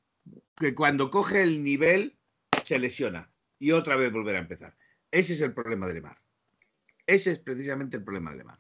que 0.56 0.76
cuando 0.76 1.10
coge 1.10 1.44
el 1.44 1.64
nivel 1.64 2.18
se 2.64 2.80
lesiona 2.80 3.32
y 3.60 3.72
otra 3.72 3.96
vez 3.96 4.12
volver 4.12 4.36
a 4.36 4.40
empezar. 4.40 4.78
Ese 5.12 5.34
es 5.34 5.42
el 5.42 5.54
problema 5.54 5.88
de 5.88 5.96
Lemar. 5.96 6.18
Ese 7.06 7.32
es 7.32 7.40
precisamente 7.40 7.98
el 7.98 8.04
problema 8.04 8.32
de 8.32 8.38
Lemar. 8.38 8.60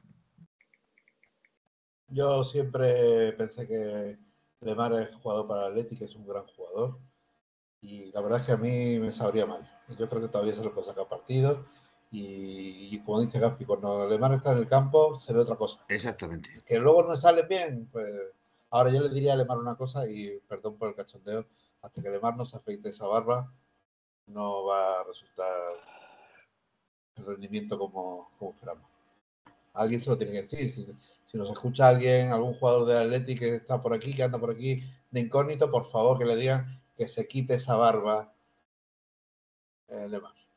Yo 2.07 2.43
siempre 2.43 3.31
pensé 3.33 3.67
que 3.67 4.17
Lemar 4.59 4.93
es 4.93 5.15
jugador 5.15 5.47
para 5.47 5.67
el 5.67 5.71
Atleti, 5.71 5.97
que 5.97 6.05
es 6.05 6.15
un 6.15 6.27
gran 6.27 6.45
jugador. 6.45 6.99
Y 7.81 8.11
la 8.11 8.21
verdad 8.21 8.39
es 8.39 8.45
que 8.45 8.51
a 8.51 8.57
mí 8.57 8.99
me 8.99 9.11
sabría 9.11 9.45
mal. 9.45 9.67
Yo 9.97 10.07
creo 10.07 10.21
que 10.21 10.27
todavía 10.27 10.55
se 10.55 10.63
le 10.63 10.69
puede 10.69 10.87
sacar 10.87 11.07
partido. 11.07 11.65
Y, 12.11 12.95
y 12.95 12.99
como 12.99 13.21
dice 13.21 13.39
Gaspi, 13.39 13.65
cuando 13.65 14.07
Lemar 14.07 14.33
está 14.33 14.51
en 14.51 14.59
el 14.59 14.67
campo, 14.67 15.19
se 15.19 15.33
ve 15.33 15.39
otra 15.39 15.55
cosa. 15.55 15.83
Exactamente. 15.87 16.49
Que 16.65 16.77
luego 16.77 17.03
no 17.03 17.15
sale 17.15 17.43
bien, 17.43 17.87
pues 17.91 18.05
ahora 18.69 18.91
yo 18.91 19.01
le 19.01 19.09
diría 19.09 19.33
a 19.33 19.37
Lemar 19.37 19.57
una 19.57 19.75
cosa, 19.75 20.05
y 20.07 20.39
perdón 20.47 20.77
por 20.77 20.89
el 20.89 20.95
cachondeo, 20.95 21.45
hasta 21.81 22.01
que 22.01 22.09
Lemar 22.09 22.35
no 22.35 22.45
se 22.45 22.57
afeite 22.57 22.89
esa 22.89 23.07
barba, 23.07 23.51
no 24.27 24.65
va 24.65 24.99
a 24.99 25.03
resultar 25.05 25.47
el 27.15 27.25
rendimiento 27.25 27.79
como, 27.79 28.29
como 28.37 28.51
esperamos. 28.51 28.89
Alguien 29.73 30.01
se 30.01 30.09
lo 30.09 30.17
tiene 30.17 30.33
que 30.33 30.41
decir. 30.41 30.69
Si, 30.69 30.85
si 31.27 31.37
nos 31.37 31.49
escucha 31.49 31.87
alguien, 31.87 32.31
algún 32.33 32.55
jugador 32.55 32.85
de 32.85 32.99
Atleti 32.99 33.35
que 33.35 33.55
está 33.55 33.81
por 33.81 33.93
aquí, 33.93 34.13
que 34.13 34.23
anda 34.23 34.37
por 34.37 34.51
aquí 34.51 34.83
de 35.11 35.19
incógnito, 35.21 35.71
por 35.71 35.85
favor 35.85 36.19
que 36.19 36.25
le 36.25 36.35
digan 36.35 36.80
que 37.01 37.07
se 37.07 37.27
quite 37.27 37.55
esa 37.55 37.75
barba. 37.75 38.31
eh, 39.87 40.07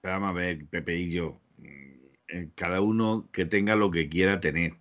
vamos 0.03 0.29
a 0.29 0.33
ver, 0.35 0.67
Pepe 0.67 0.95
y 0.95 1.11
yo, 1.11 1.41
mm, 1.57 2.49
cada 2.55 2.83
uno 2.83 3.31
que 3.33 3.47
tenga 3.47 3.75
lo 3.77 3.91
que 3.91 4.11
quiera 4.11 4.41
tener. 4.41 4.75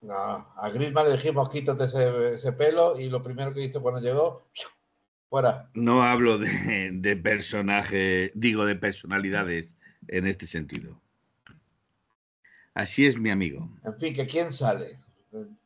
No, 0.00 0.52
a 0.56 0.68
Griezmann 0.70 1.06
le 1.06 1.12
dijimos 1.12 1.48
quítate 1.48 1.84
ese, 1.84 2.34
ese 2.34 2.52
pelo 2.52 2.98
y 2.98 3.08
lo 3.08 3.22
primero 3.22 3.54
que 3.54 3.62
hizo 3.62 3.80
cuando 3.80 4.00
llegó, 4.00 4.48
fuera. 5.30 5.70
No 5.74 6.02
hablo 6.02 6.38
de, 6.38 6.90
de 6.92 7.16
personaje, 7.16 8.32
digo 8.34 8.66
de 8.66 8.74
personalidades 8.74 9.76
en 10.08 10.26
este 10.26 10.48
sentido. 10.48 11.00
Así 12.74 13.06
es 13.06 13.16
mi 13.16 13.30
amigo. 13.30 13.70
En 13.84 13.96
fin, 14.00 14.12
que 14.12 14.26
quién 14.26 14.52
sale. 14.52 14.98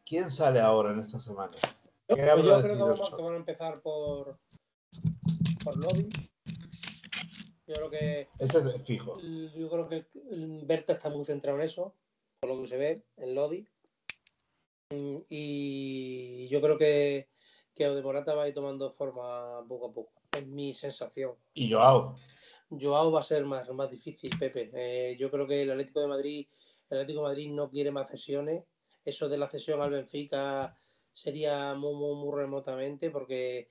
¿Quién 0.04 0.30
sale 0.30 0.60
ahora 0.60 0.92
en 0.92 0.98
esta 0.98 1.18
semana? 1.18 1.52
Yo, 2.10 2.16
¿Qué 2.16 2.22
pues 2.34 2.62
creo 2.62 2.62
que, 2.62 2.74
vamos, 2.74 3.14
que 3.16 3.22
van 3.22 3.34
a 3.34 3.36
empezar 3.36 3.80
por, 3.80 4.38
por 5.64 5.76
Lodi. 5.76 6.08
Yo 7.66 7.74
creo 7.74 7.90
que. 7.90 8.28
Ese 8.38 8.58
es 8.58 8.82
fijo. 8.84 9.20
Yo 9.20 9.70
creo 9.70 9.88
que 9.88 10.06
el 10.30 10.62
Berta 10.64 10.94
está 10.94 11.08
muy 11.08 11.24
centrado 11.24 11.58
en 11.58 11.64
eso, 11.64 11.94
por 12.40 12.50
lo 12.50 12.60
que 12.62 12.68
se 12.68 12.76
ve 12.76 13.02
en 13.16 13.34
Lodi. 13.34 13.66
Mm, 14.90 15.18
Y 15.28 16.48
yo 16.48 16.60
creo 16.60 16.76
que, 16.76 17.28
que 17.74 17.88
de 17.88 18.02
Morata 18.02 18.34
va 18.34 18.44
a 18.44 18.48
ir 18.48 18.54
tomando 18.54 18.90
forma 18.90 19.64
poco 19.68 19.86
a 19.86 19.92
poco. 19.92 20.22
Es 20.32 20.46
mi 20.46 20.74
sensación. 20.74 21.34
Y 21.54 21.70
Joao. 21.70 22.16
Joao 22.70 23.10
va 23.12 23.20
a 23.20 23.24
ser 23.24 23.44
más, 23.44 23.68
más 23.70 23.90
difícil, 23.90 24.30
Pepe. 24.38 24.70
Eh, 24.74 25.16
yo 25.18 25.30
creo 25.30 25.46
que 25.46 25.62
el 25.62 25.70
Atlético 25.70 26.00
de 26.00 26.08
Madrid, 26.08 26.46
el 26.88 26.98
Atlético 26.98 27.22
de 27.22 27.28
Madrid 27.28 27.50
no 27.50 27.70
quiere 27.70 27.90
más 27.90 28.10
cesiones. 28.10 28.64
Eso 29.04 29.28
de 29.28 29.38
la 29.38 29.48
cesión 29.48 29.80
al 29.80 29.90
Benfica 29.90 30.76
sería 31.12 31.74
muy, 31.74 31.94
muy, 31.94 32.14
muy 32.16 32.36
remotamente, 32.36 33.10
porque 33.10 33.68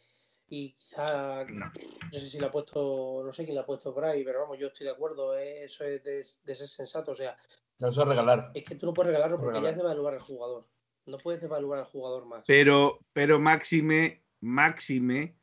y 0.50 0.74
quizá 0.74 1.46
No. 1.46 1.66
no 1.68 1.72
sé 2.20 2.30
si 2.30 2.40
la 2.40 2.48
ha 2.48 2.52
puesto, 2.52 3.22
no 3.24 3.32
sé 3.32 3.44
quién 3.46 3.56
la 3.56 3.62
ha 3.62 3.66
puesto 3.66 3.94
por 3.94 4.04
ahí, 4.06 4.24
pero 4.24 4.42
vamos, 4.42 4.58
yo 4.60 4.68
estoy 4.68 4.86
de 4.86 4.92
acuerdo, 4.94 5.38
eh, 5.38 5.64
eso 5.66 5.84
es 5.84 6.04
de, 6.04 6.18
de 6.44 6.56
ser 6.56 6.68
sensato. 6.68 7.12
O 7.12 7.16
sea, 7.16 7.36
No 7.78 7.90
eso 7.90 8.02
es 8.02 8.08
regalar. 8.08 8.52
es 8.54 8.64
que 8.64 8.76
tú 8.76 8.86
no 8.86 8.94
puedes 8.94 9.08
regalarlo 9.12 9.38
porque 9.38 9.60
Regalar. 9.60 9.72
ya 9.72 9.78
es 9.78 9.78
devaluar 9.84 10.14
al 10.16 10.20
jugador. 10.22 10.68
No 11.06 11.18
puedes 11.18 11.42
devaluar 11.42 11.80
al 11.80 11.86
jugador 11.86 12.26
más. 12.26 12.44
Pero, 12.48 13.00
pero 13.14 13.40
máxime, 13.40 14.24
máxime, 14.42 15.38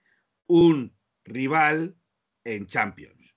un 0.46 0.96
rival 1.24 1.96
en 2.44 2.66
Champions. 2.66 3.36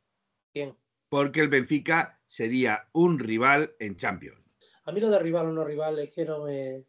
¿Quién? 0.53 0.77
Porque 1.07 1.39
el 1.39 1.49
Benfica 1.49 2.21
sería 2.27 2.87
un 2.93 3.17
rival 3.17 3.75
en 3.79 3.95
Champions. 3.97 4.49
A 4.83 4.91
mí 4.91 4.99
lo 4.99 5.09
de 5.09 5.19
rival 5.19 5.47
o 5.47 5.51
no 5.51 5.63
rival 5.63 5.97
es 5.99 6.13
que 6.13 6.25
no 6.25 6.43
me. 6.43 6.83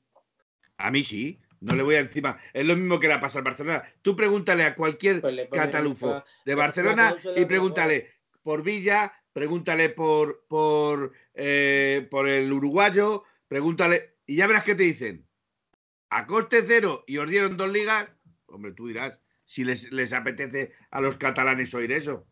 A 0.76 0.90
mí 0.90 1.02
sí, 1.02 1.40
no 1.60 1.74
le 1.74 1.82
voy 1.82 1.94
a 1.96 2.00
encima. 2.00 2.38
Es 2.52 2.64
lo 2.66 2.74
mismo 2.74 2.98
que 2.98 3.08
le 3.08 3.18
pasa 3.18 3.38
al 3.38 3.44
Barcelona. 3.44 3.82
Tú 4.02 4.16
pregúntale 4.16 4.64
a 4.64 4.74
cualquier 4.74 5.20
Pues 5.20 5.48
catalufo 5.50 6.24
de 6.44 6.54
Barcelona 6.54 7.16
y 7.36 7.44
pregúntale 7.44 8.14
por 8.42 8.62
Villa, 8.62 9.12
pregúntale 9.32 9.90
por, 9.90 10.46
por, 10.48 11.12
eh, 11.34 12.08
por 12.10 12.28
el 12.28 12.52
uruguayo, 12.52 13.24
pregúntale. 13.46 14.16
Y 14.26 14.36
ya 14.36 14.46
verás 14.46 14.64
qué 14.64 14.74
te 14.74 14.84
dicen. 14.84 15.26
A 16.08 16.26
coste 16.26 16.62
cero 16.66 17.04
y 17.06 17.18
os 17.18 17.28
dieron 17.28 17.56
dos 17.56 17.70
ligas. 17.70 18.08
Hombre, 18.46 18.72
tú 18.72 18.88
dirás 18.88 19.20
si 19.44 19.64
les, 19.64 19.92
les 19.92 20.12
apetece 20.12 20.72
a 20.90 21.00
los 21.00 21.16
catalanes 21.16 21.74
oír 21.74 21.92
eso. 21.92 22.26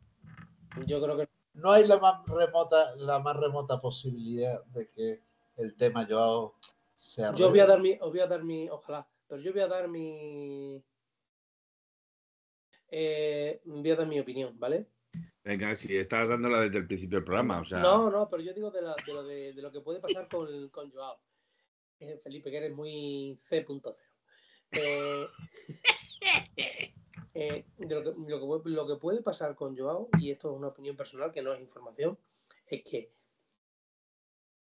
Yo 0.86 1.02
creo 1.02 1.16
que 1.16 1.28
No 1.54 1.72
hay 1.72 1.86
la 1.86 1.98
más 1.98 2.24
remota, 2.26 2.94
la 2.96 3.18
más 3.18 3.36
remota 3.36 3.80
posibilidad 3.80 4.64
de 4.66 4.88
que 4.90 5.22
el 5.56 5.76
tema 5.76 6.06
Joao 6.08 6.56
sea 6.96 7.34
Yo 7.34 7.50
voy 7.50 7.60
a 7.60 7.66
dar 7.66 7.80
mi, 7.80 7.98
os 8.00 8.10
voy 8.10 8.20
a 8.20 8.26
dar 8.26 8.44
mi, 8.44 8.68
ojalá, 8.68 9.08
pero 9.28 9.40
yo 9.42 9.52
voy 9.52 9.60
a 9.62 9.68
dar 9.68 9.88
mi, 9.88 10.82
eh, 12.88 13.60
voy 13.64 13.90
a 13.90 13.96
dar 13.96 14.06
mi 14.06 14.18
opinión, 14.20 14.58
¿vale? 14.58 14.86
Venga, 15.44 15.74
si 15.76 15.96
estabas 15.96 16.28
dándola 16.30 16.60
desde 16.60 16.78
el 16.78 16.86
principio 16.86 17.18
del 17.18 17.24
programa. 17.24 17.60
O 17.60 17.64
sea, 17.64 17.78
No, 17.80 18.10
no, 18.10 18.28
pero 18.28 18.42
yo 18.42 18.52
digo 18.52 18.70
de, 18.70 18.82
la- 18.82 18.96
de 19.06 19.12
lo, 19.12 19.22
de, 19.24 19.52
de 19.52 19.62
lo 19.62 19.70
que 19.72 19.80
puede 19.80 20.00
pasar 20.00 20.28
con, 20.28 20.68
con 20.70 20.90
Joao. 20.90 21.20
Eh, 22.00 22.18
Felipe, 22.22 22.50
que 22.50 22.56
eres 22.58 22.72
muy 22.74 23.36
C.0. 23.40 23.94
Eh, 24.72 25.26
eh, 27.34 27.64
de 27.78 27.94
lo, 27.94 28.02
que, 28.02 28.10
lo, 28.26 28.40
que, 28.40 28.46
puede- 28.46 28.70
lo 28.76 28.86
que 28.86 28.96
puede 28.96 29.22
pasar 29.22 29.54
con 29.54 29.76
Joao, 29.76 30.08
y 30.18 30.30
esto 30.30 30.50
es 30.50 30.56
una 30.56 30.68
opinión 30.68 30.96
personal 30.96 31.32
que 31.32 31.42
no 31.42 31.52
es 31.54 31.60
información, 31.60 32.18
es 32.66 32.82
que 32.82 33.12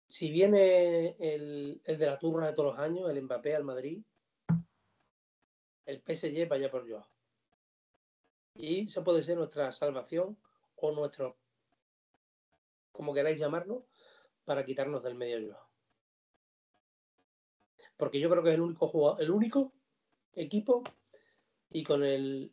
si 0.06 0.30
viene 0.30 1.16
el, 1.18 1.80
el 1.84 1.98
de 1.98 2.06
la 2.06 2.18
turra 2.18 2.48
de 2.48 2.52
todos 2.52 2.74
los 2.74 2.84
años, 2.84 3.08
el 3.10 3.22
Mbappé 3.22 3.54
al 3.54 3.64
Madrid, 3.64 4.02
el 5.90 6.00
PSG 6.00 6.48
vaya 6.48 6.70
por 6.70 6.88
Joao. 6.88 7.06
Y 8.54 8.86
eso 8.86 9.02
puede 9.02 9.22
ser 9.22 9.36
nuestra 9.36 9.72
salvación 9.72 10.36
o 10.76 10.92
nuestro, 10.92 11.36
como 12.92 13.12
queráis 13.12 13.38
llamarlo, 13.38 13.86
para 14.44 14.64
quitarnos 14.64 15.02
del 15.02 15.16
medio 15.16 15.52
Joao. 15.52 15.68
Porque 17.96 18.20
yo 18.20 18.30
creo 18.30 18.42
que 18.42 18.50
es 18.50 18.54
el 18.54 18.62
único 18.62 18.88
jugador, 18.88 19.20
el 19.20 19.30
único 19.30 19.72
equipo 20.34 20.82
y 21.70 21.82
con 21.82 22.02
el 22.02 22.52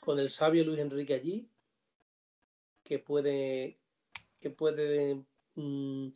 con 0.00 0.20
el 0.20 0.30
sabio 0.30 0.64
Luis 0.64 0.78
Enrique 0.78 1.14
allí 1.14 1.50
que 2.84 3.00
puede 3.00 3.80
que 4.38 4.50
puede 4.50 5.24
mm, 5.56 6.08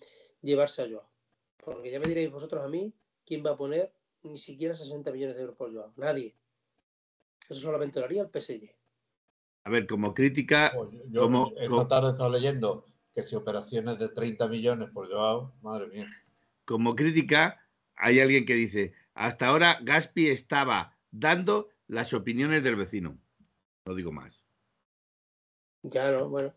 llevarse 0.42 0.82
a 0.82 0.88
Joao. 0.88 1.10
Porque 1.56 1.90
ya 1.90 1.98
me 1.98 2.06
diréis 2.06 2.30
vosotros 2.30 2.62
a 2.62 2.68
mí 2.68 2.92
quién 3.24 3.44
va 3.44 3.50
a 3.50 3.56
poner 3.56 3.92
ni 4.22 4.38
siquiera 4.38 4.74
60 4.74 5.10
millones 5.10 5.36
de 5.36 5.42
euros 5.42 5.56
por 5.56 5.72
Joao. 5.72 5.92
Nadie. 5.96 6.39
Eso 7.50 7.60
solamente 7.60 7.98
lo 7.98 8.06
haría 8.06 8.22
el 8.22 8.30
PSG. 8.30 8.70
a 9.64 9.70
ver, 9.70 9.86
como 9.86 10.14
crítica, 10.14 10.72
Pues 10.74 10.90
yo- 10.92 11.04
yo 11.10 11.20
Como- 11.22 11.48
esta 11.56 11.66
como- 11.68 11.86
tarde 11.88 12.08
he 12.08 12.10
estado 12.12 12.30
leyendo 12.30 12.86
que 13.12 13.22
si 13.22 13.34
operaciones 13.36 13.98
de 13.98 14.08
30 14.08 14.48
millones 14.48 14.88
por 14.90 15.10
Joao, 15.10 15.52
madre 15.60 15.88
mía. 15.88 16.08
como 16.64 16.94
crítica, 16.94 17.60
hay 17.96 18.20
alguien 18.20 18.46
que 18.46 18.54
dice, 18.54 18.94
hasta 19.14 19.48
ahora 19.48 19.78
Gaspi 19.82 20.30
estaba 20.30 20.96
dando 21.10 21.68
las 21.88 22.14
opiniones 22.14 22.62
del 22.62 22.76
vecino. 22.76 23.18
No 23.84 23.94
digo 23.94 24.12
más. 24.12 24.44
Ya 25.82 26.10
no, 26.12 26.28
bueno. 26.28 26.54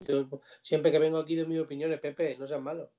Yo 0.00 0.28
siempre 0.62 0.90
que 0.90 0.98
vengo 0.98 1.18
aquí 1.18 1.36
de 1.36 1.46
mis 1.46 1.60
opiniones, 1.60 2.00
Pepe, 2.00 2.36
no 2.36 2.46
seas 2.48 2.60
malo. 2.60 2.90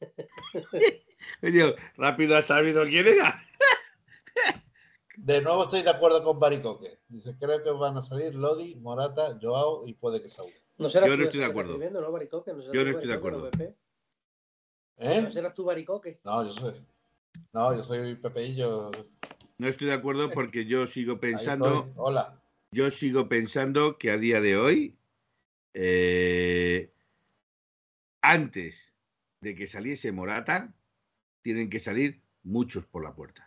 Oye, 1.42 1.74
rápido 1.96 2.36
has 2.36 2.46
sabido 2.46 2.84
quién 2.86 3.06
era. 3.06 3.45
De 5.16 5.40
nuevo 5.42 5.64
estoy 5.64 5.82
de 5.82 5.90
acuerdo 5.90 6.22
con 6.22 6.38
Baricoque. 6.38 6.98
Dice, 7.08 7.36
creo 7.38 7.62
que 7.62 7.70
van 7.70 7.96
a 7.96 8.02
salir 8.02 8.34
Lodi, 8.34 8.74
Morata, 8.76 9.38
Joao 9.40 9.86
y 9.86 9.94
puede 9.94 10.22
que 10.22 10.28
Saúl. 10.28 10.52
No 10.78 10.88
Yo 10.88 11.16
no 11.16 11.24
estoy 11.24 11.40
de 11.40 11.46
acuerdo. 11.46 11.78
¿no, 11.78 12.12
Baricoque? 12.12 12.52
No 12.52 12.72
Yo 12.72 12.84
no 12.84 12.90
estoy 12.90 13.08
de 13.08 13.16
Baricoque, 13.16 13.30
¿no, 13.30 13.38
acuerdo. 13.38 13.50
Pepe? 13.50 13.74
¿Eh? 14.98 15.22
No 15.22 15.30
serás 15.30 15.54
tú 15.54 15.64
Baricoque. 15.64 16.20
No, 16.24 16.44
yo 16.44 16.52
soy. 16.52 16.84
No, 17.52 17.74
yo 17.74 17.82
soy 17.82 18.14
Pepeillo. 18.16 18.90
No 19.58 19.68
estoy 19.68 19.86
de 19.86 19.94
acuerdo 19.94 20.30
porque 20.30 20.66
yo 20.66 20.86
sigo 20.86 21.18
pensando. 21.18 21.90
Hola. 21.96 22.40
yo 22.70 22.90
sigo 22.90 23.28
pensando 23.28 23.96
que 23.96 24.10
a 24.10 24.18
día 24.18 24.40
de 24.40 24.58
hoy, 24.58 24.98
eh, 25.72 26.92
antes 28.20 28.92
de 29.40 29.54
que 29.54 29.66
saliese 29.66 30.12
Morata, 30.12 30.74
tienen 31.40 31.70
que 31.70 31.80
salir 31.80 32.20
muchos 32.42 32.86
por 32.86 33.02
la 33.02 33.14
puerta. 33.14 33.45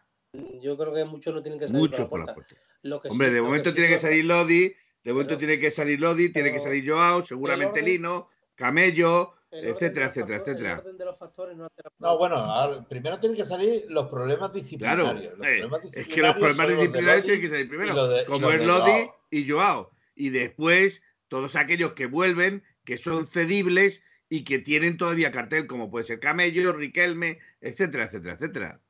Yo 0.61 0.77
creo 0.77 0.93
que 0.93 1.05
muchos 1.05 1.34
no 1.34 1.41
tienen 1.41 1.59
que 1.59 1.67
salir 1.67 1.82
Muchos 1.82 2.07
por 2.07 2.19
la 2.19 2.34
puerta. 2.34 2.53
puerta. 2.55 2.55
Lo 2.84 3.01
que 3.01 3.09
Hombre, 3.09 3.27
sí- 3.27 3.34
de 3.34 3.39
lo 3.39 3.45
momento 3.45 3.73
tiene 3.73 3.89
que 3.89 3.97
salir 3.97 4.25
Lodi, 4.25 4.75
de 5.03 5.13
momento 5.13 5.30
Pero- 5.30 5.39
tiene 5.39 5.59
que 5.59 5.71
salir 5.71 5.99
Lodi, 5.99 6.30
tiene 6.32 6.51
que 6.51 6.59
salir 6.59 6.88
Joao, 6.89 7.25
seguramente 7.25 7.80
orden- 7.82 7.86
Lino, 7.86 8.30
Camello, 8.55 9.34
etcétera, 9.51 10.07
etcétera, 10.07 10.38
etcétera. 10.38 10.73
El 10.73 10.80
orden 10.80 10.97
de 10.97 11.05
los 11.05 11.17
factores 11.17 11.57
no 11.57 11.65
hace 11.65 11.82
la 11.84 11.91
No, 11.97 12.17
bueno, 12.19 12.86
primero 12.88 13.19
tienen 13.19 13.36
que 13.38 13.45
salir 13.45 13.86
los 13.89 14.07
problemas 14.07 14.51
Claro, 14.51 14.53
disciplinarios. 14.53 15.38
Los 15.38 15.47
eh, 15.47 15.57
problemas 15.61 15.80
es 15.95 16.07
que 16.07 16.21
los 16.21 16.34
problemas 16.36 16.67
disciplinarios 16.67 17.15
Lodi 17.15 17.21
tienen 17.23 17.41
que 17.41 17.49
salir 17.49 17.67
primero, 17.69 18.07
de- 18.07 18.25
como 18.25 18.51
es 18.51 18.65
Lodi 18.65 18.91
Joao. 18.91 19.15
y 19.32 19.49
Joao. 19.49 19.91
Y 20.15 20.30
después 20.30 21.01
todos 21.27 21.55
aquellos 21.55 21.93
que 21.93 22.05
vuelven, 22.05 22.63
que 22.86 22.97
son 22.97 23.25
cedibles 23.25 24.03
y 24.30 24.43
que 24.43 24.59
tienen 24.59 24.97
todavía 24.97 25.32
cartel, 25.32 25.65
como 25.65 25.89
puede 25.89 26.05
ser 26.05 26.19
Camello, 26.19 26.71
Riquelme, 26.73 27.39
etcétera, 27.61 28.05
etcétera, 28.05 28.36
etcétera. 28.36 28.82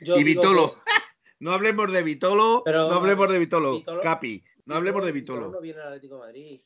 Yo 0.00 0.16
y 0.16 0.24
Vitolo. 0.24 0.72
que 0.72 0.76
No 1.40 1.52
hablemos 1.52 1.92
de 1.92 2.02
Vitolo, 2.02 2.62
Pero, 2.64 2.88
no 2.88 2.94
hablemos 2.94 3.30
de 3.30 3.38
Vitolo, 3.38 3.72
Vitolo- 3.74 4.00
Capi, 4.02 4.42
no 4.64 4.74
hablemos 4.76 5.04
de 5.04 5.12
Vitolo 5.12 5.38
Vitolo. 5.40 5.52
no 5.56 5.60
viene 5.60 5.80
al 5.80 5.88
Atlético 5.88 6.14
de 6.14 6.20
Madrid. 6.20 6.60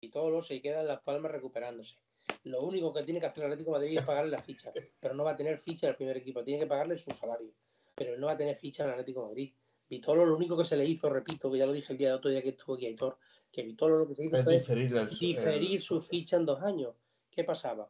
Vitolo 0.00 0.42
se 0.42 0.60
queda 0.60 0.80
en 0.80 0.88
Las 0.88 1.00
Palmas 1.02 1.30
recuperándose. 1.30 1.96
Lo 2.44 2.62
único 2.62 2.92
que 2.92 3.04
tiene 3.04 3.20
que 3.20 3.26
hacer 3.26 3.44
el 3.44 3.52
Atlético 3.52 3.72
de 3.72 3.78
Madrid 3.84 3.98
es 3.98 4.04
pagarle 4.04 4.30
la 4.32 4.42
ficha. 4.42 4.72
Pero 5.00 5.14
no 5.14 5.22
va 5.24 5.32
a 5.32 5.36
tener 5.36 5.58
ficha 5.58 5.86
al 5.88 5.96
primer 5.96 6.16
equipo. 6.16 6.42
Tiene 6.42 6.60
que 6.60 6.66
pagarle 6.66 6.98
su 6.98 7.12
salario. 7.12 7.52
Pero 7.94 8.14
él 8.14 8.20
no 8.20 8.26
va 8.26 8.32
a 8.32 8.36
tener 8.36 8.56
ficha 8.56 8.82
en 8.82 8.88
el 8.88 8.92
Atlético 8.94 9.20
de 9.22 9.26
Madrid. 9.28 9.52
Vitolo 9.88 10.24
lo 10.26 10.36
único 10.36 10.56
que 10.56 10.64
se 10.64 10.76
le 10.76 10.84
hizo, 10.84 11.08
repito, 11.10 11.50
que 11.52 11.58
ya 11.58 11.66
lo 11.66 11.72
dije 11.72 11.92
el 11.92 11.98
día 11.98 12.08
de 12.08 12.14
otro 12.14 12.30
día 12.30 12.42
que 12.42 12.48
estuvo 12.50 12.74
aquí 12.74 12.86
Aitor, 12.86 13.18
que 13.52 13.62
Vitolo 13.62 13.98
lo 13.98 14.08
que 14.08 14.14
se 14.14 14.24
hizo 14.24 14.36
Es 14.36 14.44
fue 14.44 14.54
diferir 14.58 14.96
el- 14.96 15.08
diferir 15.10 15.76
el- 15.76 15.80
su 15.82 16.00
ficha 16.00 16.36
en 16.36 16.46
dos 16.46 16.60
años. 16.62 16.94
¿Qué 17.30 17.44
pasaba? 17.44 17.88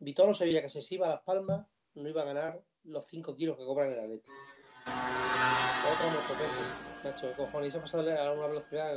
Vitolo 0.00 0.34
sabía 0.34 0.60
que 0.60 0.68
si 0.68 0.82
se 0.82 0.96
iba 0.96 1.06
a 1.06 1.10
Las 1.10 1.22
Palmas 1.22 1.66
no 1.94 2.08
iba 2.08 2.22
a 2.22 2.26
ganar 2.26 2.62
los 2.88 3.06
5 3.06 3.34
kilos 3.36 3.56
que 3.56 3.64
cobran 3.64 3.88
en 3.92 3.98
el 3.98 4.04
Atlético. 4.04 4.32
Otra 5.84 6.08
motopepe, 6.08 6.64
Nacho, 7.04 7.34
cojones, 7.34 7.72
se 7.72 7.78
ha 7.78 7.82
pasado 7.82 8.10
a 8.10 8.32
una 8.32 8.46
velocidad 8.48 8.94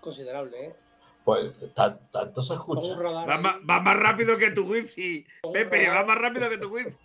considerable, 0.00 0.66
¿eh? 0.66 0.74
Pues 1.24 1.52
tan- 1.74 2.10
tanto 2.10 2.42
se 2.42 2.54
escucha. 2.54 2.94
Va, 2.96 3.38
ma- 3.38 3.60
va 3.68 3.80
más 3.80 3.96
rápido 3.96 4.36
que 4.38 4.50
tu 4.50 4.64
wifi. 4.64 5.24
Pepe, 5.52 5.88
va 5.88 6.04
más 6.04 6.18
rápido 6.18 6.48
que 6.48 6.58
tu 6.58 6.68
wifi. 6.74 6.96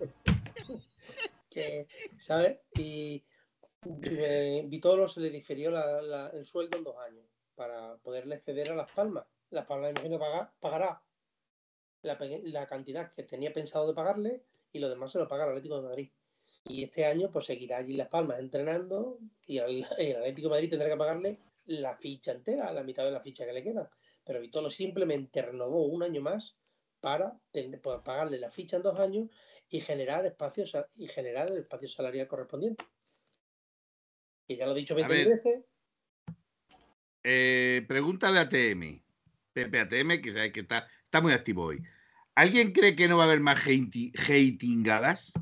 que, 1.49 1.87
¿sabes? 2.17 2.59
Y 2.77 3.23
eh, 4.03 4.63
Vitolo 4.67 5.07
se 5.07 5.21
le 5.21 5.29
diferió 5.29 5.69
la- 5.69 6.01
la- 6.01 6.29
el 6.29 6.45
sueldo 6.45 6.77
en 6.77 6.83
dos 6.83 6.97
años 6.97 7.25
para 7.55 7.97
poderle 7.97 8.39
ceder 8.39 8.71
a 8.71 8.75
Las 8.75 8.91
Palmas. 8.91 9.25
Las 9.51 9.65
Palmas, 9.65 9.91
imagino, 9.91 10.17
paga- 10.17 10.51
pagará 10.59 11.01
la, 12.01 12.17
la 12.43 12.65
cantidad 12.67 13.11
que 13.11 13.23
tenía 13.23 13.53
pensado 13.53 13.87
de 13.87 13.93
pagarle 13.93 14.43
y 14.71 14.79
lo 14.79 14.89
demás 14.89 15.11
se 15.11 15.19
lo 15.19 15.27
paga 15.27 15.43
el 15.43 15.49
Atlético 15.51 15.79
de 15.81 15.87
Madrid. 15.87 16.11
Y 16.69 16.83
este 16.83 17.05
año 17.05 17.31
pues 17.31 17.45
seguirá 17.45 17.77
allí 17.77 17.91
en 17.91 17.99
Las 17.99 18.09
Palmas 18.09 18.39
entrenando 18.39 19.19
y 19.45 19.57
el, 19.57 19.85
el 19.97 20.15
Atlético 20.17 20.49
de 20.49 20.55
Madrid 20.55 20.69
tendrá 20.69 20.89
que 20.89 20.97
pagarle 20.97 21.39
la 21.67 21.95
ficha 21.95 22.31
entera, 22.31 22.71
la 22.71 22.83
mitad 22.83 23.03
de 23.03 23.11
la 23.11 23.21
ficha 23.21 23.45
que 23.45 23.53
le 23.53 23.63
queda. 23.63 23.89
pero 24.25 24.41
Vitolo 24.41 24.69
simplemente 24.69 25.41
renovó 25.41 25.85
un 25.85 26.03
año 26.03 26.21
más 26.21 26.57
para, 26.99 27.39
pagarle 28.03 28.39
la 28.39 28.49
ficha 28.49 28.77
en 28.77 28.83
dos 28.83 28.99
años 28.99 29.29
y 29.69 29.79
generar 29.81 30.25
espacios 30.25 30.75
y 30.95 31.07
generar 31.07 31.49
el 31.49 31.59
espacio 31.59 31.87
salarial 31.87 32.27
correspondiente. 32.27 32.83
Que 34.47 34.55
ya 34.55 34.65
lo 34.65 34.71
he 34.71 34.79
dicho 34.79 34.95
20 34.95 35.25
veces. 35.25 35.65
Eh, 37.23 37.85
pregunta 37.87 38.31
de 38.31 38.39
ATM. 38.39 39.03
Pepe 39.53 39.79
ATM, 39.79 40.21
que 40.21 40.31
sabe 40.31 40.51
que 40.51 40.61
está, 40.61 40.87
está 41.03 41.21
muy 41.21 41.33
activo 41.33 41.65
hoy. 41.65 41.83
¿Alguien 42.35 42.71
cree 42.71 42.95
que 42.95 43.07
no 43.07 43.17
va 43.17 43.23
a 43.23 43.27
haber 43.27 43.39
más 43.39 43.59
hatingadas? 43.59 45.33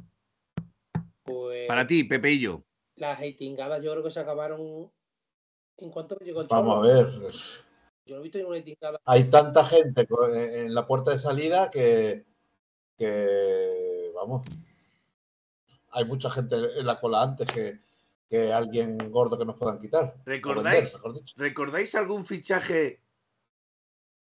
Pues, 1.25 1.67
Para 1.67 1.85
ti, 1.85 2.03
Pepe 2.03 2.31
y 2.33 2.39
yo. 2.39 2.63
Las 2.95 3.19
hatingadas 3.19 3.83
yo 3.83 3.91
creo 3.91 4.03
que 4.03 4.11
se 4.11 4.19
acabaron 4.19 4.89
en 5.77 5.89
cuanto 5.89 6.17
llegó 6.19 6.41
el 6.41 6.47
Vamos 6.47 6.77
a 6.77 6.93
ver. 6.93 7.31
Yo 8.05 8.15
no 8.15 8.21
he 8.21 8.23
visto 8.23 8.37
ninguna 8.37 8.59
hatingada. 8.59 9.01
Hay 9.03 9.25
tanta 9.25 9.65
gente 9.65 10.07
en 10.09 10.73
la 10.73 10.85
puerta 10.85 11.11
de 11.11 11.17
salida 11.17 11.71
que, 11.71 12.25
que 12.97 14.11
vamos, 14.13 14.45
hay 15.91 16.05
mucha 16.05 16.29
gente 16.29 16.55
en 16.55 16.85
la 16.85 16.99
cola 16.99 17.23
antes 17.23 17.51
que, 17.51 17.79
que 18.29 18.53
alguien 18.53 18.97
gordo 19.11 19.37
que 19.37 19.45
nos 19.45 19.57
puedan 19.57 19.79
quitar. 19.79 20.15
¿Recordáis, 20.25 20.97
¿Recordáis 21.35 21.95
algún 21.95 22.23
fichaje 22.23 23.01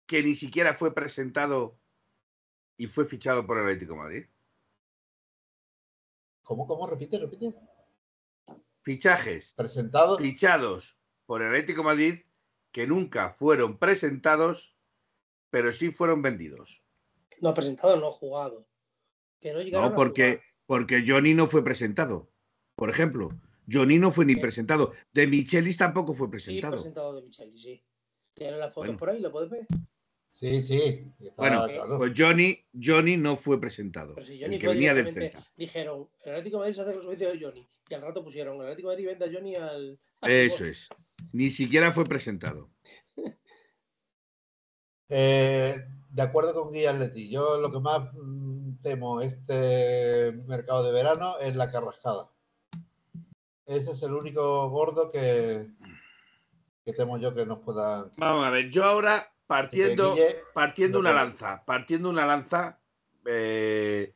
que 0.07 0.23
ni 0.23 0.35
siquiera 0.35 0.75
fue 0.75 0.95
presentado 0.95 1.77
y 2.77 2.87
fue 2.87 3.05
fichado 3.05 3.47
por 3.47 3.59
el 3.59 3.65
Atlético 3.65 3.97
Madrid. 3.97 4.27
¿Cómo, 6.47 6.65
cómo? 6.65 6.87
Repite, 6.87 7.19
repite. 7.19 7.53
Fichajes. 8.83 9.55
Presentados. 9.57 10.21
Fichados 10.21 10.97
por 11.27 11.43
el 11.43 11.49
Atlético 11.49 11.83
Madrid 11.83 12.21
que 12.71 12.87
nunca 12.87 13.31
fueron 13.33 13.79
presentados, 13.79 14.77
pero 15.51 15.73
sí 15.73 15.91
fueron 15.91 16.23
vendidos. 16.23 16.85
No, 17.41 17.53
presentado, 17.53 17.97
no 17.97 18.13
jugado. 18.13 18.69
Que 19.41 19.53
no, 19.53 19.81
no 19.81 19.95
porque, 19.97 20.41
porque 20.67 21.03
Johnny 21.05 21.35
no 21.35 21.49
fue 21.49 21.65
presentado. 21.65 22.31
Por 22.77 22.91
ejemplo, 22.91 23.31
Johnny 23.69 23.99
no 23.99 24.13
fue 24.13 24.25
ni 24.25 24.37
presentado. 24.37 24.93
De 25.13 25.27
Michelis 25.27 25.77
tampoco 25.77 26.15
fue 26.15 26.31
presentado. 26.31 26.77
Sí, 26.77 26.83
presentado 26.83 27.17
de 27.17 27.23
Michelis, 27.23 27.61
sí. 27.61 27.85
Tiene 28.35 28.57
la 28.57 28.71
foto 28.71 28.97
por 28.97 29.11
ahí, 29.11 29.19
¿lo 29.19 29.33
puedes 29.33 29.51
ver? 29.51 29.67
Sí, 30.37 30.61
sí. 30.61 31.11
bueno, 31.39 31.67
pues 31.97 32.13
Johnny, 32.15 32.63
Johnny 32.79 33.17
no 33.17 33.37
fue 33.37 33.59
presentado. 33.59 34.15
Pero 34.15 34.27
si 34.27 34.39
Johnny 34.39 34.59
que 34.59 34.69
venía 34.69 34.93
del 34.93 35.11
Celta. 35.11 35.43
Dijeron, 35.57 36.11
el 36.25 36.33
Atlético 36.33 36.59
de 36.59 36.61
Madrid 36.61 36.75
se 36.75 36.83
hace 36.83 36.91
con 36.91 36.99
los 36.99 37.07
servicios 37.07 37.33
de 37.33 37.47
Johnny. 37.47 37.69
Y 37.89 37.95
al 37.95 38.03
rato 38.03 38.23
pusieron, 38.23 38.57
el 38.57 38.63
Atlético 38.63 38.91
de 38.91 38.97
Madrid 38.97 39.07
vende 39.07 39.25
a 39.25 39.33
Johnny 39.33 39.55
al. 39.55 39.99
Eso 40.21 40.67
es. 40.67 40.91
Ni 41.33 41.49
siquiera 41.49 41.91
fue 41.91 42.05
presentado. 42.05 42.71
Eh, 45.09 45.85
de 46.11 46.23
acuerdo 46.23 46.53
con 46.53 46.73
Guillermo 46.73 46.99
Leti, 46.99 47.31
yo 47.31 47.61
lo 47.61 47.71
que 47.71 47.79
más 47.79 48.13
mm, 48.13 48.83
temo 48.83 49.21
este 49.21 50.33
mercado 50.49 50.83
de 50.83 50.91
verano 50.91 51.39
es 51.39 51.55
la 51.55 51.71
carrascada. 51.71 52.29
Ese 53.67 53.93
es 53.93 54.03
el 54.03 54.15
único 54.15 54.69
gordo 54.69 55.09
que, 55.09 55.69
que 56.85 56.93
temo 56.93 57.19
yo 57.19 57.33
que 57.33 57.47
nos 57.47 57.61
pueda. 57.61 58.11
Vamos 58.17 58.45
a 58.45 58.51
ver, 58.51 58.69
yo 58.69 58.83
ahora 58.83 59.33
partiendo, 59.47 60.17
partiendo 60.55 60.99
una 60.99 61.13
lanza, 61.13 61.65
partiendo 61.65 62.11
una 62.11 62.27
lanza, 62.27 62.81
eh, 63.25 64.15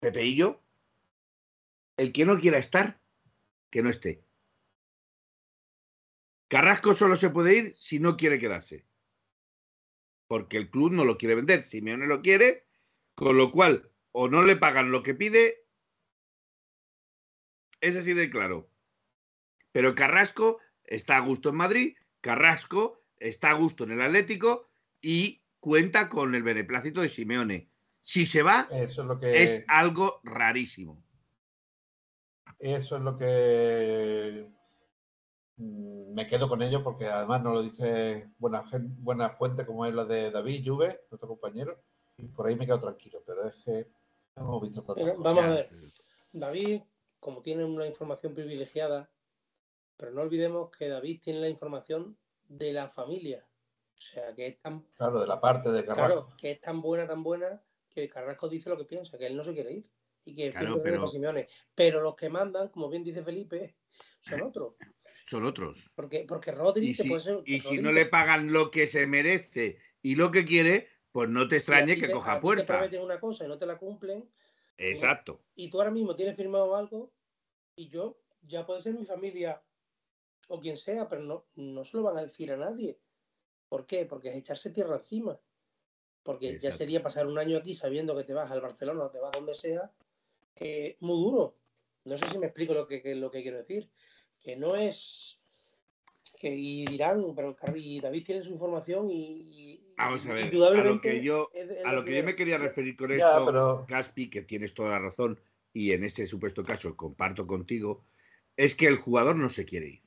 Pepeillo, 0.00 0.60
el 1.96 2.12
que 2.12 2.24
no 2.24 2.38
quiera 2.38 2.58
estar, 2.58 3.00
que 3.70 3.82
no 3.82 3.90
esté. 3.90 4.24
Carrasco 6.48 6.94
solo 6.94 7.16
se 7.16 7.30
puede 7.30 7.56
ir 7.56 7.74
si 7.76 7.98
no 7.98 8.16
quiere 8.16 8.38
quedarse. 8.38 8.84
Porque 10.26 10.56
el 10.56 10.70
club 10.70 10.92
no 10.92 11.04
lo 11.04 11.16
quiere 11.18 11.34
vender. 11.34 11.62
Simeone 11.62 12.06
lo 12.06 12.22
quiere, 12.22 12.66
con 13.14 13.36
lo 13.36 13.50
cual 13.50 13.90
o 14.12 14.28
no 14.28 14.42
le 14.42 14.56
pagan 14.56 14.92
lo 14.92 15.02
que 15.02 15.14
pide. 15.14 15.66
Es 17.80 17.96
así 17.96 18.14
de 18.14 18.30
claro. 18.30 18.70
Pero 19.72 19.94
Carrasco 19.94 20.60
está 20.84 21.16
a 21.16 21.20
gusto 21.20 21.48
en 21.48 21.56
Madrid. 21.56 21.96
Carrasco 22.20 23.03
está 23.18 23.50
a 23.50 23.54
gusto 23.54 23.84
en 23.84 23.92
el 23.92 24.02
Atlético 24.02 24.68
y 25.00 25.42
cuenta 25.60 26.08
con 26.08 26.34
el 26.34 26.42
beneplácito 26.42 27.00
de 27.00 27.08
Simeone. 27.08 27.70
Si 28.00 28.26
se 28.26 28.42
va, 28.42 28.68
es, 28.70 28.96
lo 28.98 29.18
que... 29.18 29.42
es 29.42 29.64
algo 29.68 30.20
rarísimo. 30.24 31.02
Eso 32.58 32.96
es 32.96 33.02
lo 33.02 33.16
que 33.16 34.46
mm, 35.56 36.14
me 36.14 36.26
quedo 36.28 36.48
con 36.48 36.62
ello 36.62 36.82
porque 36.84 37.06
además 37.06 37.42
no 37.42 37.54
lo 37.54 37.62
dice 37.62 38.28
buena, 38.38 38.64
buena 38.98 39.30
fuente 39.30 39.66
como 39.66 39.86
es 39.86 39.94
la 39.94 40.04
de 40.04 40.30
David 40.30 40.62
Juve, 40.66 41.00
nuestro 41.10 41.28
compañero, 41.28 41.82
y 42.16 42.28
por 42.28 42.46
ahí 42.46 42.56
me 42.56 42.66
quedo 42.66 42.80
tranquilo, 42.80 43.22
pero 43.26 43.48
es 43.48 43.54
que 43.64 43.88
hemos 44.36 44.62
visto 44.62 44.84
Vamos 45.18 45.44
a 45.44 45.48
ver, 45.48 45.66
David, 46.32 46.82
como 47.20 47.42
tiene 47.42 47.64
una 47.64 47.86
información 47.86 48.34
privilegiada, 48.34 49.10
pero 49.96 50.12
no 50.12 50.22
olvidemos 50.22 50.70
que 50.70 50.88
David 50.88 51.20
tiene 51.22 51.40
la 51.40 51.48
información 51.48 52.18
de 52.58 52.72
la 52.72 52.88
familia. 52.88 53.46
O 53.96 54.00
sea, 54.00 54.34
que 54.34 54.46
es 54.46 54.60
tan. 54.60 54.80
Claro, 54.96 55.20
de 55.20 55.26
la 55.26 55.40
parte 55.40 55.70
de 55.70 55.84
Carrasco. 55.84 56.06
Claro, 56.06 56.36
que 56.36 56.52
es 56.52 56.60
tan 56.60 56.80
buena, 56.80 57.06
tan 57.06 57.22
buena, 57.22 57.62
que 57.88 58.08
Carrasco 58.08 58.48
dice 58.48 58.70
lo 58.70 58.76
que 58.76 58.84
piensa, 58.84 59.18
que 59.18 59.26
él 59.26 59.36
no 59.36 59.42
se 59.42 59.54
quiere 59.54 59.72
ir. 59.72 59.90
Y 60.26 60.34
que 60.34 60.50
claro, 60.50 60.82
pero... 60.82 61.04
pero 61.74 62.00
los 62.00 62.16
que 62.16 62.30
mandan, 62.30 62.68
como 62.70 62.88
bien 62.88 63.04
dice 63.04 63.22
Felipe, 63.22 63.76
son 64.20 64.42
otros. 64.42 64.74
Son 65.26 65.44
otros. 65.44 65.90
Porque, 65.94 66.24
porque 66.26 66.50
Rodri 66.50 66.88
y 66.88 66.94
si, 66.94 67.08
puede 67.08 67.20
ser, 67.20 67.42
y 67.44 67.60
si 67.60 67.78
no 67.78 67.92
le 67.92 68.06
pagan 68.06 68.52
lo 68.52 68.70
que 68.70 68.86
se 68.86 69.06
merece 69.06 69.78
y 70.00 70.16
lo 70.16 70.30
que 70.30 70.46
quiere, 70.46 70.88
pues 71.12 71.28
no 71.28 71.46
te 71.46 71.56
extrañe 71.56 72.00
que 72.00 72.10
coja 72.10 72.40
puerta. 72.40 72.64
Te 72.64 72.72
prometen 72.72 73.02
una 73.02 73.20
cosa 73.20 73.44
y 73.44 73.48
no 73.48 73.58
te 73.58 73.66
la 73.66 73.76
cumplen. 73.76 74.30
Exacto. 74.78 75.44
Y 75.54 75.70
tú 75.70 75.78
ahora 75.78 75.90
mismo 75.90 76.16
tienes 76.16 76.36
firmado 76.36 76.74
algo 76.74 77.12
y 77.76 77.88
yo, 77.88 78.18
ya 78.42 78.64
puede 78.66 78.80
ser 78.80 78.94
mi 78.94 79.04
familia 79.04 79.62
o 80.48 80.60
quien 80.60 80.76
sea, 80.76 81.08
pero 81.08 81.22
no, 81.22 81.46
no 81.56 81.84
se 81.84 81.96
lo 81.96 82.02
van 82.02 82.18
a 82.18 82.22
decir 82.22 82.52
a 82.52 82.56
nadie. 82.56 82.98
¿Por 83.68 83.86
qué? 83.86 84.06
Porque 84.06 84.30
es 84.30 84.36
echarse 84.36 84.70
tierra 84.70 84.96
encima. 84.96 85.38
Porque 86.22 86.58
ya 86.58 86.72
sería 86.72 87.02
pasar 87.02 87.26
un 87.26 87.38
año 87.38 87.58
aquí 87.58 87.74
sabiendo 87.74 88.16
que 88.16 88.24
te 88.24 88.32
vas 88.32 88.50
al 88.50 88.60
Barcelona 88.60 89.04
o 89.04 89.10
te 89.10 89.20
vas 89.20 89.32
donde 89.32 89.54
sea, 89.54 89.90
que 90.54 90.96
muy 91.00 91.16
duro. 91.16 91.56
No 92.04 92.16
sé 92.16 92.26
si 92.28 92.38
me 92.38 92.46
explico 92.46 92.72
lo 92.72 92.86
que, 92.86 93.14
lo 93.14 93.30
que 93.30 93.42
quiero 93.42 93.58
decir. 93.58 93.90
Que 94.42 94.56
no 94.56 94.74
es 94.76 95.38
que 96.38 96.54
y 96.54 96.84
dirán, 96.86 97.34
pero 97.34 97.54
y 97.74 98.00
David 98.00 98.24
tiene 98.24 98.42
su 98.42 98.52
información 98.52 99.08
y, 99.10 99.80
Vamos 99.96 100.26
a 100.26 100.32
ver, 100.32 100.46
a 100.46 100.84
lo 100.84 101.00
que 101.00 101.22
yo, 101.22 101.50
a 101.84 101.92
lo 101.92 102.04
que 102.04 102.16
yo 102.16 102.24
me 102.24 102.34
quería 102.34 102.58
referir 102.58 102.96
con 102.96 103.12
esto, 103.12 103.86
Gaspi, 103.88 104.28
que 104.28 104.42
tienes 104.42 104.74
toda 104.74 104.90
la 104.90 104.98
razón, 104.98 105.40
y 105.72 105.92
en 105.92 106.04
este 106.04 106.26
supuesto 106.26 106.64
caso 106.64 106.96
comparto 106.96 107.46
contigo, 107.46 108.04
es 108.56 108.74
que 108.74 108.86
el 108.86 108.96
jugador 108.96 109.36
no 109.36 109.48
se 109.48 109.64
quiere 109.64 109.88
ir. 109.88 110.02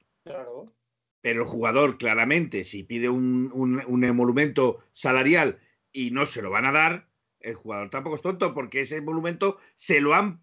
Pero 1.21 1.41
el 1.41 1.47
jugador, 1.47 1.97
claramente, 1.97 2.63
si 2.63 2.84
pide 2.84 3.09
un, 3.09 3.51
un, 3.53 4.03
emolumento 4.03 4.80
salarial 4.91 5.59
y 5.91 6.11
no 6.11 6.25
se 6.25 6.41
lo 6.41 6.49
van 6.49 6.65
a 6.65 6.71
dar, 6.71 7.09
el 7.39 7.55
jugador 7.55 7.89
tampoco 7.89 8.15
es 8.15 8.21
tonto, 8.21 8.53
porque 8.53 8.82
ese 8.82 8.97
emolumento 8.97 9.57
se 9.75 9.99
lo 9.99 10.13
han. 10.13 10.41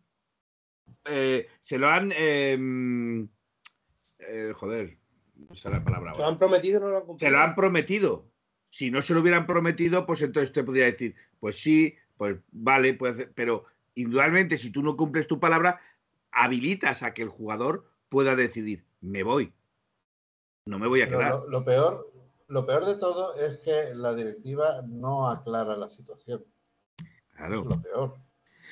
Eh, 1.07 1.49
se 1.61 1.79
lo 1.79 1.89
han. 1.89 2.13
Em, 2.17 3.29
eh, 4.19 4.53
joder, 4.55 4.99
no 5.37 5.55
sé 5.55 5.71
la 5.71 5.83
palabra. 5.83 6.13
¿Se 6.15 6.21
lo 6.21 6.27
han 6.27 6.39
prometido 6.39 6.81
no 6.81 6.89
lo 6.89 6.97
han 6.99 7.07
cumplido? 7.07 7.29
Se 7.29 7.31
lo 7.31 7.39
han 7.43 7.55
prometido. 7.55 8.31
Si 8.69 8.91
no 8.91 9.01
se 9.01 9.15
lo 9.15 9.21
hubieran 9.21 9.47
prometido, 9.47 10.05
pues 10.05 10.23
entonces 10.23 10.53
te 10.53 10.65
podría 10.65 10.87
decir, 10.87 11.15
pues 11.39 11.57
sí, 11.57 11.95
pues 12.17 12.37
vale, 12.51 12.95
puede 12.95 13.29
pero 13.29 13.65
indudablemente, 13.95 14.59
si 14.59 14.71
tú 14.71 14.83
no 14.83 14.97
cumples 14.97 15.29
tu 15.29 15.39
palabra, 15.39 15.81
habilitas 16.33 17.05
a 17.05 17.15
que 17.15 17.23
el 17.23 17.29
jugador 17.29 17.89
pueda 18.09 18.35
decidir, 18.35 18.85
me 19.01 19.23
voy 19.23 19.55
no 20.67 20.79
me 20.79 20.89
voy 20.89 21.03
a 21.03 21.09
quedar. 21.09 21.43
Lo, 21.49 21.65
peor, 21.65 22.11
lo 22.49 22.67
peor 22.67 22.87
de 22.87 22.97
todo 22.97 23.37
es 23.37 23.59
que 23.59 23.95
la 23.95 24.15
directiva 24.15 24.83
no 24.87 25.29
aclara 25.29 25.77
la 25.77 25.89
situación. 25.89 26.45
Claro. 27.35 27.61
Es 27.61 27.65
lo 27.65 27.83
peor. 27.83 28.15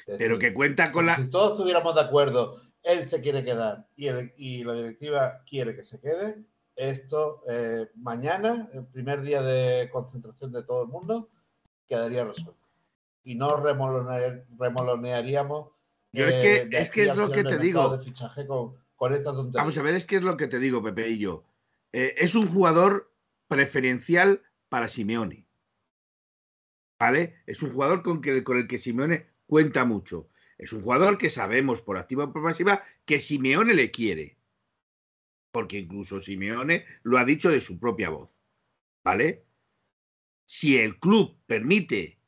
Pero 0.07 0.39
que 0.39 0.55
cuenta 0.55 0.91
con 0.91 1.07
la. 1.07 1.17
Si 1.17 1.31
todos 1.31 1.53
estuviéramos 1.53 1.95
de 1.95 2.01
acuerdo, 2.01 2.61
él 2.83 3.09
se 3.09 3.21
quiere 3.21 3.45
quedar 3.45 3.87
y, 3.97 4.09
y 4.37 4.65
la 4.65 4.75
directiva 4.75 5.43
quiere 5.49 5.77
que 5.77 5.85
se 5.85 6.01
quede, 6.01 6.43
esto 6.75 7.45
eh, 7.49 7.89
mañana, 7.97 8.69
el 8.73 8.87
primer 8.87 9.23
día 9.23 9.41
de 9.43 9.89
concentración 9.91 10.51
de 10.53 10.65
todo 10.65 10.83
el 10.83 10.89
mundo, 10.89 11.29
quedaría 11.89 12.25
resuelto. 12.25 12.61
Y 13.25 13.37
no 13.37 13.49
remolonearíamos. 13.49 15.69
Yo 16.13 16.27
es 16.27 16.35
que, 16.37 16.69
es, 16.73 16.91
que 16.91 17.05
es 17.05 17.17
lo 17.17 17.31
que 17.31 17.45
te 17.45 17.57
digo. 17.59 17.97
De 17.97 18.05
fichaje 18.05 18.47
con, 18.47 18.75
con 18.97 19.15
esta 19.15 19.31
Vamos 19.31 19.79
a 19.79 19.83
ver, 19.83 19.95
es 19.95 20.05
que 20.05 20.17
es 20.17 20.23
lo 20.23 20.37
que 20.37 20.49
te 20.49 20.59
digo, 20.59 20.83
Pepe 20.83 21.09
y 21.09 21.19
yo. 21.19 21.45
Eh, 21.93 22.15
es 22.19 22.35
un 22.35 22.47
jugador 22.47 23.15
preferencial 23.49 24.43
para 24.69 24.89
Simeone. 24.89 25.47
¿Vale? 26.99 27.43
Es 27.47 27.63
un 27.63 27.71
jugador 27.71 28.03
con, 28.03 28.23
el 28.25 28.67
que 28.69 28.79
Simeone 28.79 29.27
cuenta 29.47 29.85
mucho. 29.85 30.29
Es 30.57 30.73
un 30.73 30.83
jugador 30.83 31.19
que 31.19 31.31
sabemos 31.31 31.83
por 31.83 31.99
activa 31.99 32.25
o 32.25 32.33
por 32.33 32.43
pasiva 32.43 32.83
que 33.05 33.19
Simeone 33.21 33.75
le 33.75 33.91
quiere. 33.91 34.39
Porque 35.51 35.79
incluso 35.79 36.21
Simeone 36.21 36.87
lo 37.03 37.19
ha 37.19 37.25
dicho 37.25 37.51
de 37.51 37.61
su 37.61 37.79
propia 37.79 38.11
voz. 38.11 38.41
¿Vale? 39.05 39.45
si 40.53 40.77
el 40.79 40.99
club 40.99 41.41
permite 41.47 42.21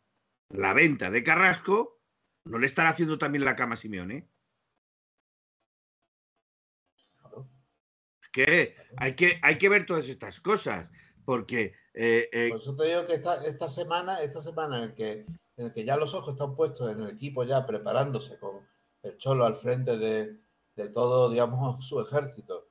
la 0.49 0.73
venta 0.73 1.11
de 1.11 1.23
Carrasco, 1.23 2.01
no 2.45 2.59
le 2.59 2.65
estará 2.65 2.89
haciendo 2.89 3.19
también 3.19 3.45
la 3.45 3.55
cama 3.55 3.75
a 3.75 3.77
Simeone. 3.77 4.31
Que 8.35 8.75
hay, 8.97 9.13
que 9.15 9.39
hay 9.43 9.59
que 9.59 9.69
ver 9.69 9.87
todas 9.87 10.09
estas 10.09 10.41
cosas, 10.41 10.91
porque... 11.25 11.73
Eh, 11.95 12.29
eh, 12.33 12.49
Por 12.51 12.61
eso 12.61 12.75
te 12.75 12.87
digo 12.87 13.07
que 13.07 13.15
esta, 13.15 13.45
esta 13.45 13.69
semana, 13.69 14.21
esta 14.23 14.41
semana 14.41 14.87
en 14.87 14.95
que, 14.97 15.25
en 15.57 15.73
que 15.73 15.85
ya 15.85 15.97
los 15.97 16.15
ojos 16.15 16.35
están 16.35 16.57
puestos 16.57 16.91
en 16.91 17.01
el 17.01 17.11
equipo 17.11 17.45
ya 17.45 17.65
preparándose 17.65 18.37
con 18.41 18.67
el 19.05 19.17
Cholo 19.19 19.47
al 19.47 19.55
frente 19.55 19.97
de, 19.97 20.37
de 20.75 20.89
todo, 20.89 21.31
digamos, 21.31 21.87
su 21.87 22.01
ejército, 22.01 22.71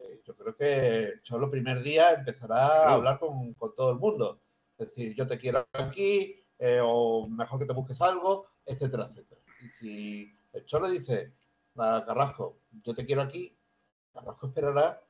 eh, 0.00 0.22
yo 0.24 0.36
creo 0.36 0.56
que 0.56 1.14
Cholo 1.24 1.46
el 1.46 1.50
primer 1.50 1.82
día 1.82 2.12
empezará 2.12 2.84
a 2.84 2.92
hablar 2.92 3.18
con, 3.18 3.54
con, 3.54 3.74
todo 3.74 3.90
el 3.90 3.98
mundo. 3.98 4.40
Es 4.78 4.90
decir, 4.90 5.16
yo 5.16 5.26
te 5.26 5.38
quiero 5.38 5.66
aquí, 5.72 6.40
eh, 6.56 6.80
o 6.80 7.28
mejor 7.28 7.58
que 7.58 7.66
te 7.66 7.72
busques 7.72 8.00
algo, 8.00 8.46
etcétera, 8.64 9.08
etcétera. 9.10 9.40
Y 9.60 9.68
si 9.70 10.38
el 10.52 10.64
Cholo 10.66 10.88
dice 10.88 11.32
a 11.76 12.04
Carrasco, 12.06 12.60
yo 12.84 12.94
te 12.94 13.04
quiero 13.04 13.22
aquí, 13.22 13.56
Carrasco 14.12 14.46
esperará 14.48 15.02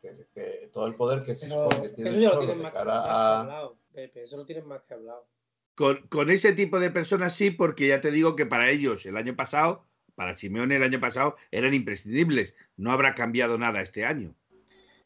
que, 0.00 0.26
que 0.34 0.70
todo 0.72 0.86
el 0.86 0.94
poder 0.94 1.24
que, 1.24 1.36
se 1.36 1.48
supone 1.48 1.82
que 1.82 1.88
tiene 1.90 2.10
eso 2.10 2.20
ya 2.20 2.34
lo 2.34 2.38
tienen 2.38 2.62
más, 2.62 2.74
a... 2.74 3.40
hablado, 3.40 3.78
Pepe, 3.92 4.22
eso 4.22 4.36
lo 4.36 4.46
tienen 4.46 4.66
más 4.66 4.82
que 4.82 4.94
hablado. 4.94 5.26
Con, 5.74 6.06
con, 6.08 6.30
ese 6.30 6.52
tipo 6.52 6.80
de 6.80 6.90
personas 6.90 7.34
sí, 7.34 7.50
porque 7.50 7.88
ya 7.88 8.00
te 8.00 8.10
digo 8.10 8.36
que 8.36 8.46
para 8.46 8.70
ellos 8.70 9.06
el 9.06 9.16
año 9.16 9.34
pasado 9.36 9.86
para 10.14 10.36
Simeone 10.36 10.76
el 10.76 10.82
año 10.82 11.00
pasado 11.00 11.36
eran 11.50 11.74
imprescindibles. 11.74 12.54
No 12.76 12.92
habrá 12.92 13.14
cambiado 13.14 13.58
nada 13.58 13.80
este 13.80 14.04
año. 14.04 14.34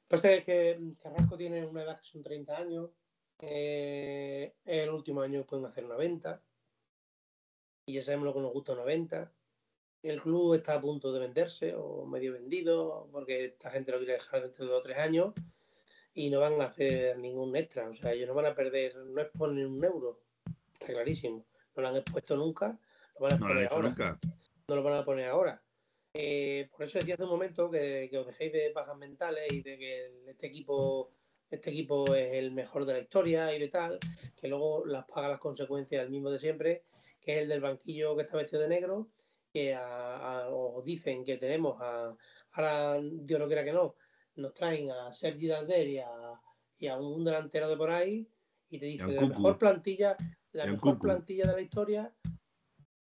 Pasa 0.08 0.40
que 0.42 0.78
Carrasco 1.02 1.36
tiene 1.36 1.66
una 1.66 1.82
edad 1.82 2.00
que 2.00 2.06
son 2.06 2.22
30 2.22 2.56
años. 2.56 2.90
Eh, 3.40 4.54
el 4.64 4.90
último 4.90 5.20
año 5.20 5.44
pueden 5.44 5.66
hacer 5.66 5.84
una 5.84 5.96
venta. 5.96 6.42
Y 7.86 7.94
ya 7.94 8.02
sabemos 8.02 8.26
lo 8.26 8.34
que 8.34 8.40
nos 8.40 8.52
gusta 8.52 8.72
una 8.72 8.84
venta. 8.84 9.32
El 10.02 10.20
club 10.20 10.54
está 10.54 10.74
a 10.74 10.80
punto 10.80 11.12
de 11.12 11.20
venderse 11.20 11.74
o 11.74 12.06
medio 12.06 12.32
vendido 12.32 13.08
porque 13.10 13.46
esta 13.46 13.70
gente 13.70 13.92
lo 13.92 13.98
quiere 13.98 14.14
dejar 14.14 14.42
dentro 14.42 14.64
de 14.64 14.70
dos 14.70 14.80
o 14.80 14.82
tres 14.82 14.98
años 14.98 15.32
y 16.14 16.30
no 16.30 16.40
van 16.40 16.60
a 16.60 16.66
hacer 16.66 17.18
ningún 17.18 17.56
extra. 17.56 17.88
O 17.88 17.94
sea, 17.94 18.12
ellos 18.12 18.28
no 18.28 18.34
van 18.34 18.46
a 18.46 18.54
perder, 18.54 18.96
no 18.96 19.20
exponen 19.20 19.66
un 19.66 19.84
euro. 19.84 20.20
Está 20.72 20.92
clarísimo. 20.92 21.44
No 21.74 21.82
lo 21.82 21.88
han 21.88 21.96
expuesto 21.96 22.36
nunca. 22.36 22.78
Lo 23.18 23.26
van 23.26 23.34
a 23.34 23.38
no 23.38 23.68
ahora. 23.70 23.88
Nunca 23.88 24.20
no 24.68 24.74
lo 24.74 24.82
van 24.82 24.94
a 24.94 25.04
poner 25.04 25.26
ahora. 25.26 25.62
Eh, 26.12 26.68
por 26.72 26.82
eso 26.84 26.98
decía 26.98 27.14
hace 27.14 27.24
un 27.24 27.30
momento 27.30 27.70
que, 27.70 28.08
que, 28.10 28.18
os 28.18 28.26
dejéis 28.26 28.52
de 28.52 28.72
bajas 28.72 28.96
mentales 28.96 29.52
y 29.52 29.62
de 29.62 29.78
que 29.78 30.12
este 30.26 30.48
equipo, 30.48 31.12
este 31.50 31.70
equipo 31.70 32.14
es 32.14 32.32
el 32.32 32.50
mejor 32.50 32.84
de 32.84 32.94
la 32.94 32.98
historia 33.00 33.54
y 33.54 33.60
de 33.60 33.68
tal, 33.68 33.98
que 34.34 34.48
luego 34.48 34.84
las 34.86 35.04
paga 35.04 35.28
las 35.28 35.38
consecuencias 35.38 36.02
el 36.02 36.10
mismo 36.10 36.30
de 36.30 36.38
siempre, 36.38 36.84
que 37.20 37.36
es 37.36 37.42
el 37.42 37.48
del 37.48 37.60
banquillo 37.60 38.16
que 38.16 38.22
está 38.22 38.36
vestido 38.36 38.62
de 38.62 38.68
negro, 38.68 39.08
que 39.56 39.72
a, 39.74 40.16
a, 40.18 40.48
os 40.50 40.84
dicen 40.84 41.24
que 41.24 41.38
tenemos 41.38 41.80
a, 41.80 42.14
ahora 42.52 43.00
Dios 43.00 43.40
no 43.40 43.46
quiera 43.46 43.64
que 43.64 43.72
no, 43.72 43.94
nos 44.34 44.52
traen 44.52 44.90
a 44.90 45.10
Sergi 45.10 45.46
Dalder 45.46 45.88
y 45.88 45.98
a, 45.98 46.10
y 46.78 46.86
a 46.88 46.98
un 46.98 47.24
delantero 47.24 47.66
de 47.66 47.76
por 47.78 47.90
ahí 47.90 48.28
y 48.68 48.78
te 48.78 48.84
dicen 48.84 49.16
la 49.16 49.22
mejor 49.22 49.56
plantilla, 49.56 50.14
la 50.52 50.66
mejor 50.66 50.98
plantilla 50.98 51.46
de 51.46 51.52
la 51.54 51.62
historia 51.62 52.12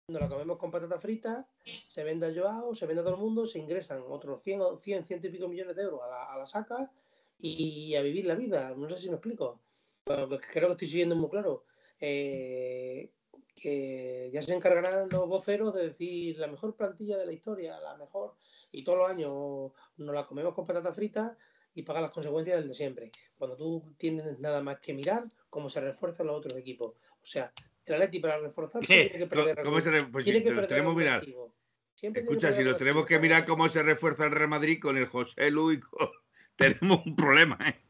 nos 0.07 0.23
la 0.23 0.27
comemos 0.27 0.57
con 0.57 0.71
patatas 0.71 0.99
fritas, 0.99 1.45
se 1.63 2.03
vende 2.03 2.25
a 2.25 2.33
Joao, 2.33 2.73
se 2.73 2.87
vende 2.87 3.01
a 3.01 3.03
todo 3.03 3.13
el 3.13 3.21
mundo, 3.21 3.45
se 3.45 3.59
ingresan 3.59 4.01
otros 4.07 4.41
100, 4.41 4.81
100, 4.81 5.05
100 5.05 5.19
y 5.25 5.29
pico 5.29 5.47
millones 5.47 5.75
de 5.75 5.83
euros 5.83 6.01
a 6.01 6.07
la, 6.07 6.33
a 6.33 6.37
la 6.39 6.47
saca 6.47 6.91
y 7.37 7.93
a 7.93 8.01
vivir 8.01 8.25
la 8.25 8.33
vida. 8.33 8.73
No 8.75 8.89
sé 8.89 8.97
si 8.97 9.09
me 9.09 9.17
explico. 9.17 9.61
Pero 10.03 10.27
creo 10.27 10.69
que 10.69 10.71
estoy 10.71 10.87
siguiendo 10.87 11.15
muy 11.15 11.29
claro. 11.29 11.65
Eh, 11.99 13.11
que 13.59 14.29
ya 14.31 14.41
se 14.41 14.53
encargarán 14.53 15.09
los 15.09 15.27
voceros 15.27 15.73
de 15.73 15.87
decir 15.87 16.37
la 16.37 16.47
mejor 16.47 16.75
plantilla 16.75 17.17
de 17.17 17.25
la 17.25 17.33
historia, 17.33 17.79
la 17.79 17.97
mejor, 17.97 18.35
y 18.71 18.83
todos 18.83 18.99
los 18.99 19.09
años 19.09 19.71
nos 19.97 20.15
la 20.15 20.25
comemos 20.25 20.53
con 20.53 20.65
patatas 20.65 20.95
fritas 20.95 21.37
y 21.73 21.83
pagan 21.83 22.03
las 22.03 22.11
consecuencias 22.11 22.59
del 22.59 22.67
de 22.67 22.73
siempre. 22.73 23.11
Cuando 23.37 23.55
tú 23.55 23.95
tienes 23.97 24.39
nada 24.39 24.61
más 24.61 24.79
que 24.79 24.93
mirar 24.93 25.21
cómo 25.49 25.69
se 25.69 25.81
refuerzan 25.81 26.27
los 26.27 26.37
otros 26.37 26.57
equipos. 26.57 26.95
O 27.21 27.25
sea, 27.25 27.51
el 27.85 27.95
Atleti 27.95 28.19
para 28.19 28.37
reforzar 28.39 28.81
tiene 28.85 29.09
que 29.11 29.27
perder 29.27 29.61
¿Cómo 29.63 29.81
se 29.81 29.91
pues 30.11 30.25
tiene 30.25 30.39
si 30.39 30.45
que 30.45 30.61
tenemos 30.67 30.95
mirar. 30.95 31.25
Escucha, 32.01 32.53
si 32.53 32.63
lo 32.63 32.77
tenemos 32.77 33.05
que 33.05 33.19
mirar 33.19 33.45
cómo 33.45 33.67
se 33.67 33.83
refuerza 33.83 34.25
el 34.25 34.31
Real 34.31 34.47
Madrid 34.47 34.79
con 34.81 34.97
el 34.97 35.05
José 35.05 35.51
Luis, 35.51 35.79
tenemos 36.55 37.05
un 37.05 37.15
problema, 37.15 37.57
¿eh? 37.67 37.88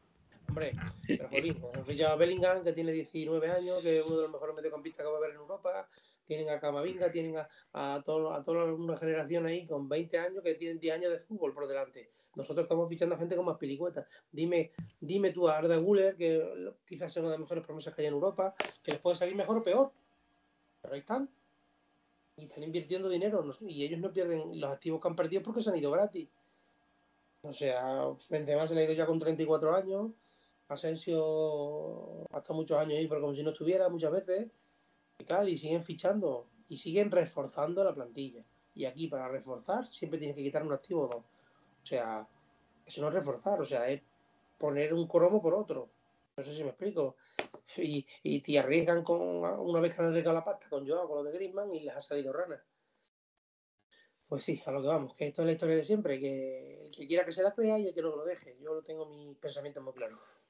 Hombre, 0.50 0.72
pero 1.06 1.28
Jolín, 1.28 1.62
han 1.74 1.86
fichado 1.86 2.12
a 2.12 2.16
Bellingham, 2.16 2.64
que 2.64 2.72
tiene 2.72 2.90
19 2.90 3.50
años, 3.52 3.80
que 3.84 3.98
es 3.98 4.04
uno 4.04 4.16
de 4.16 4.22
los 4.22 4.32
mejores 4.32 4.56
mediocampistas 4.56 5.06
que 5.06 5.08
va 5.08 5.14
a 5.14 5.18
haber 5.18 5.30
en 5.30 5.36
Europa. 5.36 5.88
Tienen 6.26 6.50
a 6.50 6.58
Camavinga, 6.58 7.12
tienen 7.12 7.36
a, 7.36 7.48
a, 7.72 8.02
todo, 8.02 8.32
a 8.32 8.42
toda 8.42 8.64
una 8.64 8.96
generación 8.96 9.46
ahí 9.46 9.64
con 9.64 9.88
20 9.88 10.18
años 10.18 10.42
que 10.42 10.56
tienen 10.56 10.80
10 10.80 10.94
años 10.96 11.12
de 11.12 11.20
fútbol 11.20 11.54
por 11.54 11.68
delante. 11.68 12.10
Nosotros 12.34 12.64
estamos 12.64 12.88
fichando 12.88 13.14
a 13.14 13.18
gente 13.18 13.36
con 13.36 13.44
más 13.44 13.58
pilicuetas. 13.58 14.06
Dime, 14.32 14.72
dime 14.98 15.30
tú 15.30 15.48
a 15.48 15.58
Arda 15.58 15.76
Guller, 15.76 16.16
que 16.16 16.72
quizás 16.84 17.12
sea 17.12 17.22
una 17.22 17.30
de 17.30 17.38
las 17.38 17.42
mejores 17.42 17.64
promesas 17.64 17.94
que 17.94 18.02
hay 18.02 18.08
en 18.08 18.14
Europa, 18.14 18.52
que 18.82 18.90
les 18.90 19.00
puede 19.00 19.14
salir 19.14 19.36
mejor 19.36 19.58
o 19.58 19.62
peor. 19.62 19.92
Pero 20.82 20.94
ahí 20.94 21.00
están. 21.00 21.30
Y 22.36 22.46
están 22.46 22.64
invirtiendo 22.64 23.08
dinero. 23.08 23.48
Y 23.60 23.84
ellos 23.84 24.00
no 24.00 24.12
pierden 24.12 24.60
los 24.60 24.72
activos 24.72 25.00
que 25.00 25.06
han 25.06 25.14
perdido 25.14 25.44
porque 25.44 25.62
se 25.62 25.70
han 25.70 25.76
ido 25.76 25.92
gratis. 25.92 26.28
O 27.42 27.52
sea, 27.52 28.08
Benzema 28.28 28.66
se 28.66 28.74
le 28.74 28.80
ha 28.80 28.84
ido 28.84 28.94
ya 28.94 29.06
con 29.06 29.20
34 29.20 29.76
años. 29.76 30.10
Asensio 30.74 32.26
hasta 32.30 32.52
muchos 32.52 32.78
años 32.78 32.98
ahí, 32.98 33.06
pero 33.06 33.20
como 33.20 33.34
si 33.34 33.42
no 33.42 33.50
estuviera 33.50 33.88
muchas 33.88 34.12
veces. 34.12 34.50
Y 35.18 35.24
tal, 35.24 35.48
y 35.48 35.58
siguen 35.58 35.82
fichando. 35.82 36.48
Y 36.68 36.76
siguen 36.76 37.10
reforzando 37.10 37.82
la 37.84 37.94
plantilla. 37.94 38.44
Y 38.74 38.84
aquí, 38.84 39.08
para 39.08 39.28
reforzar, 39.28 39.86
siempre 39.86 40.18
tienes 40.18 40.36
que 40.36 40.42
quitar 40.42 40.62
un 40.62 40.72
activo 40.72 41.02
o 41.02 41.08
dos. 41.08 41.24
O 41.82 41.86
sea, 41.86 42.26
eso 42.86 43.00
no 43.02 43.08
es 43.08 43.14
reforzar, 43.14 43.60
o 43.60 43.64
sea, 43.64 43.88
es 43.88 44.02
poner 44.58 44.94
un 44.94 45.06
cromo 45.06 45.42
por 45.42 45.54
otro. 45.54 45.90
No 46.36 46.42
sé 46.42 46.54
si 46.54 46.62
me 46.62 46.70
explico. 46.70 47.16
Y, 47.76 48.04
y 48.24 48.40
te 48.40 48.58
arriesgan 48.58 49.04
con 49.04 49.20
una 49.20 49.78
vez 49.78 49.94
que 49.94 50.02
han 50.02 50.08
arriesgado 50.08 50.36
la 50.36 50.44
pasta 50.44 50.68
con 50.68 50.88
Joao, 50.88 51.06
con 51.06 51.18
lo 51.18 51.22
de 51.22 51.30
Griezmann 51.30 51.72
y 51.72 51.80
les 51.80 51.94
ha 51.94 52.00
salido 52.00 52.32
rana. 52.32 52.60
Pues 54.26 54.42
sí, 54.42 54.60
a 54.66 54.72
lo 54.72 54.82
que 54.82 54.88
vamos, 54.88 55.14
que 55.14 55.28
esto 55.28 55.42
es 55.42 55.46
la 55.46 55.52
historia 55.52 55.76
de 55.76 55.84
siempre, 55.84 56.18
que 56.18 56.82
el 56.84 56.90
que 56.90 57.06
quiera 57.06 57.24
que 57.24 57.30
se 57.32 57.44
la 57.44 57.54
crea 57.54 57.78
y 57.78 57.86
el 57.88 57.94
que 57.94 58.02
no 58.02 58.14
lo 58.14 58.24
deje. 58.24 58.56
Yo 58.60 58.74
lo 58.74 58.82
tengo 58.82 59.06
mis 59.06 59.36
pensamientos 59.38 59.84
muy 59.84 59.92
claros. 59.92 60.40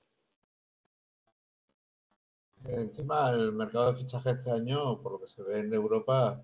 Encima, 2.65 3.31
el 3.31 3.53
mercado 3.53 3.93
de 3.93 3.99
fichaje 3.99 4.31
este 4.31 4.51
año, 4.51 5.01
por 5.01 5.13
lo 5.13 5.21
que 5.21 5.29
se 5.29 5.43
ve 5.43 5.61
en 5.61 5.73
Europa, 5.73 6.43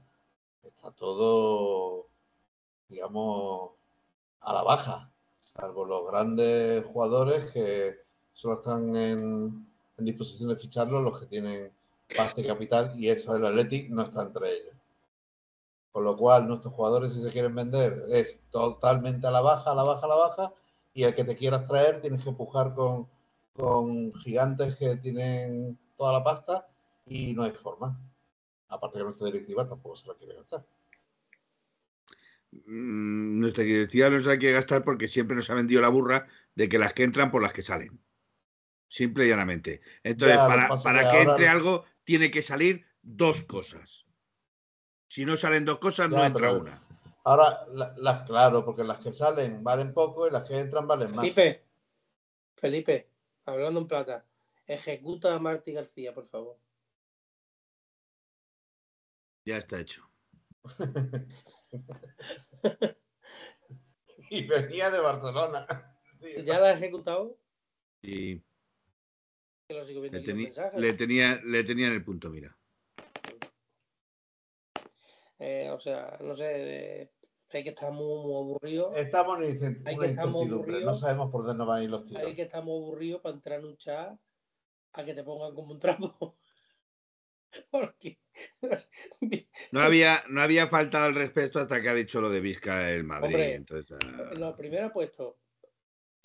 está 0.62 0.90
todo, 0.90 2.06
digamos, 2.88 3.72
a 4.40 4.52
la 4.54 4.62
baja, 4.62 5.10
salvo 5.40 5.84
los 5.84 6.06
grandes 6.06 6.84
jugadores 6.86 7.50
que 7.52 7.96
solo 8.32 8.56
están 8.56 8.96
en, 8.96 9.66
disposición 9.98 10.50
de 10.50 10.56
ficharlo, 10.56 11.00
los 11.02 11.20
que 11.20 11.26
tienen 11.26 11.72
parte 12.16 12.46
capital 12.46 12.92
y 12.96 13.08
eso 13.08 13.34
el 13.34 13.44
Athletic 13.44 13.90
no 13.90 14.02
está 14.02 14.22
entre 14.22 14.52
ellos. 14.52 14.74
Con 15.92 16.04
lo 16.04 16.16
cual, 16.16 16.46
nuestros 16.46 16.74
jugadores, 16.74 17.12
si 17.14 17.20
se 17.22 17.30
quieren 17.30 17.54
vender, 17.54 18.04
es 18.10 18.38
totalmente 18.50 19.26
a 19.26 19.30
la 19.30 19.40
baja, 19.40 19.72
a 19.72 19.74
la 19.74 19.82
baja, 19.82 20.06
a 20.06 20.08
la 20.08 20.14
baja, 20.14 20.52
y 20.94 21.04
el 21.04 21.14
que 21.14 21.24
te 21.24 21.36
quieras 21.36 21.66
traer 21.66 22.00
tienes 22.00 22.22
que 22.22 22.30
empujar 22.30 22.74
con, 22.74 23.08
con 23.54 24.12
gigantes 24.12 24.76
que 24.76 24.96
tienen 24.96 25.78
toda 25.96 26.12
la 26.12 26.24
pasta 26.24 26.68
y 27.06 27.32
no 27.34 27.42
hay 27.42 27.52
forma. 27.52 27.98
Aparte 28.68 28.98
que 28.98 29.04
nuestra 29.04 29.26
directiva 29.26 29.68
tampoco 29.68 29.96
se 29.96 30.08
la 30.08 30.14
quiere 30.14 30.34
gastar. 30.34 30.64
Mm, 32.50 33.40
nuestra 33.40 33.64
directiva 33.64 34.10
no 34.10 34.20
se 34.20 34.28
la 34.28 34.38
quiere 34.38 34.54
gastar 34.54 34.84
porque 34.84 35.08
siempre 35.08 35.36
nos 35.36 35.50
ha 35.50 35.54
vendido 35.54 35.80
la 35.80 35.88
burra 35.88 36.26
de 36.54 36.68
que 36.68 36.78
las 36.78 36.94
que 36.94 37.04
entran 37.04 37.30
por 37.30 37.42
las 37.42 37.52
que 37.52 37.62
salen. 37.62 38.00
Simple 38.88 39.26
y 39.26 39.28
llanamente. 39.28 39.80
Entonces, 40.02 40.36
ya, 40.36 40.46
para, 40.46 40.68
para 40.82 41.10
que, 41.10 41.18
que 41.18 41.22
entre 41.22 41.48
algo, 41.48 41.84
tiene 42.04 42.30
que 42.30 42.42
salir 42.42 42.86
dos 43.02 43.42
cosas. 43.42 44.06
Si 45.08 45.24
no 45.24 45.36
salen 45.36 45.64
dos 45.64 45.78
cosas, 45.78 46.10
ya, 46.10 46.16
no 46.16 46.24
entra 46.24 46.52
una. 46.52 46.82
Ahora, 47.24 47.66
las, 47.72 47.96
la, 47.98 48.24
claro, 48.24 48.64
porque 48.64 48.84
las 48.84 48.98
que 48.98 49.12
salen 49.12 49.62
valen 49.64 49.92
poco 49.92 50.28
y 50.28 50.30
las 50.30 50.46
que 50.46 50.58
entran 50.58 50.86
valen 50.86 51.10
más. 51.10 51.20
Felipe, 51.20 51.64
Felipe, 52.54 53.10
hablando 53.44 53.80
en 53.80 53.88
plata, 53.88 54.24
ejecuta 54.66 55.34
a 55.34 55.38
Martí 55.38 55.72
García, 55.72 56.12
por 56.12 56.26
favor. 56.26 56.58
Ya 59.44 59.58
está 59.58 59.80
hecho. 59.80 60.02
y 64.30 64.46
venía 64.46 64.90
de 64.90 64.98
Barcelona. 64.98 65.66
¿Ya 66.44 66.58
la 66.58 66.68
ha 66.68 66.72
ejecutado? 66.72 67.38
Sí. 68.02 68.42
Le, 69.68 70.92
tenía, 70.92 71.40
le 71.44 71.64
tenía 71.64 71.88
en 71.88 71.92
el 71.92 72.04
punto, 72.04 72.30
mira. 72.30 72.56
Eh, 75.38 75.70
o 75.70 75.80
sea, 75.80 76.16
no 76.20 76.34
sé, 76.34 77.10
hay 77.52 77.62
que 77.62 77.70
estar 77.70 77.92
muy, 77.92 78.22
muy 78.22 78.34
aburrido. 78.34 78.94
Estamos 78.94 79.40
en 79.40 79.82
hay 79.86 79.96
que 79.96 80.06
estar 80.06 80.28
muy 80.28 80.48
aburrido. 80.48 80.80
No 80.80 80.94
sabemos 80.94 81.30
por 81.30 81.44
dónde 81.44 81.64
van 81.64 81.80
a 81.80 81.84
ir 81.84 81.90
los 81.90 82.04
tiros. 82.04 82.24
Hay 82.24 82.34
que 82.34 82.42
estar 82.42 82.64
muy 82.64 82.76
aburrido 82.76 83.22
para 83.22 83.34
entrar 83.34 83.60
en 83.60 83.66
un 83.66 83.76
chat 83.76 84.18
a 84.96 85.04
que 85.04 85.14
te 85.14 85.22
pongan 85.22 85.54
como 85.54 85.72
un 85.72 85.78
trapo. 85.80 86.36
Porque 87.70 88.18
No 89.70 89.80
había, 89.80 90.24
no 90.28 90.42
había 90.42 90.66
faltado 90.66 91.06
al 91.06 91.14
respecto 91.14 91.58
hasta 91.60 91.80
que 91.80 91.88
ha 91.88 91.94
dicho 91.94 92.20
lo 92.20 92.30
de 92.30 92.40
Vizca 92.40 92.90
el 92.90 93.04
Madrid. 93.04 93.26
Hombre, 93.26 93.54
entonces, 93.54 93.96
ah, 94.04 94.30
lo 94.34 94.54
primero 94.56 94.86
ha 94.86 94.92
puesto 94.92 95.38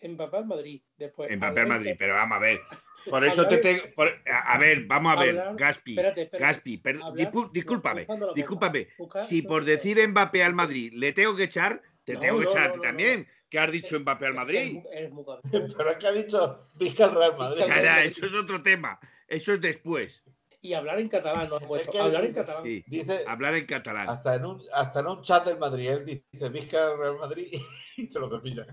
Mbappé 0.03 0.38
al 0.38 0.45
Madrid, 0.45 0.82
después 0.97 1.36
Mbappé 1.38 1.59
al 1.61 1.67
Madrid, 1.67 1.95
pero 1.97 2.13
vamos 2.15 2.38
a 2.38 2.39
ver. 2.41 2.61
Por 3.09 3.24
eso 3.24 3.47
te 3.47 3.57
tengo. 3.57 3.84
por- 3.95 4.09
a 4.30 4.53
a 4.53 4.57
ver, 4.57 4.86
vamos 4.86 5.15
a 5.15 5.19
ver, 5.19 5.30
Hablar- 5.39 5.55
Gaspi. 5.55 5.91
Espérate, 5.91 6.22
espérate. 6.24 6.43
Gaspi, 6.45 6.78
per- 6.78 6.95
Hablar- 7.01 7.32
dispu- 7.32 7.51
discúlpame, 7.51 8.07
discúlpame. 8.36 8.88
Si 9.28 9.41
por 9.43 9.63
decir 9.63 10.05
Mbappé 10.07 10.43
al 10.43 10.53
Madrid 10.53 10.91
le 10.95 11.13
tengo 11.13 11.36
que 11.36 11.43
echar, 11.43 11.82
te 12.03 12.13
No, 12.15 12.19
tengo 12.19 12.39
que 12.39 12.45
no, 12.45 12.51
echar 12.51 12.61
no, 12.63 12.69
a 12.69 12.72
ti 12.74 12.78
no, 12.78 12.84
también, 12.84 13.28
que 13.52 13.60
has 13.60 13.72
dicho 13.72 13.99
Mbappé 13.99 14.26
al 14.28 14.34
Madrid. 14.34 14.80
Pero 15.52 15.91
es 15.91 15.97
que 15.97 16.08
ha 16.08 16.12
dicho 16.14 16.70
Vizca 16.74 17.06
el 17.06 17.12
Real 17.16 17.38
Madrid. 17.38 17.64
Eso 18.06 18.26
es 18.26 18.34
otro 18.34 18.64
tema. 18.64 18.97
Eso 19.28 19.54
es 19.54 19.62
después. 19.62 20.24
Y 20.62 20.74
hablar 20.74 20.99
en 20.99 21.10
catalán, 21.10 21.49
no 21.49 21.60
puesto. 21.60 21.91
que- 21.91 21.99
hablar 21.99 22.24
en 22.24 22.34
catalán. 22.34 22.64
Sí, 22.64 22.84
Dice, 22.88 23.24
hablar 23.28 23.56
en 23.56 23.66
catalán. 23.66 24.10
hasta 24.10 24.36
en, 24.36 24.45
un, 24.45 24.62
hasta 24.74 24.99
en 25.02 25.08
un 25.08 25.22
chat 25.24 25.45
del 25.45 25.58
Madrid, 25.58 25.89
él 25.89 26.06
dice 26.32 26.49
Vizca 26.49 26.91
el 26.93 26.97
Real 26.97 27.18
Madrid 27.18 27.47
y 27.97 28.08
se 28.08 28.20
lo 28.20 28.30
cepilla. 28.30 28.66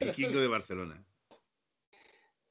El 0.00 0.12
Kiko 0.12 0.40
de 0.40 0.48
Barcelona. 0.48 1.04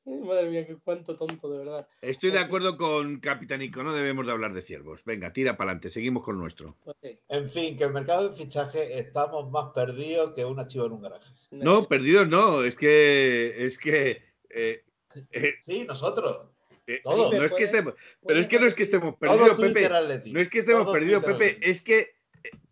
Madre 0.25 0.49
mía, 0.49 0.65
qué 0.67 0.75
cuánto 0.75 1.15
tonto, 1.15 1.49
de 1.49 1.59
verdad. 1.59 1.87
Estoy 2.01 2.31
de 2.31 2.39
acuerdo 2.39 2.77
con 2.77 3.19
Capitanico, 3.19 3.83
no 3.83 3.93
debemos 3.93 4.25
de 4.25 4.31
hablar 4.31 4.53
de 4.53 4.61
ciervos. 4.61 5.03
Venga, 5.03 5.33
tira 5.33 5.57
para 5.57 5.71
adelante, 5.71 5.89
seguimos 5.89 6.23
con 6.23 6.37
nuestro. 6.37 6.77
Pues 6.83 6.95
sí. 7.01 7.19
En 7.27 7.49
fin, 7.49 7.77
que 7.77 7.85
el 7.85 7.91
mercado 7.91 8.29
de 8.29 8.35
fichaje 8.35 8.99
estamos 8.99 9.49
más 9.49 9.71
perdidos 9.73 10.33
que 10.33 10.45
una 10.45 10.67
chiva 10.67 10.85
en 10.85 10.91
un 10.91 11.01
garaje. 11.01 11.29
No, 11.51 11.87
perdidos 11.87 12.27
no, 12.27 12.63
es 12.63 12.75
que 12.75 13.65
es 13.65 13.77
que 13.77 14.23
eh, 14.49 14.83
eh, 15.31 15.55
Sí, 15.65 15.85
nosotros. 15.85 16.49
eh, 16.87 17.01
Todos. 17.03 17.33
no 17.33 17.43
es 17.43 17.53
que 17.53 17.63
estemos, 17.63 17.95
pero 18.25 18.39
es 18.39 18.47
que 18.47 18.59
no 18.59 18.67
es 18.67 18.75
que 18.75 18.83
estemos 18.83 19.15
perdidos, 19.15 19.59
Pepe. 19.59 20.31
No 20.31 20.39
es 20.39 20.49
que 20.49 20.59
estemos 20.59 20.91
perdidos, 20.91 21.23
Pepe, 21.23 21.59
es 21.61 21.81
que 21.81 22.15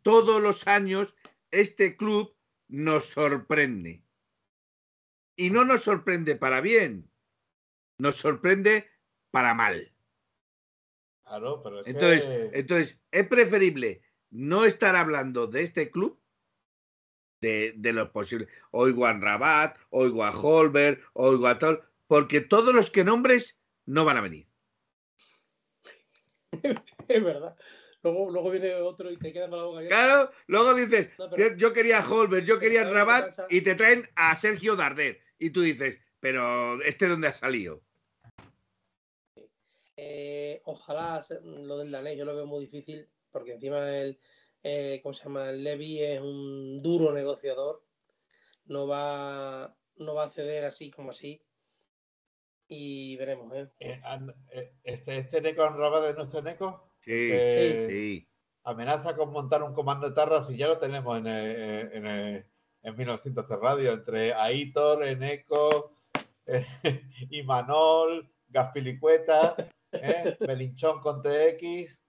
todos 0.04 0.42
los 0.42 0.68
años 0.68 1.16
este 1.50 1.98
club 1.98 2.36
nos 2.68 3.06
sorprende. 3.06 4.04
Y 5.36 5.50
no 5.50 5.66
nos 5.66 5.82
sorprende 5.82 6.36
para 6.36 6.62
bien, 6.62 7.10
nos 8.04 8.18
sorprende 8.18 8.90
para 9.32 9.54
mal. 9.54 9.92
Claro, 11.26 11.64
pero 11.64 11.80
es 11.80 11.88
Entonces, 11.88 12.24
que... 12.26 12.60
entonces 12.60 13.02
es 13.12 13.28
preferible 13.28 14.02
no 14.30 14.66
estar 14.66 14.96
hablando 14.98 15.48
de 15.48 15.62
este 15.64 15.90
club, 15.90 16.20
de, 17.42 17.74
de 17.78 17.94
los 17.94 18.10
posibles. 18.10 18.50
Oigo 18.72 19.06
a 19.06 19.14
Rabat, 19.14 19.78
oigo 19.90 20.24
a 20.26 20.32
Holberg, 20.32 21.00
oigo 21.14 21.48
a 21.48 21.58
Tol, 21.58 21.82
porque 22.08 22.42
todos 22.42 22.74
los 22.76 22.90
que 22.92 23.04
nombres 23.06 23.58
no 23.86 24.04
van 24.06 24.18
a 24.18 24.22
venir. 24.22 24.48
Es 27.08 27.24
verdad. 27.24 27.56
Luego, 28.02 28.30
luego 28.32 28.52
viene 28.52 28.76
otro 28.76 29.10
y 29.10 29.16
te 29.18 29.32
quedas 29.32 29.50
con 29.50 29.60
la 29.60 29.64
boca 29.66 29.78
abierta. 29.80 29.96
Claro, 29.96 30.32
luego 30.48 30.74
dices, 30.74 31.10
No, 31.18 31.30
pero- 31.30 31.36
que 31.56 31.58
yo 31.58 31.72
quería 31.72 32.00
a 32.00 32.10
Holberg, 32.10 32.44
yo 32.46 32.60
quería 32.60 32.82
a 32.82 32.84
¿sabes 32.84 32.94
lo 33.00 33.06
que 33.06 33.12
Rabat 33.12 33.52
y 33.52 33.62
te 33.62 33.76
traen 33.76 34.10
a 34.16 34.36
Sergio 34.36 34.76
Darder. 34.76 35.22
Y 35.40 35.52
tú 35.52 35.62
dices, 35.62 36.00
pero 36.20 36.82
¿este 36.84 37.08
dónde 37.08 37.30
ha 37.30 37.34
salido? 37.34 37.82
Eh, 40.06 40.62
ojalá 40.66 41.24
lo 41.44 41.78
del 41.78 41.92
danés, 41.92 42.18
yo 42.18 42.26
lo 42.26 42.36
veo 42.36 42.46
muy 42.46 42.66
difícil, 42.66 43.08
porque 43.32 43.54
encima 43.54 43.90
el, 43.98 44.20
eh, 44.62 45.00
¿cómo 45.02 45.14
se 45.14 45.24
llama? 45.24 45.50
El 45.50 45.64
Levy 45.64 46.00
es 46.04 46.20
un 46.20 46.78
duro 46.80 47.14
negociador, 47.14 47.86
no 48.66 48.86
va, 48.86 49.74
no 49.96 50.14
va 50.14 50.26
a 50.26 50.30
ceder 50.30 50.66
así 50.66 50.92
como 50.92 51.12
así. 51.12 51.42
Y 52.68 53.16
veremos, 53.18 53.54
¿eh? 53.54 53.70
eh, 53.80 54.02
eh, 54.52 54.74
este, 54.84 55.18
este 55.20 55.42
Neco 55.42 55.66
en 55.66 55.78
Rabat 55.78 56.04
de 56.04 56.14
nuestro 56.14 56.42
Neco 56.42 56.90
Sí, 57.00 57.30
Eh, 57.32 57.88
sí. 57.90 58.28
amenaza 58.64 59.16
con 59.16 59.32
montar 59.32 59.64
un 59.64 59.74
comando 59.74 60.10
de 60.10 60.16
tarras 60.16 60.50
y 60.50 60.58
ya 60.58 60.68
lo 60.68 60.80
tenemos 60.80 61.18
en, 61.18 61.28
eh, 61.28 61.82
en, 61.94 62.06
en 62.84 62.96
1900 62.98 63.48
de 63.48 63.58
radio 63.58 63.92
entre 63.94 64.34
Aitor, 64.34 65.04
Eneco, 65.06 65.98
eh, 66.46 66.66
Imanol, 67.30 68.30
Gaspilicueta, 68.48 69.56
eh, 69.94 70.38
Belinchón 70.40 71.00
con 71.02 71.22
TX, 71.22 72.00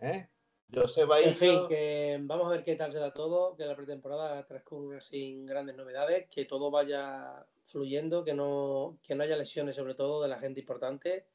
eh, 0.00 0.28
José 0.72 1.02
En 1.02 1.08
Baillo. 1.08 1.32
fin, 1.34 1.66
que 1.68 2.18
vamos 2.22 2.46
a 2.46 2.50
ver 2.50 2.64
qué 2.64 2.76
tal 2.76 2.90
se 2.92 2.98
da 2.98 3.12
todo, 3.12 3.56
que 3.56 3.64
la 3.64 3.76
pretemporada 3.76 4.44
transcurra 4.46 5.00
sin 5.00 5.46
grandes 5.46 5.76
novedades, 5.76 6.28
que 6.30 6.44
todo 6.44 6.70
vaya 6.70 7.46
fluyendo, 7.66 8.24
que 8.24 8.34
no, 8.34 8.98
que 9.02 9.14
no 9.14 9.22
haya 9.22 9.36
lesiones 9.36 9.76
sobre 9.76 9.94
todo 9.94 10.22
de 10.22 10.28
la 10.28 10.38
gente 10.38 10.60
importante. 10.60 11.28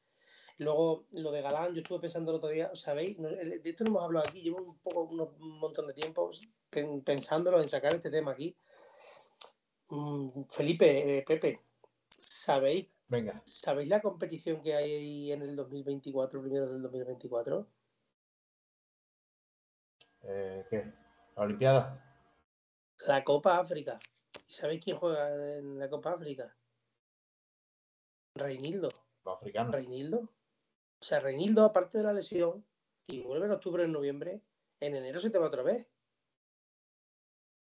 Luego, 0.58 1.06
lo 1.12 1.32
de 1.32 1.40
Galán, 1.40 1.74
yo 1.74 1.80
estuve 1.80 2.00
pensando 2.00 2.30
el 2.30 2.36
otro 2.36 2.50
día, 2.50 2.70
¿sabéis? 2.74 3.16
De 3.18 3.60
esto 3.64 3.84
no 3.84 3.90
hemos 3.90 4.04
hablado 4.04 4.28
aquí, 4.28 4.42
llevo 4.42 4.62
un, 4.62 4.78
poco, 4.78 5.04
un 5.04 5.58
montón 5.58 5.86
de 5.86 5.94
tiempo 5.94 6.30
pen- 6.68 7.02
pensándolo 7.02 7.60
en 7.62 7.68
sacar 7.70 7.94
este 7.94 8.10
tema 8.10 8.32
aquí. 8.32 8.54
Mm, 9.88 10.44
Felipe, 10.50 11.18
eh, 11.18 11.22
Pepe, 11.26 11.60
¿sabéis, 12.18 12.88
Venga, 13.12 13.42
¿sabéis 13.44 13.90
la 13.90 14.00
competición 14.00 14.62
que 14.62 14.74
hay 14.74 15.32
en 15.32 15.42
el 15.42 15.54
2024, 15.54 16.40
primero 16.40 16.66
del 16.66 16.80
2024? 16.80 17.66
eh, 20.22 20.64
¿qué? 20.70 20.90
¿La 21.36 21.42
Olimpiada? 21.42 22.02
La 23.06 23.22
Copa 23.22 23.58
África. 23.58 23.98
¿Y 24.48 24.50
¿Sabéis 24.50 24.82
quién 24.82 24.96
juega 24.96 25.58
en 25.58 25.78
la 25.78 25.90
Copa 25.90 26.14
África? 26.14 26.56
Reinildo. 28.34 28.88
Los 29.26 29.36
africanos. 29.36 29.74
Reinildo. 29.74 30.20
O 30.20 31.04
sea, 31.04 31.20
Reinildo, 31.20 31.66
aparte 31.66 31.98
de 31.98 32.04
la 32.04 32.14
lesión, 32.14 32.64
y 33.08 33.20
vuelve 33.20 33.44
en 33.44 33.52
octubre, 33.52 33.84
en 33.84 33.92
noviembre, 33.92 34.40
en 34.80 34.94
enero 34.94 35.20
se 35.20 35.28
te 35.28 35.38
va 35.38 35.48
otra 35.48 35.62
vez. 35.62 35.86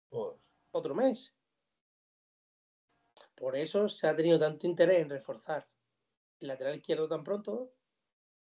Pues, 0.08 0.38
Otro 0.72 0.94
mes. 0.94 1.34
Por 3.34 3.56
eso 3.56 3.88
se 3.88 4.06
ha 4.06 4.14
tenido 4.16 4.38
tanto 4.38 4.66
interés 4.66 5.00
en 5.00 5.10
reforzar 5.10 5.66
el 6.40 6.48
lateral 6.48 6.76
izquierdo 6.76 7.08
tan 7.08 7.24
pronto 7.24 7.72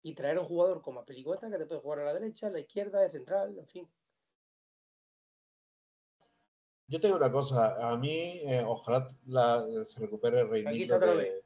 y 0.03 0.14
traer 0.14 0.37
a 0.39 0.41
un 0.43 0.47
jugador 0.47 0.83
como 0.83 1.01
a 1.01 1.05
Pelicueta 1.05 1.51
que 1.51 1.59
te 1.59 1.66
puede 1.66 1.81
jugar 1.81 2.01
a 2.01 2.05
la 2.05 2.14
derecha, 2.14 2.47
a 2.47 2.51
la 2.51 2.61
izquierda, 2.61 3.01
de 3.01 3.11
central, 3.11 3.59
en 3.59 3.66
fin. 3.66 3.89
Yo 6.89 7.01
te 7.01 7.09
digo 7.09 7.16
una 7.18 7.33
cosa, 7.33 7.91
a 7.91 7.97
mí 7.97 8.41
eh, 8.45 8.62
ojalá 8.64 9.11
la- 9.27 9.66
se 9.87 9.99
recupere 9.99 10.41
Aquí 10.43 10.51
Reinildo 10.51 10.95
está 10.95 10.97
otra 10.97 11.11
de, 11.11 11.16
vez. 11.16 11.45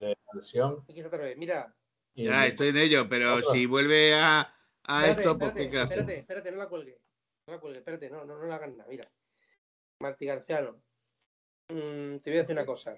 de 0.00 0.08
la 0.08 0.32
lesión. 0.34 0.84
Aquí 0.84 0.98
está 0.98 1.08
otra 1.08 1.24
vez. 1.24 1.36
Mira, 1.38 1.74
y- 2.14 2.24
Ya, 2.24 2.46
estoy 2.46 2.68
en 2.68 2.76
ello, 2.76 3.08
pero 3.08 3.36
Otro. 3.36 3.52
si 3.52 3.64
vuelve 3.64 4.14
a, 4.14 4.54
a 4.84 5.08
espérate, 5.08 5.20
esto, 5.22 5.38
pues 5.38 5.48
espérate, 5.48 5.64
¿qué 5.64 5.70
qué 5.70 5.78
hace? 5.78 5.88
espérate, 5.94 6.18
espérate, 6.18 6.50
no 6.52 6.58
la 6.58 6.68
cuelgue. 6.68 7.00
No 7.46 7.54
la 7.54 7.60
cuelgue, 7.60 7.78
espérate, 7.78 8.10
no, 8.10 8.24
no, 8.26 8.36
no 8.38 8.44
la 8.46 8.56
hagas 8.56 8.70
nada. 8.74 8.90
Mira, 8.90 9.10
Martí 10.00 10.26
Garciano, 10.26 10.82
mm, 11.68 12.18
te 12.18 12.30
voy 12.30 12.38
a 12.38 12.40
decir 12.40 12.54
una 12.54 12.66
cosa. 12.66 12.96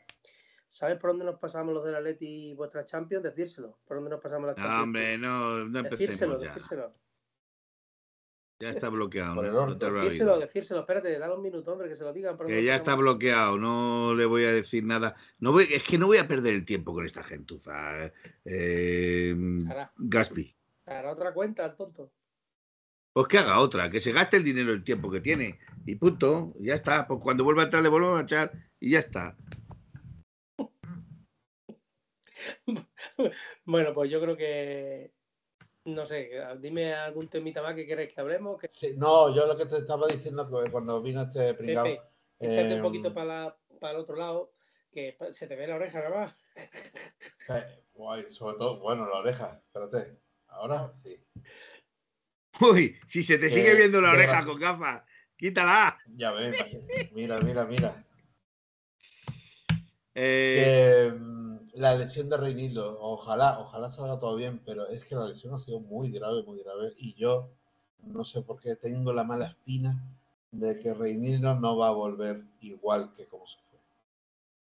¿Sabes 0.66 0.98
por 0.98 1.10
dónde 1.10 1.24
nos 1.24 1.38
pasamos 1.38 1.74
los 1.74 1.84
del 1.84 1.94
Atleti 1.94 2.50
y 2.50 2.54
vuestras 2.54 2.84
Champions? 2.84 3.24
Decírselo. 3.24 3.78
¿Por 3.86 3.96
dónde 3.96 4.10
nos 4.10 4.20
pasamos 4.20 4.48
las 4.48 4.56
Champions? 4.56 4.76
No, 4.76 4.82
hombre, 4.82 5.18
no, 5.18 5.64
no 5.64 5.82
decírselo, 5.82 6.34
empecemos 6.34 6.42
ya. 6.42 6.48
decírselo. 6.48 6.94
Ya 8.60 8.70
está 8.70 8.88
bloqueado. 8.88 9.36
Por 9.36 9.46
el 9.46 9.52
no, 9.52 9.62
orto. 9.62 9.72
no 9.72 9.78
te 9.78 9.90
Decírselo, 9.90 10.38
decírselo. 10.38 10.80
Espérate, 10.80 11.16
dale 11.16 11.34
un 11.34 11.42
minuto, 11.42 11.72
hombre, 11.72 11.88
que 11.88 11.94
se 11.94 12.02
lo 12.02 12.12
digan. 12.12 12.36
Que 12.36 12.64
ya 12.64 12.74
está 12.74 12.96
bloqueado, 12.96 13.56
no 13.56 14.14
le 14.14 14.26
voy 14.26 14.44
a 14.44 14.52
decir 14.52 14.84
nada. 14.84 15.14
No 15.38 15.52
voy, 15.52 15.68
es 15.70 15.84
que 15.84 15.96
no 15.96 16.06
voy 16.06 16.18
a 16.18 16.26
perder 16.26 16.54
el 16.54 16.64
tiempo 16.64 16.92
con 16.92 17.04
esta 17.04 17.22
gentuza. 17.22 18.12
Eh, 18.44 19.34
Hará. 19.70 19.92
Gaspi. 19.96 20.56
Hará 20.86 21.12
otra 21.12 21.32
cuenta, 21.32 21.64
el 21.66 21.76
tonto. 21.76 22.10
Pues 23.18 23.26
que 23.26 23.38
haga 23.38 23.58
otra, 23.58 23.90
que 23.90 23.98
se 23.98 24.12
gaste 24.12 24.36
el 24.36 24.44
dinero 24.44 24.72
el 24.72 24.84
tiempo 24.84 25.10
que 25.10 25.20
tiene. 25.20 25.58
Y 25.84 25.96
punto, 25.96 26.54
ya 26.60 26.74
está. 26.74 27.04
Pues 27.08 27.18
cuando 27.20 27.42
vuelva 27.42 27.62
a 27.62 27.64
entrar 27.64 27.82
le 27.82 27.88
vuelvo 27.88 28.14
a 28.14 28.22
echar 28.22 28.52
y 28.78 28.90
ya 28.92 29.00
está. 29.00 29.36
Bueno, 33.64 33.92
pues 33.92 34.08
yo 34.08 34.20
creo 34.20 34.36
que. 34.36 35.12
No 35.86 36.06
sé, 36.06 36.30
dime 36.60 36.94
algún 36.94 37.26
temita 37.26 37.60
más 37.60 37.74
que 37.74 37.88
queréis 37.88 38.14
que 38.14 38.20
hablemos. 38.20 38.56
Que 38.56 38.68
Sí, 38.70 38.94
no, 38.96 39.34
yo 39.34 39.48
lo 39.48 39.56
que 39.56 39.66
te 39.66 39.78
estaba 39.78 40.06
diciendo 40.06 40.48
que 40.48 40.70
cuando 40.70 41.02
vino 41.02 41.22
este 41.22 41.54
pringao, 41.54 41.82
Pepe, 41.86 42.00
échate 42.38 42.68
un 42.68 42.72
em, 42.74 42.82
poquito 42.82 43.12
para 43.12 43.56
el 43.90 43.96
otro 43.96 44.14
lado, 44.14 44.52
que 44.92 45.18
se 45.32 45.48
te 45.48 45.56
ve 45.56 45.66
la 45.66 45.74
oreja 45.74 45.98
nada 45.98 46.20
más. 46.20 46.36
eh, 47.48 47.82
guay, 47.94 48.30
sobre 48.30 48.58
todo, 48.58 48.78
bueno, 48.78 49.08
la 49.08 49.16
oreja, 49.16 49.60
espérate, 49.66 50.20
ahora 50.46 50.94
sí. 51.02 51.20
Uy, 52.60 52.96
si 53.06 53.22
se 53.22 53.38
te 53.38 53.48
sigue 53.50 53.70
Que- 53.70 53.76
viendo 53.76 54.00
la 54.00 54.12
oreja 54.12 54.40
va- 54.40 54.46
con 54.46 54.58
gafas, 54.58 55.04
quítala. 55.36 55.98
Ya 56.16 56.32
ves, 56.32 56.56
mira, 57.12 57.40
mira, 57.40 57.64
mira. 57.64 58.04
Eh, 60.14 61.10
Que, 61.12 61.16
mm, 61.16 61.58
la 61.74 61.94
lesión 61.94 62.28
de 62.28 62.36
Reinildo, 62.36 62.98
ojalá, 63.00 63.58
ojalá 63.60 63.88
salga 63.90 64.18
todo 64.18 64.34
bien, 64.36 64.60
pero 64.64 64.88
es 64.88 65.04
que 65.04 65.14
la 65.14 65.26
lesión 65.28 65.54
ha 65.54 65.58
sido 65.58 65.80
muy 65.80 66.10
grave, 66.10 66.42
muy 66.42 66.58
grave, 66.62 66.92
y 66.96 67.14
yo 67.14 67.50
no 68.02 68.24
sé 68.24 68.42
por 68.42 68.60
qué 68.60 68.74
tengo 68.74 69.12
la 69.12 69.22
mala 69.24 69.46
espina 69.46 69.96
de 70.50 70.78
que 70.80 70.92
Reinildo 70.94 71.54
no 71.54 71.76
va 71.76 71.88
a 71.88 71.92
volver 71.92 72.42
igual 72.60 73.12
que 73.16 73.26
como 73.26 73.46
se 73.46 73.56
fue. 73.70 73.78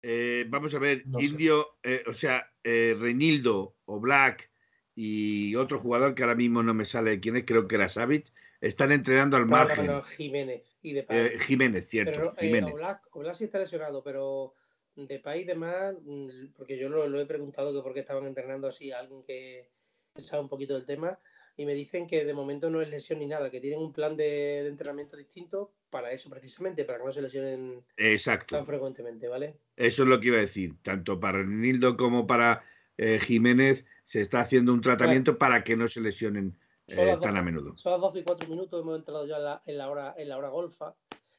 eh, 0.08 0.46
vamos 0.48 0.72
a 0.74 0.78
ver, 0.78 1.02
No. 1.06 1.20
Indio, 1.20 1.76
eh, 1.82 2.02
o 2.08 2.12
sea, 2.12 2.48
eh, 2.62 2.96
Reinildo 2.98 3.74
o 3.86 3.98
Black 4.00 4.50
y 4.96 5.54
otro 5.56 5.78
jugador 5.78 6.14
que 6.14 6.22
ahora 6.22 6.34
mismo 6.34 6.62
no 6.62 6.72
me 6.74 6.86
sale 6.86 7.20
quién 7.20 7.36
es, 7.36 7.44
creo 7.44 7.68
que 7.68 7.74
era 7.76 7.88
Savic, 7.88 8.32
están 8.62 8.90
entrenando 8.90 9.36
al 9.36 9.44
No, 9.44 9.50
margen. 9.50 9.86
no, 9.86 9.92
no, 9.96 10.02
Jiménez 10.02 10.78
y 10.82 10.94
Depay. 10.94 11.18
Eh, 11.18 11.38
Jiménez, 11.38 11.86
cierto, 11.86 12.12
pero 12.12 12.32
eh, 12.38 12.46
Jiménez. 12.46 12.74
Oblak, 12.74 13.14
Oblak 13.14 13.34
sí 13.34 13.44
está 13.44 13.58
lesionado, 13.58 14.02
pero 14.02 14.54
Depay 14.96 15.42
y 15.42 15.44
demás, 15.44 15.94
mm, 16.02 16.54
porque 16.56 16.78
yo 16.78 16.88
lo, 16.88 17.06
lo 17.06 17.20
he 17.20 17.26
preguntado 17.26 17.74
que 17.74 17.82
por 17.82 17.92
qué 17.92 18.00
estaban 18.00 18.26
entrenando 18.26 18.66
así 18.66 18.90
a 18.90 19.00
alguien 19.00 19.22
que 19.22 19.70
sabe 20.16 20.42
un 20.42 20.48
poquito 20.48 20.72
del 20.74 20.86
tema 20.86 21.18
y 21.58 21.66
me 21.66 21.74
dicen 21.74 22.06
que 22.06 22.24
de 22.24 22.34
momento 22.34 22.70
no 22.70 22.80
es 22.80 22.88
lesión 22.88 23.18
ni 23.18 23.26
nada, 23.26 23.50
que 23.50 23.60
tienen 23.60 23.80
un 23.80 23.92
plan 23.92 24.16
de, 24.16 24.24
de 24.62 24.68
entrenamiento 24.68 25.16
distinto 25.16 25.74
para 25.90 26.10
eso 26.12 26.28
precisamente, 26.28 26.84
para 26.84 26.98
que 26.98 27.04
no 27.04 27.12
se 27.12 27.22
lesionen 27.22 27.82
Exacto. 27.96 28.56
tan 28.56 28.66
frecuentemente, 28.66 29.28
¿vale? 29.28 29.56
Eso 29.76 30.02
es 30.02 30.08
lo 30.08 30.20
que 30.20 30.28
iba 30.28 30.36
a 30.38 30.40
decir. 30.40 30.74
Tanto 30.82 31.18
para 31.18 31.38
Reinildo 31.38 31.96
como 31.96 32.26
para 32.26 32.62
eh, 32.98 33.18
Jiménez 33.18 33.86
se 34.06 34.20
está 34.20 34.38
haciendo 34.40 34.72
un 34.72 34.80
tratamiento 34.80 35.36
para 35.36 35.64
que 35.64 35.76
no 35.76 35.88
se 35.88 36.00
lesionen 36.00 36.56
eh, 36.86 36.94
tan 37.20 37.20
12 37.20 37.38
a 37.38 37.42
menudo. 37.42 37.76
Son 37.76 37.90
las 37.90 38.00
12 38.00 38.20
y 38.20 38.22
4 38.22 38.48
minutos, 38.48 38.80
hemos 38.80 38.96
entrado 38.96 39.26
ya 39.26 39.36
en 39.36 39.44
la, 39.44 39.62
en 39.66 39.78
la 39.78 39.90
hora, 39.90 40.14
en 40.16 40.28
la 40.28 40.38
hora 40.38 40.48
golfa 40.48 40.94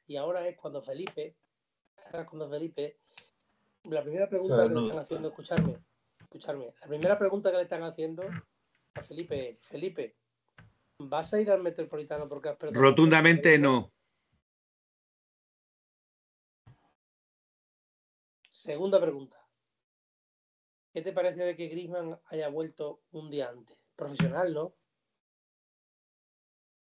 y 0.06 0.18
ahora 0.18 0.46
es 0.50 0.58
cuando 0.58 0.82
Felipe, 0.82 1.38
ahora 2.08 2.22
es 2.24 2.28
cuando 2.28 2.50
Felipe, 2.50 2.98
la 3.90 4.04
primera 4.04 4.28
pregunta 4.28 4.58
sea, 4.58 4.68
que 4.68 4.74
no- 4.74 4.82
le 4.82 4.88
están 4.88 5.00
haciendo, 5.02 5.30
escucharme, 5.30 5.78
escucharme, 6.20 6.74
la 6.82 6.88
primera 6.88 7.18
pregunta 7.18 7.52
que 7.52 7.58
le 7.58 7.64
están 7.64 7.84
haciendo 7.84 8.24
a 8.96 9.02
Felipe, 9.02 9.52
es, 9.52 9.66
Felipe, 9.66 10.18
¿vas 11.00 11.34
a 11.34 11.40
ir 11.40 11.50
al 11.50 11.64
Metropolitano 11.64 12.28
porque 12.28 12.50
has 12.50 12.58
perdido? 12.58 12.82
Rotundamente 12.82 13.58
no. 13.58 13.94
Segunda 18.50 19.00
pregunta. 19.00 19.47
¿Qué 20.98 21.04
te 21.04 21.14
parece 21.14 21.44
de 21.44 21.56
que 21.56 21.68
Griezmann 21.68 22.18
haya 22.32 22.50
vuelto 22.50 23.04
un 23.12 23.30
día 23.30 23.50
antes? 23.50 23.78
Profesional, 23.96 24.52
¿no? 24.52 24.74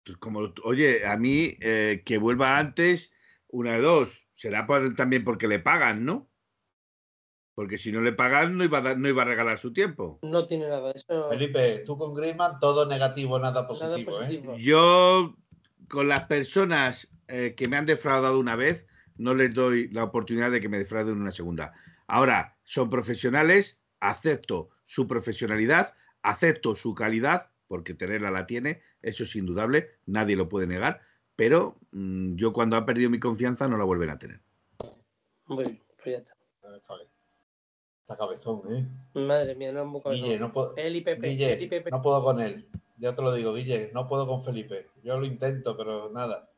Pues 0.03 0.17
Como, 0.17 0.51
oye, 0.63 1.05
a 1.05 1.17
mí 1.17 1.55
eh, 1.61 2.01
que 2.03 2.17
vuelva 2.17 2.57
antes, 2.57 3.13
una 3.49 3.73
de 3.73 3.81
dos. 3.81 4.27
Será 4.33 4.65
por- 4.65 4.95
también 4.95 5.23
porque 5.23 5.47
le 5.47 5.59
pagan, 5.59 6.03
¿no? 6.03 6.27
Porque 7.53 7.77
si 7.77 7.91
no 7.91 8.01
le 8.01 8.11
pagan, 8.11 8.57
no 8.57 8.63
iba 8.63 8.79
a, 8.79 8.81
dar- 8.81 8.97
no 8.97 9.07
iba 9.07 9.21
a 9.21 9.25
regalar 9.25 9.59
su 9.59 9.71
tiempo. 9.71 10.17
No 10.23 10.47
tiene 10.47 10.67
nada. 10.67 10.93
Eso, 10.95 11.29
Felipe, 11.29 11.83
tú 11.85 11.95
con 11.95 12.15
Griezmann 12.15 12.59
todo 12.59 12.87
negativo, 12.87 13.37
nada 13.37 13.51
nada 13.53 13.67
positivo, 13.67 14.09
¿eh? 14.13 14.25
positivo. 14.25 14.57
Yo, 14.57 15.35
con 15.89 16.07
las 16.07 16.25
personas 16.25 17.07
eh, 17.27 17.53
que 17.55 17.67
me 17.67 17.77
han 17.77 17.85
defraudado 17.85 18.39
una 18.39 18.55
vez, 18.55 18.87
no 19.17 19.35
les 19.35 19.53
doy 19.53 19.89
la 19.89 20.05
oportunidad 20.05 20.49
de 20.49 20.59
que 20.59 20.69
me 20.69 20.79
defrauden 20.79 21.21
una 21.21 21.31
segunda. 21.31 21.75
Ahora, 22.07 22.57
son 22.63 22.89
profesionales, 22.89 23.77
acepto 24.01 24.69
su 24.83 25.07
profesionalidad, 25.07 25.95
acepto 26.21 26.75
su 26.75 26.93
calidad, 26.93 27.49
porque 27.67 27.93
tenerla 27.93 28.29
la 28.31 28.45
tiene, 28.45 28.81
eso 29.01 29.23
es 29.23 29.35
indudable, 29.37 29.91
nadie 30.05 30.35
lo 30.35 30.49
puede 30.49 30.67
negar, 30.67 31.01
pero 31.37 31.77
mm, 31.91 32.35
yo 32.35 32.51
cuando 32.51 32.75
ha 32.75 32.85
perdido 32.85 33.09
mi 33.09 33.19
confianza 33.19 33.69
no 33.69 33.77
la 33.77 33.85
vuelven 33.85 34.09
a 34.09 34.19
tener. 34.19 34.41
Muy 35.45 35.63
bien, 35.63 35.81
pues 36.03 36.05
ya 36.05 36.17
está. 36.17 36.35
Está 38.01 38.17
cabezón, 38.17 38.61
¿eh? 38.75 38.85
Madre 39.13 39.55
mía, 39.55 39.71
no 39.71 39.81
es 39.83 39.87
muy 39.87 40.01
cabezón. 40.01 40.25
Guille, 40.25 40.39
no 40.39 40.51
puedo. 40.51 40.75
El 40.75 40.95
IPP, 40.97 41.21
Guille, 41.21 41.53
el 41.53 41.61
IPP. 41.61 41.91
no 41.91 42.01
puedo 42.01 42.21
con 42.23 42.41
él. 42.41 42.67
Ya 42.97 43.15
te 43.15 43.21
lo 43.21 43.33
digo, 43.33 43.53
Guille, 43.53 43.89
no 43.93 44.07
puedo 44.07 44.27
con 44.27 44.43
Felipe. 44.43 44.87
Yo 45.03 45.17
lo 45.17 45.25
intento, 45.25 45.77
pero 45.77 46.09
nada. 46.11 46.49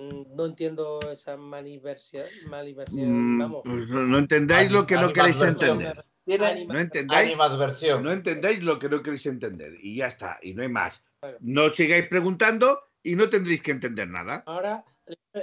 Mm, 0.00 0.34
No 0.34 0.46
entiendo 0.46 0.98
esa 1.12 1.36
maliversión. 1.36 2.26
maliversión 2.48 3.36
Mm, 3.36 3.38
vamos. 3.38 3.62
pues 3.64 3.88
no, 3.88 4.00
no 4.06 4.18
entendáis 4.18 4.72
lo 4.72 4.86
que 4.86 4.96
no 4.96 5.12
queréis 5.12 5.40
entender. 5.40 6.04
Tiene 6.24 6.66
No 6.66 6.78
entendáis, 6.78 7.28
animadversión. 7.30 8.02
no 8.02 8.12
entendáis 8.12 8.62
lo 8.62 8.78
que 8.78 8.88
no 8.88 9.02
queréis 9.02 9.26
entender. 9.26 9.74
Y 9.80 9.96
ya 9.96 10.06
está, 10.08 10.38
y 10.42 10.54
no 10.54 10.62
hay 10.62 10.68
más. 10.68 11.04
Bueno. 11.20 11.38
No 11.40 11.68
sigáis 11.70 12.06
preguntando 12.08 12.80
y 13.02 13.16
no 13.16 13.28
tendréis 13.28 13.62
que 13.62 13.70
entender 13.72 14.08
nada. 14.08 14.42
Ahora, 14.46 14.84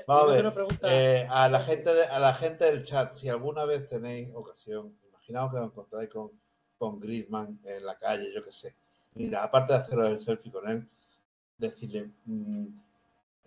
Vamos 0.07 0.31
a 0.31 0.35
ver, 0.35 0.53
eh, 0.83 1.27
a, 1.29 1.49
la 1.49 1.61
gente 1.61 1.93
de- 1.93 2.05
a 2.05 2.19
la 2.19 2.33
gente 2.35 2.63
del 2.65 2.83
chat, 2.85 3.13
si 3.13 3.27
alguna 3.27 3.65
vez 3.65 3.89
tenéis 3.89 4.29
ocasión, 4.33 4.93
imaginaos 5.09 5.51
que 5.51 5.57
os 5.59 5.65
encontráis 5.65 6.09
con, 6.09 6.31
con 6.77 6.99
Griezmann 7.01 7.59
en 7.65 7.85
la 7.85 7.97
calle, 7.97 8.31
yo 8.33 8.43
qué 8.45 8.51
sé. 8.53 8.75
Mira, 9.15 9.43
aparte 9.43 9.73
de 9.73 9.79
haceros 9.79 10.07
el 10.09 10.19
selfie 10.21 10.51
con 10.53 10.69
él, 10.69 10.87
decirle, 11.57 12.11
mm, 12.25 12.67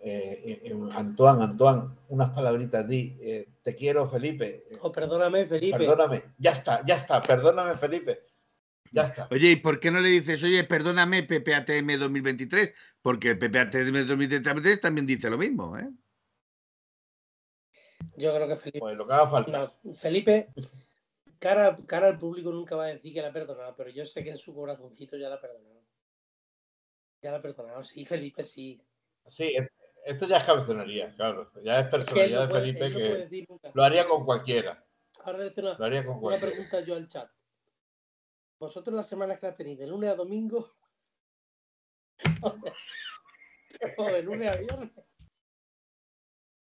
eh, 0.03 0.61
eh, 0.65 0.73
Antoine, 0.93 1.43
Antoine, 1.43 1.83
unas 2.09 2.31
palabritas, 2.31 2.87
di, 2.87 3.17
eh, 3.21 3.47
te 3.61 3.75
quiero, 3.75 4.09
Felipe. 4.09 4.65
eh, 4.69 4.77
Oh, 4.81 4.91
perdóname, 4.91 5.45
Felipe. 5.45 5.77
Perdóname, 5.77 6.23
ya 6.37 6.51
está, 6.51 6.83
ya 6.85 6.95
está, 6.95 7.21
perdóname, 7.21 7.75
Felipe. 7.77 8.23
Ya 8.91 9.03
está. 9.03 9.27
Oye, 9.31 9.51
¿y 9.51 9.55
por 9.57 9.79
qué 9.79 9.89
no 9.91 9.99
le 10.01 10.09
dices, 10.09 10.43
oye, 10.43 10.63
perdóname, 10.65 11.23
PPATM 11.23 11.97
2023? 11.97 12.73
Porque 13.01 13.29
el 13.29 13.39
PPATM 13.39 14.05
2023 14.05 14.81
también 14.81 15.05
dice 15.07 15.29
lo 15.29 15.37
mismo, 15.37 15.77
¿eh? 15.77 15.89
Yo 18.17 18.33
creo 18.35 18.47
que 18.47 18.57
Felipe. 18.57 18.79
Pues 18.79 18.97
lo 18.97 19.07
que 19.07 19.13
haga 19.13 19.27
falta. 19.27 19.71
No, 19.83 19.93
Felipe, 19.93 20.49
cara, 21.39 21.75
cara 21.87 22.07
al 22.07 22.17
público 22.17 22.51
nunca 22.51 22.75
va 22.75 22.85
a 22.85 22.87
decir 22.87 23.13
que 23.13 23.21
la 23.21 23.29
ha 23.29 23.33
perdonado, 23.33 23.75
pero 23.75 23.89
yo 23.89 24.05
sé 24.05 24.23
que 24.23 24.31
en 24.31 24.37
su 24.37 24.53
corazoncito 24.53 25.15
ya 25.17 25.29
la 25.29 25.35
ha 25.35 25.41
perdonado. 25.41 25.81
Ya 27.21 27.31
la 27.31 27.37
ha 27.37 27.41
perdonado, 27.41 27.83
sí, 27.83 28.03
Felipe, 28.05 28.43
sí. 28.43 28.81
Sí, 29.27 29.53
es- 29.55 29.69
esto 30.05 30.27
ya 30.27 30.37
es 30.37 30.43
cabezonería, 30.43 31.13
claro. 31.15 31.51
Ya 31.63 31.79
es 31.79 31.87
personalidad 31.87 32.47
no 32.47 32.53
de 32.53 32.59
Felipe 32.61 32.91
que 32.91 32.99
decir 32.99 33.47
lo 33.73 33.83
haría 33.83 34.07
con 34.07 34.25
cualquiera. 34.25 34.83
Ahora 35.23 35.39
le 35.39 35.53
una, 35.57 35.77
Lo 35.77 35.85
haría 35.85 36.03
con 36.03 36.13
una 36.13 36.21
cualquiera. 36.21 36.51
pregunta 36.51 36.79
yo 36.81 36.95
al 36.95 37.07
chat. 37.07 37.29
Vosotros 38.59 38.95
las 38.95 39.07
semanas 39.07 39.39
que 39.39 39.47
la 39.47 39.53
tenéis, 39.53 39.79
de 39.79 39.87
lunes 39.87 40.09
a 40.09 40.15
domingo. 40.15 40.75
o 43.97 44.05
de 44.05 44.23
lunes 44.23 44.49
a 44.49 44.55
viernes. 44.55 44.91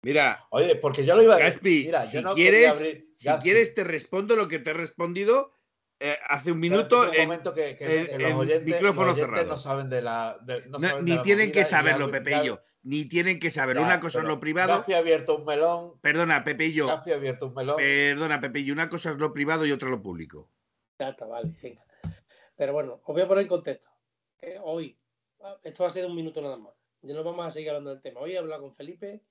Mira, 0.03 0.47
Oye, 0.51 0.77
porque 0.77 1.05
yo 1.05 1.17
lo 1.17 1.23
iba 1.23 1.35
a 1.35 1.39
decir. 1.39 1.53
Gaspi, 1.55 1.83
Mira, 1.87 2.03
si 2.03 2.23
no 2.23 2.35
quieres, 2.35 2.75
abrir- 2.81 3.09
si 3.13 3.29
quieres 3.43 3.75
te 3.75 3.83
respondo 3.85 4.37
lo 4.37 4.47
que 4.47 4.61
te 4.61 4.71
he 4.71 4.75
respondido 4.75 5.53
eh, 6.01 6.17
hace 6.29 6.53
un 6.53 6.61
minuto. 6.61 7.09
un 7.09 7.15
en- 7.15 7.23
momento 7.29 7.53
que, 7.53 7.77
que- 7.77 7.99
en- 8.01 8.07
que 8.07 8.15
en 8.15 8.23
los 8.23 8.33
oyentes, 8.35 8.65
micrófono 8.65 9.07
los 9.09 9.15
oyentes 9.17 9.31
cerrado. 9.37 9.49
no 9.57 9.59
saben 9.59 9.91
de 9.91 10.03
la. 10.03 10.39
de- 10.43 10.67
no 10.67 10.79
no, 10.79 10.89
saben 10.89 11.05
de 11.05 11.11
ni 11.11 11.17
la 11.17 11.23
tienen 11.23 11.53
que 11.53 11.65
saberlo, 11.65 12.11
Pepe 12.11 12.37
y 12.37 12.47
yo. 12.47 12.61
Ni 12.89 13.05
tienen 13.05 13.39
que 13.39 13.51
saber. 13.51 13.77
ya, 13.77 13.83
Una 13.83 14.01
cosa 14.01 14.21
es 14.21 14.25
lo 14.25 14.41
privado. 14.41 14.83
Abierto 14.97 15.37
un 15.37 15.45
melón. 15.45 16.01
Perdona, 16.01 16.43
Pepe 16.43 16.67
y 16.67 16.73
yo. 16.73 16.87
Gaspi 16.87 17.13
ha 17.13 17.17
abierto 17.17 17.49
un 17.49 17.55
melón. 17.55 17.77
Perdona, 17.77 18.41
Pepe 18.41 18.61
y. 18.61 18.71
Una 18.71 18.89
cosa 18.89 19.11
es 19.11 19.19
lo 19.19 19.31
privado 19.31 19.67
y 19.67 19.73
otra 19.73 19.91
lo 19.91 20.01
público. 20.01 20.51
Ya 20.99 21.11
está, 21.11 21.27
vale, 21.27 21.51
venga. 21.63 21.85
Pero 22.57 22.73
bueno, 22.73 22.95
os 23.05 23.15
voy 23.15 23.21
a 23.21 23.29
poner 23.29 23.43
en 23.43 23.49
contexto. 23.49 23.91
Eh, 24.41 24.57
hoy, 24.63 24.99
ah, 25.41 25.59
esto 25.63 25.83
va 25.85 25.89
a 25.89 25.93
ser 25.93 26.07
un 26.07 26.17
minuto 26.17 26.41
nada 26.41 26.57
más. 26.57 26.73
Ya 27.03 27.13
no 27.15 27.23
vamos 27.23 27.47
a 27.47 27.51
seguir 27.51 27.69
hablando 27.69 27.91
del 27.91 28.01
tema. 28.01 28.21
Hoy 28.21 28.33
he 28.33 28.39
hablado 28.39 28.63
con 28.63 28.73
Felipe 28.73 29.23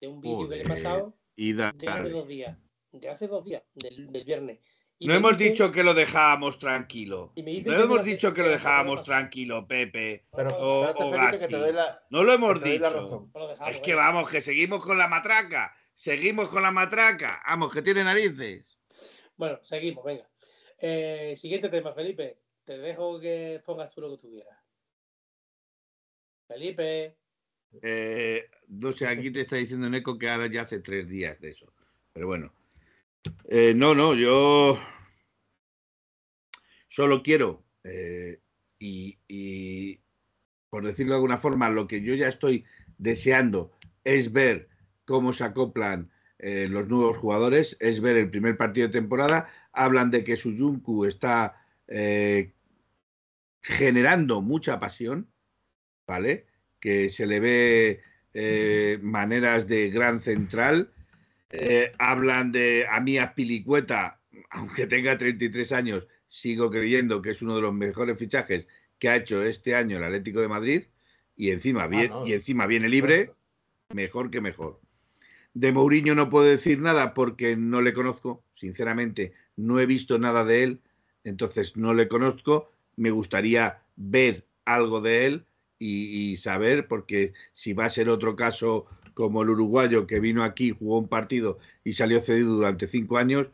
de 0.00 0.08
un 0.08 0.22
vídeo 0.22 0.48
que 0.48 0.56
le 0.56 0.62
he 0.62 0.66
pasado 0.66 1.14
Y 1.36 1.52
da- 1.52 1.72
de 1.76 1.88
hace 1.88 2.08
dos 2.08 2.26
días. 2.26 2.56
De 2.92 3.08
hace 3.10 3.28
dos 3.28 3.44
días, 3.44 3.62
del, 3.74 4.10
del 4.10 4.24
viernes. 4.24 4.60
Y 5.00 5.06
No 5.06 5.14
hemos 5.14 5.38
dice- 5.38 5.50
dicho 5.50 5.70
que 5.70 5.82
lo 5.84 5.94
dejábamos 5.94 6.58
tranquilo. 6.58 7.32
y 7.36 7.42
me 7.44 7.52
dice 7.52 7.70
No 7.70 7.76
que 7.76 7.82
hemos 7.84 8.04
dicho 8.04 8.34
que 8.34 8.42
lo 8.42 8.48
dejábamos 8.48 9.06
tranquilo, 9.06 9.66
Pepe. 9.66 10.26
Pero 10.34 10.50
o- 10.56 10.88
espérate, 10.88 11.02
o 11.04 11.10
Felipe, 11.12 11.30
que 11.30 11.38
Gaspi. 11.38 11.52
te 11.54 11.56
doy 11.60 11.72
la, 11.72 12.02
No 12.10 12.24
lo 12.24 12.32
hemos 12.32 12.62
dicho. 12.62 12.82
dejamos, 12.84 13.28
Es 13.68 13.78
que 13.80 13.94
vamos, 13.94 14.28
que 14.30 14.40
seguimos 14.40 14.84
con 14.84 14.98
la 14.98 15.06
matraca. 15.06 15.72
Seguimos 15.94 16.48
con 16.48 16.62
la 16.62 16.70
matraca. 16.72 17.40
Vamos, 17.46 17.72
que 17.72 17.82
tiene 17.82 18.02
narices. 18.02 18.76
Bueno, 19.36 19.58
seguimos, 19.62 20.04
venga. 20.04 20.28
Eh, 20.80 21.34
siguiente 21.36 21.68
tema, 21.68 21.92
Felipe. 21.94 22.40
Te 22.64 22.78
dejo 22.78 23.20
que 23.20 23.62
pongas 23.64 23.90
tú 23.90 24.00
lo 24.00 24.10
que 24.10 24.20
tú 24.20 24.30
quieras. 24.30 24.58
Felipe. 26.48 27.16
Eh, 27.82 28.50
no 28.68 28.92
sé, 28.92 29.06
aquí 29.06 29.30
te 29.30 29.42
está 29.42 29.56
diciendo 29.56 29.88
Neko 29.88 30.18
que 30.18 30.28
ahora 30.28 30.46
ya 30.50 30.62
hace 30.62 30.80
tres 30.80 31.08
días 31.08 31.38
de 31.40 31.50
eso. 31.50 31.72
Pero 32.12 32.26
bueno. 32.26 32.52
Eh, 33.50 33.72
no, 33.74 33.94
no, 33.94 34.14
yo 34.14 34.78
solo 36.88 37.22
quiero, 37.22 37.64
eh, 37.84 38.40
y, 38.78 39.18
y, 39.26 40.00
por 40.68 40.84
decirlo 40.84 41.12
de 41.12 41.16
alguna 41.16 41.38
forma, 41.38 41.70
lo 41.70 41.86
que 41.86 42.02
yo 42.02 42.14
ya 42.14 42.28
estoy 42.28 42.64
deseando 42.98 43.72
es 44.04 44.32
ver 44.32 44.68
cómo 45.04 45.32
se 45.32 45.44
acoplan 45.44 46.10
eh, 46.38 46.68
los 46.68 46.88
nuevos 46.88 47.16
jugadores, 47.16 47.76
es 47.80 48.00
ver 48.00 48.16
el 48.16 48.30
primer 48.30 48.56
partido 48.56 48.88
de 48.88 48.92
temporada. 48.92 49.48
Hablan 49.72 50.10
de 50.10 50.24
que 50.24 50.36
Suyunku 50.36 51.04
está 51.04 51.56
eh, 51.86 52.52
generando 53.62 54.42
mucha 54.42 54.78
pasión, 54.78 55.30
¿vale? 56.06 56.46
Que 56.80 57.08
se 57.08 57.26
le 57.26 57.40
ve 57.40 58.02
maneras 59.02 59.66
de 59.66 59.90
gran 59.90 60.20
central. 60.20 60.92
Eh, 61.50 61.92
hablan 61.98 62.52
de 62.52 62.86
a 62.90 63.00
mí 63.00 63.16
Pilicueta, 63.34 64.20
aunque 64.50 64.86
tenga 64.86 65.16
33 65.16 65.72
años, 65.72 66.08
sigo 66.26 66.70
creyendo 66.70 67.22
que 67.22 67.30
es 67.30 67.42
uno 67.42 67.56
de 67.56 67.62
los 67.62 67.72
mejores 67.72 68.18
fichajes 68.18 68.68
que 68.98 69.08
ha 69.08 69.16
hecho 69.16 69.42
este 69.42 69.74
año 69.74 69.96
el 69.96 70.04
Atlético 70.04 70.40
de 70.40 70.48
Madrid 70.48 70.82
y 71.36 71.50
encima, 71.50 71.86
bien, 71.86 72.10
no. 72.10 72.26
y 72.26 72.32
encima 72.32 72.66
viene 72.66 72.88
libre, 72.88 73.32
mejor 73.94 74.30
que 74.30 74.40
mejor. 74.40 74.80
De 75.54 75.72
Mourinho 75.72 76.14
no 76.14 76.28
puedo 76.28 76.46
decir 76.46 76.82
nada 76.82 77.14
porque 77.14 77.56
no 77.56 77.80
le 77.80 77.92
conozco, 77.92 78.42
sinceramente, 78.54 79.32
no 79.56 79.80
he 79.80 79.86
visto 79.86 80.18
nada 80.18 80.44
de 80.44 80.62
él, 80.62 80.80
entonces 81.24 81.76
no 81.76 81.94
le 81.94 82.08
conozco. 82.08 82.70
Me 82.96 83.10
gustaría 83.10 83.82
ver 83.96 84.46
algo 84.64 85.00
de 85.00 85.26
él 85.26 85.46
y, 85.78 86.36
saber, 86.38 86.88
porque 86.88 87.32
si 87.52 87.72
va 87.72 87.84
a 87.84 87.90
ser 87.90 88.08
otro 88.08 88.34
caso 88.34 88.86
como 89.18 89.42
el 89.42 89.50
uruguayo 89.50 90.06
que 90.06 90.20
vino 90.20 90.44
aquí, 90.44 90.70
jugó 90.70 90.98
un 90.98 91.08
partido 91.08 91.58
y 91.82 91.94
salió 91.94 92.20
cedido 92.20 92.54
durante 92.54 92.86
cinco 92.86 93.18
años, 93.18 93.50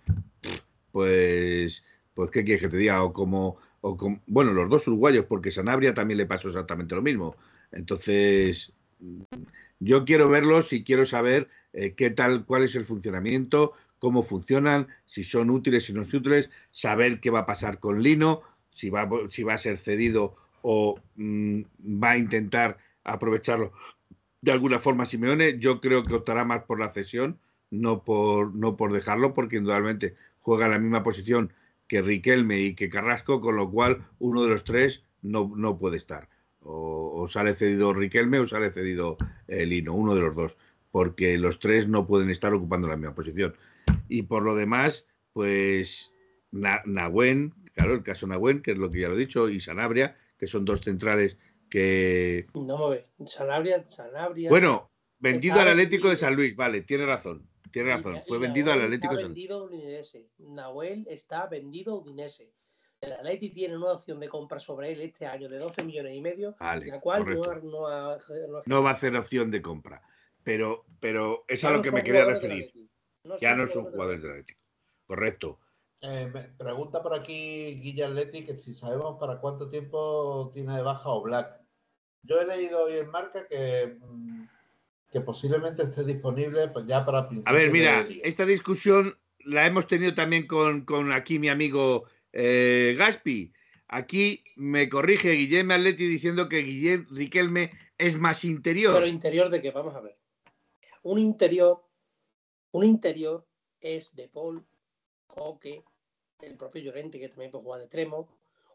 pues, 0.93 1.87
pues 2.13 2.31
¿qué 2.31 2.45
quieres 2.45 2.61
que 2.61 2.69
te 2.69 2.77
diga? 2.77 3.03
O 3.03 3.15
como, 3.15 3.57
o 3.81 3.97
como, 3.97 4.21
bueno, 4.27 4.53
los 4.53 4.69
dos 4.69 4.87
uruguayos, 4.89 5.25
porque 5.25 5.51
Sanabria 5.51 5.95
también 5.95 6.19
le 6.19 6.27
pasó 6.27 6.49
exactamente 6.49 6.95
lo 6.95 7.01
mismo. 7.01 7.35
Entonces, 7.73 8.75
yo 9.81 10.05
quiero 10.05 10.29
verlos 10.29 10.71
y 10.75 10.85
quiero 10.85 11.07
saber 11.07 11.49
eh, 11.73 11.95
qué 11.95 12.11
tal, 12.11 12.45
cuál 12.45 12.65
es 12.65 12.75
el 12.75 12.85
funcionamiento, 12.85 13.73
cómo 13.99 14.23
funcionan, 14.23 14.89
si 15.07 15.25
son 15.25 15.49
útiles, 15.49 15.87
si 15.87 15.95
no 15.95 16.05
son 16.05 16.21
útiles, 16.21 16.51
saber 16.73 17.21
qué 17.21 17.31
va 17.31 17.39
a 17.39 17.47
pasar 17.47 17.79
con 17.81 18.03
Lino, 18.03 18.43
si 18.69 18.91
va, 18.91 19.09
si 19.31 19.45
va 19.45 19.55
a 19.55 19.59
ser 19.59 19.79
cedido 19.79 20.37
o 20.61 21.01
mm, 21.17 21.63
va 22.03 22.11
a 22.11 22.19
intentar 22.19 22.77
aprovecharlo 23.03 23.73
de 24.45 24.53
alguna 24.53 24.79
forma 24.79 25.07
Simeone. 25.07 25.59
Yo 25.59 25.81
creo 25.81 26.05
que 26.05 26.15
optará 26.15 26.45
más 26.45 26.65
por 26.65 26.79
la 26.79 26.91
cesión, 26.91 27.39
no 27.71 28.05
por, 28.05 28.55
no 28.55 28.77
por 28.77 28.93
dejarlo, 28.93 29.33
porque 29.33 29.57
indudablemente 29.57 30.17
juega 30.41 30.67
en 30.67 30.73
la 30.73 30.79
misma 30.79 31.03
posición 31.03 31.53
que 31.89 32.03
Riquelme 32.03 32.61
y 32.61 32.75
que 32.75 32.91
Carrasco, 32.91 33.41
con 33.41 33.57
lo 33.57 33.71
cual 33.71 34.07
uno 34.19 34.43
de 34.43 34.51
los 34.51 34.65
tres 34.65 35.03
no, 35.23 35.51
no 35.57 35.79
puede 35.79 35.97
estar. 35.97 36.29
O, 36.61 37.27
sale 37.27 37.55
cedido 37.55 37.95
Riquelme 37.95 38.39
o 38.39 38.47
sale 38.47 38.71
cedido 38.71 39.17
eh, 39.49 39.65
Lino, 39.65 39.95
uno 39.95 40.15
de 40.15 40.21
los 40.21 40.35
dos, 40.35 40.59
porque 40.91 41.39
los 41.39 41.59
tres 41.59 41.89
no 41.89 42.07
pueden 42.07 42.29
estar 42.29 42.53
ocupando 42.53 42.87
la 42.87 42.97
misma 42.97 43.15
posición. 43.15 43.55
Y 44.09 44.25
por 44.25 44.43
lo 44.43 44.55
demás, 44.55 45.07
pues 45.33 46.13
Nahuen, 46.53 47.55
claro, 47.73 47.95
el 47.95 48.03
caso 48.03 48.27
Nahuen, 48.27 48.61
que 48.61 48.73
es 48.73 48.79
lo 48.79 48.91
que 48.91 49.01
ya 49.01 49.09
lo 49.09 49.15
he 49.15 49.19
dicho, 49.19 49.49
y 49.49 49.61
Sanabria, 49.61 50.19
que 50.39 50.47
son 50.47 50.67
dos 50.67 50.83
centrales 50.83 51.39
que... 51.75 52.47
No 52.55 52.89
me 52.89 52.97
ve. 52.97 53.05
Sanabria, 53.27 53.85
Sanabria... 53.89 54.49
Bueno, 54.49 54.93
vendido 55.19 55.61
al 55.61 55.67
Atlético 55.67 56.09
de 56.09 56.15
San 56.15 56.37
Luis, 56.37 56.55
vale, 56.55 56.83
tiene 56.83 57.05
razón. 57.05 57.51
Tiene 57.73 57.91
razón, 57.91 58.21
fue 58.25 58.39
vendido 58.39 58.73
al 58.73 58.83
Atlético 58.83 59.17
de 59.17 59.23
San 59.23 59.33
Luis. 59.33 59.49
Nahuel 60.39 61.05
está 61.11 61.49
vendido 61.49 61.95
a 61.95 61.99
Udinese. 61.99 62.53
El 63.01 63.13
Atleti 63.13 63.51
tiene 63.51 63.77
una 63.77 63.95
opción 63.95 64.21
de 64.21 64.29
compra 64.29 64.61
sobre 64.61 64.93
él 64.93 65.01
este 65.01 65.27
año 65.27 65.49
de 65.49 65.59
12 65.59 65.83
millones 65.83 66.15
y 66.15 66.21
medio, 66.21 66.55
la 66.61 67.01
cual 67.01 67.27
no, 67.27 67.43
no, 68.67 68.83
va 68.83 68.91
a 68.91 68.93
hacer 68.93 69.17
opción 69.17 69.51
de 69.51 69.61
compra. 69.61 70.01
Pero, 70.45 70.87
pero 71.01 71.45
es 71.49 71.65
a 71.65 71.73
lo 71.73 71.83
que 71.83 71.91
me 71.91 72.05
quería 72.05 72.25
referir. 72.25 72.73
ya 73.41 73.57
no 73.57 73.65
es 73.65 73.75
un 73.75 73.87
jugador 73.87 74.21
del 74.21 74.31
Atlético. 74.31 74.61
Correcto. 75.07 75.59
Eh, 76.03 76.31
me 76.33 76.43
pregunta 76.43 77.03
por 77.03 77.15
aquí 77.15 77.81
Guilla 77.81 78.07
Atleti 78.07 78.47
que 78.47 78.55
si 78.55 78.75
sabemos 78.75 79.19
para 79.19 79.41
cuánto 79.41 79.69
tiempo 79.69 80.53
tiene 80.55 80.77
de 80.77 80.83
baja 80.83 81.09
o 81.09 81.21
Black. 81.21 81.64
Yo 82.25 82.41
he 82.41 82.47
leído 82.47 82.85
hoy 82.85 82.99
en 82.99 83.11
marca 83.11 83.47
que, 83.47 83.97
mm, 84.01 84.47
que 85.13 85.21
posiblemente 85.21 85.83
esté 85.83 86.05
disponible 86.05 86.69
pues 86.69 86.87
ya 86.87 87.05
para 87.05 87.29
A 87.45 87.53
ver, 87.53 87.71
mira, 87.71 88.07
esta 88.23 88.45
discusión 88.47 89.17
la 89.45 89.67
hemos 89.67 89.87
tenido 89.87 90.15
también 90.15 90.47
con, 90.47 91.13
aquí 91.13 91.39
mi 91.39 91.49
amigo 91.49 92.05
eh, 92.33 92.95
Gaspi. 92.99 93.53
Aquí 93.89 94.43
me 94.57 94.89
corrige 94.89 95.33
Guillermo 95.33 95.75
Atleti 95.75 96.07
diciendo 96.07 96.49
que 96.49 96.63
Guillem 96.63 97.07
Riquelme 97.11 97.71
es 97.99 98.19
más 98.19 98.45
interior. 98.45 98.95
Pero 98.95 99.07
interior 99.07 99.51
de 99.51 99.61
qué? 99.61 99.71
Vamos 99.71 99.95
a 99.95 100.01
ver. 100.01 100.17
Un 101.03 101.19
interior, 101.19 101.85
un 102.73 102.85
interior 102.85 103.47
es 103.81 104.15
de 104.17 104.29
Paul, 104.29 104.65
Coque, 105.27 105.85
el 106.41 106.57
propio 106.57 106.83
Llorente, 106.83 107.21
que 107.21 107.29
también 107.29 107.51
puede 107.51 107.65
jugar 107.65 107.81
de 107.81 107.85
extremo, 107.85 108.29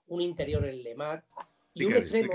un 0.07 0.21
interior 0.21 0.63
en 0.65 0.83
Lemar, 0.83 1.25
y 1.73 1.85
un, 1.85 1.93
extremo, 1.93 2.31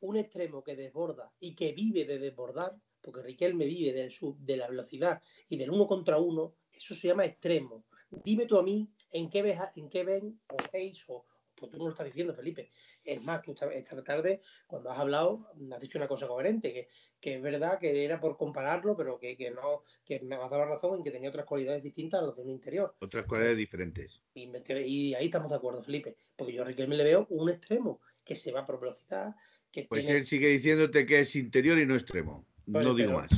un 0.00 0.16
extremo 0.16 0.62
que 0.62 0.76
desborda 0.76 1.32
y 1.40 1.54
que 1.54 1.72
vive 1.72 2.04
de 2.04 2.18
desbordar, 2.18 2.76
porque 3.00 3.22
Riquelme 3.22 3.66
vive 3.66 3.92
del 3.92 4.10
sub, 4.10 4.38
de 4.38 4.56
la 4.56 4.68
velocidad 4.68 5.22
y 5.48 5.56
del 5.56 5.70
uno 5.70 5.86
contra 5.86 6.18
uno, 6.18 6.54
eso 6.72 6.94
se 6.94 7.08
llama 7.08 7.24
extremo. 7.24 7.86
Dime 8.10 8.46
tú 8.46 8.58
a 8.58 8.62
mí 8.62 8.90
en 9.12 9.28
qué, 9.28 9.42
ves, 9.42 9.58
en 9.76 9.88
qué 9.88 10.04
ven 10.04 10.40
o 10.48 10.56
veis 10.72 11.04
o, 11.08 11.26
pues 11.58 11.70
tú 11.70 11.78
no 11.78 11.84
lo 11.84 11.90
estás 11.90 12.06
diciendo, 12.06 12.34
Felipe. 12.34 12.70
Es 13.04 13.22
más, 13.24 13.42
tú 13.42 13.52
esta 13.52 14.04
tarde, 14.04 14.42
cuando 14.66 14.90
has 14.90 14.98
hablado, 14.98 15.48
has 15.72 15.80
dicho 15.80 15.98
una 15.98 16.08
cosa 16.08 16.26
coherente, 16.26 16.72
que, 16.72 16.88
que 17.20 17.36
es 17.36 17.42
verdad 17.42 17.78
que 17.78 18.04
era 18.04 18.20
por 18.20 18.36
compararlo, 18.36 18.96
pero 18.96 19.18
que, 19.18 19.36
que, 19.36 19.50
no, 19.50 19.82
que 20.04 20.20
me 20.20 20.36
has 20.36 20.50
dado 20.50 20.58
la 20.58 20.66
razón 20.66 20.98
en 20.98 21.04
que 21.04 21.10
tenía 21.10 21.28
otras 21.28 21.46
cualidades 21.46 21.82
distintas 21.82 22.22
a 22.22 22.26
las 22.26 22.36
de 22.36 22.42
un 22.42 22.50
interior. 22.50 22.94
Otras 23.00 23.26
cualidades 23.26 23.56
diferentes. 23.56 24.22
Y, 24.34 24.50
y 24.86 25.14
ahí 25.14 25.26
estamos 25.26 25.50
de 25.50 25.56
acuerdo, 25.56 25.82
Felipe. 25.82 26.16
Porque 26.36 26.52
yo 26.52 26.62
a 26.62 26.64
Riquelme 26.64 26.96
le 26.96 27.04
veo 27.04 27.26
un 27.30 27.50
extremo, 27.50 28.00
que 28.24 28.36
se 28.36 28.52
va 28.52 28.64
por 28.64 28.78
velocidad. 28.78 29.34
Que 29.72 29.84
pues 29.84 30.08
él 30.08 30.24
sigue 30.26 30.48
diciéndote 30.48 31.06
que 31.06 31.20
es 31.20 31.36
interior 31.36 31.78
y 31.78 31.86
no 31.86 31.94
extremo. 31.94 32.46
no 32.66 32.94
digo 32.94 33.12
más. 33.12 33.30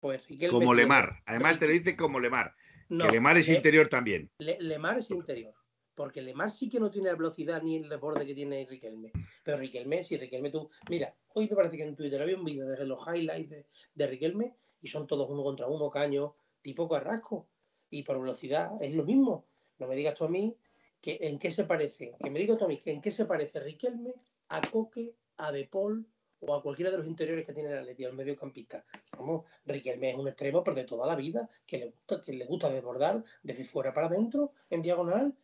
Pues 0.00 0.26
como 0.50 0.74
Lemar. 0.74 1.22
Además 1.26 1.58
te 1.58 1.66
lo 1.66 1.72
dice 1.72 1.96
como 1.96 2.18
Lemar. 2.18 2.54
que 2.88 3.10
Lemar 3.10 3.38
es 3.38 3.48
interior 3.48 3.88
también. 3.88 4.30
Lemar 4.38 4.98
es 4.98 5.10
interior 5.10 5.54
porque 6.00 6.22
Lemar 6.22 6.50
sí 6.50 6.70
que 6.70 6.80
no 6.80 6.90
tiene 6.90 7.08
la 7.08 7.14
velocidad 7.14 7.62
ni 7.62 7.76
el 7.76 7.86
desborde 7.90 8.24
que 8.24 8.34
tiene 8.34 8.66
Riquelme. 8.66 9.12
Pero 9.44 9.58
Riquelme, 9.58 10.02
si 10.02 10.16
Riquelme 10.16 10.50
tú. 10.50 10.70
Mira, 10.88 11.14
hoy 11.34 11.46
me 11.46 11.54
parece 11.54 11.76
que 11.76 11.82
en 11.82 11.94
Twitter 11.94 12.22
había 12.22 12.38
un 12.38 12.44
vídeo 12.44 12.66
de 12.66 12.86
los 12.86 13.00
highlights 13.06 13.66
de, 13.94 14.06
Riquelme 14.06 14.56
y 14.80 14.88
son 14.88 15.06
todos 15.06 15.28
uno 15.28 15.42
contra 15.42 15.66
uno, 15.66 15.90
caño, 15.90 16.36
tipo 16.62 16.88
carrasco. 16.88 17.50
Y 17.90 18.02
por 18.02 18.18
velocidad 18.18 18.82
es 18.82 18.94
lo 18.94 19.04
mismo. 19.04 19.46
No 19.78 19.88
me 19.88 19.94
digas 19.94 20.14
tú 20.14 20.24
a 20.24 20.28
mí 20.30 20.56
que 21.02 21.18
en 21.20 21.38
qué 21.38 21.50
se 21.50 21.64
parece, 21.64 22.16
que 22.18 22.30
me 22.30 22.38
digas 22.38 22.58
tú 22.58 22.64
a 22.64 22.68
mí 22.68 22.78
que 22.78 22.92
en 22.92 23.02
qué 23.02 23.10
se 23.10 23.26
parece 23.26 23.60
Riquelme 23.60 24.14
a 24.48 24.62
Coque, 24.62 25.16
a 25.46 25.52
De 25.52 25.66
Paul 25.66 26.06
o 26.40 26.54
a 26.54 26.62
cualquiera 26.62 26.90
de 26.90 26.98
los 26.98 27.06
interiores 27.06 27.44
que 27.44 27.52
tiene 27.52 27.70
el 27.70 27.78
Atleti, 27.78 28.04
el 28.04 28.14
mediocampista. 28.14 28.84
Vamos, 29.12 29.44
Riquelme 29.66 30.10
es 30.10 30.16
un 30.16 30.28
extremo, 30.28 30.64
pero 30.64 30.74
de 30.74 30.84
toda 30.84 31.06
la 31.06 31.14
vida, 31.14 31.48
que 31.66 31.78
le 31.78 31.86
gusta, 31.86 32.20
que 32.20 32.32
le 32.32 32.46
gusta 32.46 32.70
desbordar 32.70 33.22
desde 33.42 33.64
fuera 33.64 33.92
para 33.92 34.06
adentro, 34.06 34.52
en 34.70 34.80
diagonal, 34.80 35.36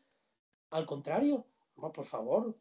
al 0.70 0.86
contrario, 0.86 1.46
por 1.74 2.04
favor, 2.04 2.56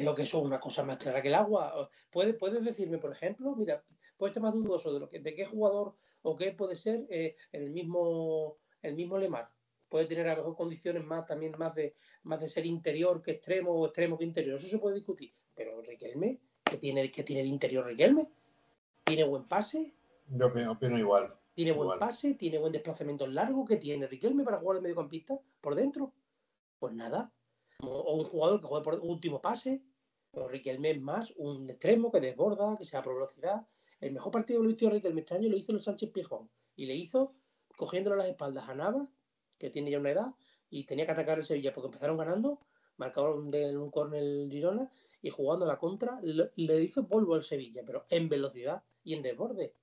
lo 0.00 0.14
que 0.14 0.22
es 0.22 0.34
una 0.34 0.58
cosa 0.58 0.82
más 0.82 0.98
clara 0.98 1.22
que 1.22 1.28
el 1.28 1.34
agua. 1.34 1.88
¿Puedes, 2.10 2.34
puedes 2.34 2.64
decirme, 2.64 2.98
por 2.98 3.12
ejemplo, 3.12 3.54
mira, 3.54 3.84
puede 4.16 4.30
estar 4.30 4.42
más 4.42 4.54
dudoso 4.54 4.92
de, 4.92 5.00
lo 5.00 5.08
que, 5.08 5.20
de 5.20 5.34
qué 5.34 5.44
jugador 5.44 5.94
o 6.22 6.36
qué 6.36 6.52
puede 6.52 6.76
ser 6.76 7.06
eh, 7.10 7.34
el 7.52 7.70
mismo 7.70 8.58
el 8.82 8.94
mismo 8.94 9.18
Lemar. 9.18 9.48
Puede 9.88 10.06
tener 10.06 10.26
a 10.26 10.32
lo 10.32 10.38
mejor 10.38 10.56
condiciones 10.56 11.04
más 11.04 11.26
también 11.26 11.54
más 11.58 11.74
de 11.74 11.94
más 12.22 12.40
de 12.40 12.48
ser 12.48 12.66
interior 12.66 13.22
que 13.22 13.32
extremo 13.32 13.72
o 13.72 13.86
extremo 13.86 14.18
que 14.18 14.24
interior. 14.24 14.56
Eso 14.56 14.68
se 14.68 14.78
puede 14.78 14.96
discutir. 14.96 15.32
Pero 15.54 15.80
Riquelme, 15.82 16.40
que 16.72 16.78
tiene, 16.78 17.12
que 17.12 17.22
tiene 17.22 17.42
de 17.42 17.48
interior 17.48 17.86
Riquelme, 17.86 18.28
tiene 19.04 19.24
buen 19.24 19.44
pase. 19.44 19.94
Yo 20.28 20.46
opino, 20.46 20.98
igual. 20.98 21.34
Tiene 21.54 21.72
buen 21.72 21.98
pase, 21.98 22.34
tiene 22.34 22.58
buen 22.58 22.72
desplazamiento 22.72 23.26
largo, 23.26 23.64
que 23.66 23.76
tiene 23.76 24.06
Riquelme 24.06 24.42
para 24.42 24.58
jugar 24.58 24.76
de 24.76 24.82
mediocampista 24.82 25.38
por 25.60 25.74
dentro. 25.74 26.12
Pues 26.78 26.94
nada. 26.94 27.30
O 27.80 28.14
un 28.14 28.24
jugador 28.24 28.60
que 28.60 28.66
juegue 28.66 28.84
por 28.84 29.00
último 29.00 29.42
pase, 29.42 29.82
o 30.32 30.48
Riquelme 30.48 30.92
es 30.92 31.00
más, 31.00 31.32
un 31.36 31.68
extremo 31.68 32.10
que 32.10 32.20
desborda, 32.20 32.74
que 32.76 32.86
sea 32.86 33.02
por 33.02 33.14
velocidad. 33.14 33.66
El 34.00 34.12
mejor 34.12 34.32
partido 34.32 34.60
que 34.60 34.66
lo 34.66 34.72
hizo 34.72 34.88
Riquelme 34.88 35.20
este 35.20 35.34
año 35.34 35.50
lo 35.50 35.56
hizo 35.58 35.72
el 35.72 35.82
Sánchez 35.82 36.10
Pijón. 36.10 36.48
Y 36.74 36.86
le 36.86 36.94
hizo 36.94 37.34
cogiéndole 37.76 38.16
las 38.16 38.28
espaldas 38.28 38.66
a 38.68 38.74
Navas, 38.74 39.12
que 39.58 39.68
tiene 39.68 39.90
ya 39.90 39.98
una 39.98 40.10
edad, 40.10 40.34
y 40.70 40.84
tenía 40.84 41.04
que 41.04 41.12
atacar 41.12 41.38
el 41.38 41.44
Sevilla 41.44 41.74
porque 41.74 41.88
empezaron 41.88 42.16
ganando, 42.16 42.60
marcaron 42.96 43.50
de 43.50 43.76
un 43.76 43.90
córner 43.90 44.48
Girona, 44.50 44.90
y 45.22 45.30
jugando 45.30 45.64
la 45.64 45.78
contra, 45.78 46.20
le 46.20 46.82
hizo 46.82 47.06
polvo 47.06 47.34
al 47.34 47.44
Sevilla, 47.44 47.82
pero 47.86 48.04
en 48.10 48.28
velocidad 48.28 48.82
y 49.04 49.14
en 49.14 49.22
desborde. 49.22 49.74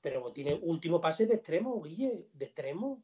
Pero 0.00 0.32
tiene 0.32 0.58
último 0.62 1.00
pase 1.00 1.26
de 1.26 1.34
extremo, 1.34 1.80
Guille, 1.82 2.26
de 2.32 2.46
extremo 2.46 3.02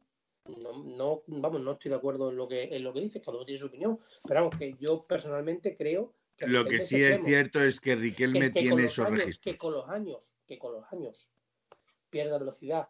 no, 0.57 0.83
no, 0.85 1.23
vamos, 1.27 1.61
no 1.61 1.73
estoy 1.73 1.91
de 1.91 1.97
acuerdo 1.97 2.31
en 2.31 2.37
lo 2.37 2.49
que, 2.49 2.75
en 2.75 2.83
lo 2.83 2.93
que 2.93 3.01
dices, 3.01 3.23
cada 3.23 3.37
uno 3.37 3.45
tiene 3.45 3.61
su 3.61 3.67
opinión, 3.67 3.99
pero 4.27 4.41
vamos, 4.41 4.57
que 4.57 4.75
yo 4.81 5.05
personalmente 5.07 5.77
creo 5.77 6.15
que 6.37 6.47
lo 6.47 6.65
que 6.65 6.87
sí 6.87 7.03
es 7.03 7.21
cierto 7.25 7.61
es 7.61 7.81
que 7.81 7.97
Riquelme 7.97 8.51
tiene 8.51 8.85
esos 8.85 9.09
registros. 9.11 9.39
Que 9.41 9.59
con 9.59 9.73
los 9.73 9.89
años, 9.89 10.35
que 10.47 10.59
con 10.59 10.73
los 10.73 10.85
años 10.93 11.31
pierda 12.11 12.39
velocidad 12.39 12.89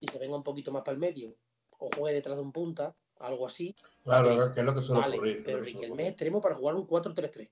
y 0.00 0.08
se 0.08 0.18
venga 0.18 0.36
un 0.36 0.42
poquito 0.42 0.72
más 0.72 0.82
para 0.82 0.94
el 0.94 1.00
medio 1.00 1.36
o 1.78 1.88
juegue 1.96 2.16
detrás 2.16 2.36
de 2.36 2.42
un 2.42 2.52
punta, 2.52 2.94
algo 3.20 3.46
así. 3.46 3.74
Claro, 4.02 4.52
que 4.52 4.60
es 4.60 4.66
lo 4.66 4.74
que 4.74 4.82
suele 4.82 5.08
ocurrir. 5.08 5.44
Pero 5.44 5.60
Riquelme 5.60 6.02
es 6.04 6.08
extremo 6.10 6.40
para 6.40 6.54
jugar 6.54 6.74
un 6.74 6.86
4-3-3. 6.86 7.50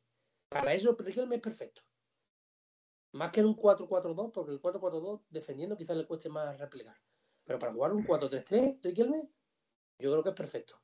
Para 0.49 0.75
eso 0.75 0.97
Riquelme 0.99 1.37
es 1.37 1.43
perfecto. 1.43 1.83
Más 3.15 3.31
que 3.31 3.41
en 3.41 3.47
un 3.47 3.57
4-4-2, 3.57 4.33
porque 4.33 4.53
el 4.53 4.61
4-4-2 4.61 5.23
defendiendo 5.31 5.77
quizás 5.77 5.97
le 5.97 6.07
cueste 6.07 6.29
más 6.29 6.59
replegar. 6.59 6.97
Pero 7.45 7.59
para 7.59 7.73
jugar 7.73 7.93
un 7.93 8.07
4-3-3, 8.07 8.81
Riquelme, 8.83 9.29
yo 9.99 10.11
creo 10.11 10.23
que 10.23 10.31
es 10.31 10.35
perfecto. 10.35 10.81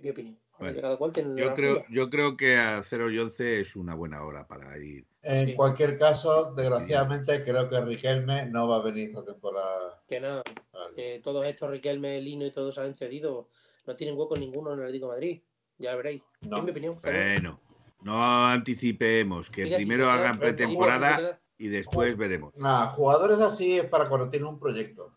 Mi 0.00 0.10
opinión. 0.10 0.38
Bueno, 0.58 0.80
Cada 0.80 0.96
cual 0.96 1.12
tiene 1.12 1.38
Yo 1.40 1.54
creo, 1.54 1.74
suya. 1.76 1.86
yo 1.90 2.08
creo 2.10 2.36
que 2.36 2.56
a 2.56 2.82
0 2.82 3.10
y 3.10 3.18
11 3.18 3.60
es 3.60 3.76
una 3.76 3.94
buena 3.94 4.24
hora 4.24 4.46
para 4.46 4.76
ir. 4.78 5.06
En 5.22 5.48
Sí. 5.48 5.54
cualquier 5.54 5.98
caso, 5.98 6.54
desgraciadamente, 6.54 7.44
creo 7.44 7.68
que 7.68 7.80
Riquelme 7.80 8.46
no 8.46 8.66
va 8.68 8.76
a 8.76 8.82
venir 8.82 9.10
esta 9.10 9.24
temporada. 9.24 10.02
Que 10.08 10.18
nada, 10.20 10.42
que 10.94 11.20
todos 11.22 11.44
estos 11.46 11.70
Riquelme, 11.70 12.20
Lino 12.22 12.46
y 12.46 12.52
todos 12.52 12.78
han 12.78 12.94
cedido. 12.94 13.50
No 13.86 13.94
tienen 13.96 14.16
hueco 14.18 14.34
ninguno 14.36 14.72
en 14.72 14.78
el 14.78 14.84
Atlético 14.86 15.08
de 15.08 15.12
Madrid. 15.12 15.42
Ya 15.78 15.94
veréis. 15.94 16.22
No. 16.48 16.58
Es 16.58 16.64
mi 16.64 16.70
opinión. 16.70 16.96
Bueno, 17.02 17.60
no 18.02 18.46
anticipemos, 18.46 19.50
que 19.50 19.64
Mira, 19.64 19.76
primero 19.76 20.08
hagan 20.08 20.38
pretemporada 20.38 21.38
y 21.58 21.68
después 21.68 22.16
veremos. 22.16 22.54
Nada, 22.56 22.86
jugadores 22.88 23.40
así 23.40 23.78
es 23.78 23.84
para 23.86 24.08
cuando 24.08 24.30
tienes 24.30 24.48
un 24.48 24.58
proyecto. 24.58 25.15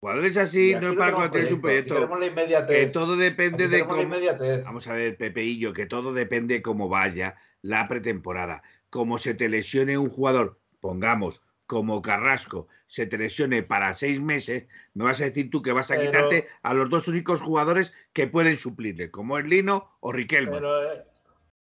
Jugadores 0.00 0.36
Y 0.36 0.38
así 0.38 0.74
no 0.80 0.90
es 0.90 0.96
para 0.96 1.12
cuando 1.12 1.32
tienes 1.32 1.50
un 1.52 1.60
proyecto, 1.60 2.08
Que 2.20 2.26
inmediatez. 2.26 2.92
todo 2.92 3.16
depende 3.16 3.64
de 3.64 3.78
tenemos 3.78 3.96
la 3.96 4.02
cómo. 4.04 4.14
inmediatez. 4.14 4.64
Vamos 4.64 4.86
a 4.86 4.92
ver, 4.94 5.16
Pepeillo, 5.16 5.72
que 5.72 5.86
todo 5.86 6.12
depende 6.12 6.62
cómo 6.62 6.88
vaya 6.88 7.36
la 7.62 7.88
pretemporada. 7.88 8.62
Como 8.90 9.18
se 9.18 9.34
te 9.34 9.48
lesione 9.48 9.98
un 9.98 10.08
jugador, 10.08 10.60
pongamos, 10.80 11.42
como 11.66 12.00
Carrasco, 12.00 12.68
se 12.86 13.06
te 13.06 13.18
lesione 13.18 13.62
para 13.64 13.92
seis 13.92 14.20
meses, 14.20 14.66
me 14.94 15.04
vas 15.04 15.20
a 15.20 15.24
decir 15.24 15.50
tú 15.50 15.62
que 15.62 15.72
vas 15.72 15.90
a 15.90 15.96
Pero- 15.96 16.10
quitarte 16.10 16.48
a 16.62 16.74
los 16.74 16.88
dos 16.88 17.08
únicos 17.08 17.40
jugadores 17.40 17.92
que 18.12 18.28
pueden 18.28 18.56
suplirle, 18.56 19.10
como 19.10 19.36
es 19.38 19.46
Lino 19.46 19.96
o 20.00 20.12
Riquelme. 20.12 20.52
Pero, 20.52 20.82
eh, 20.92 21.04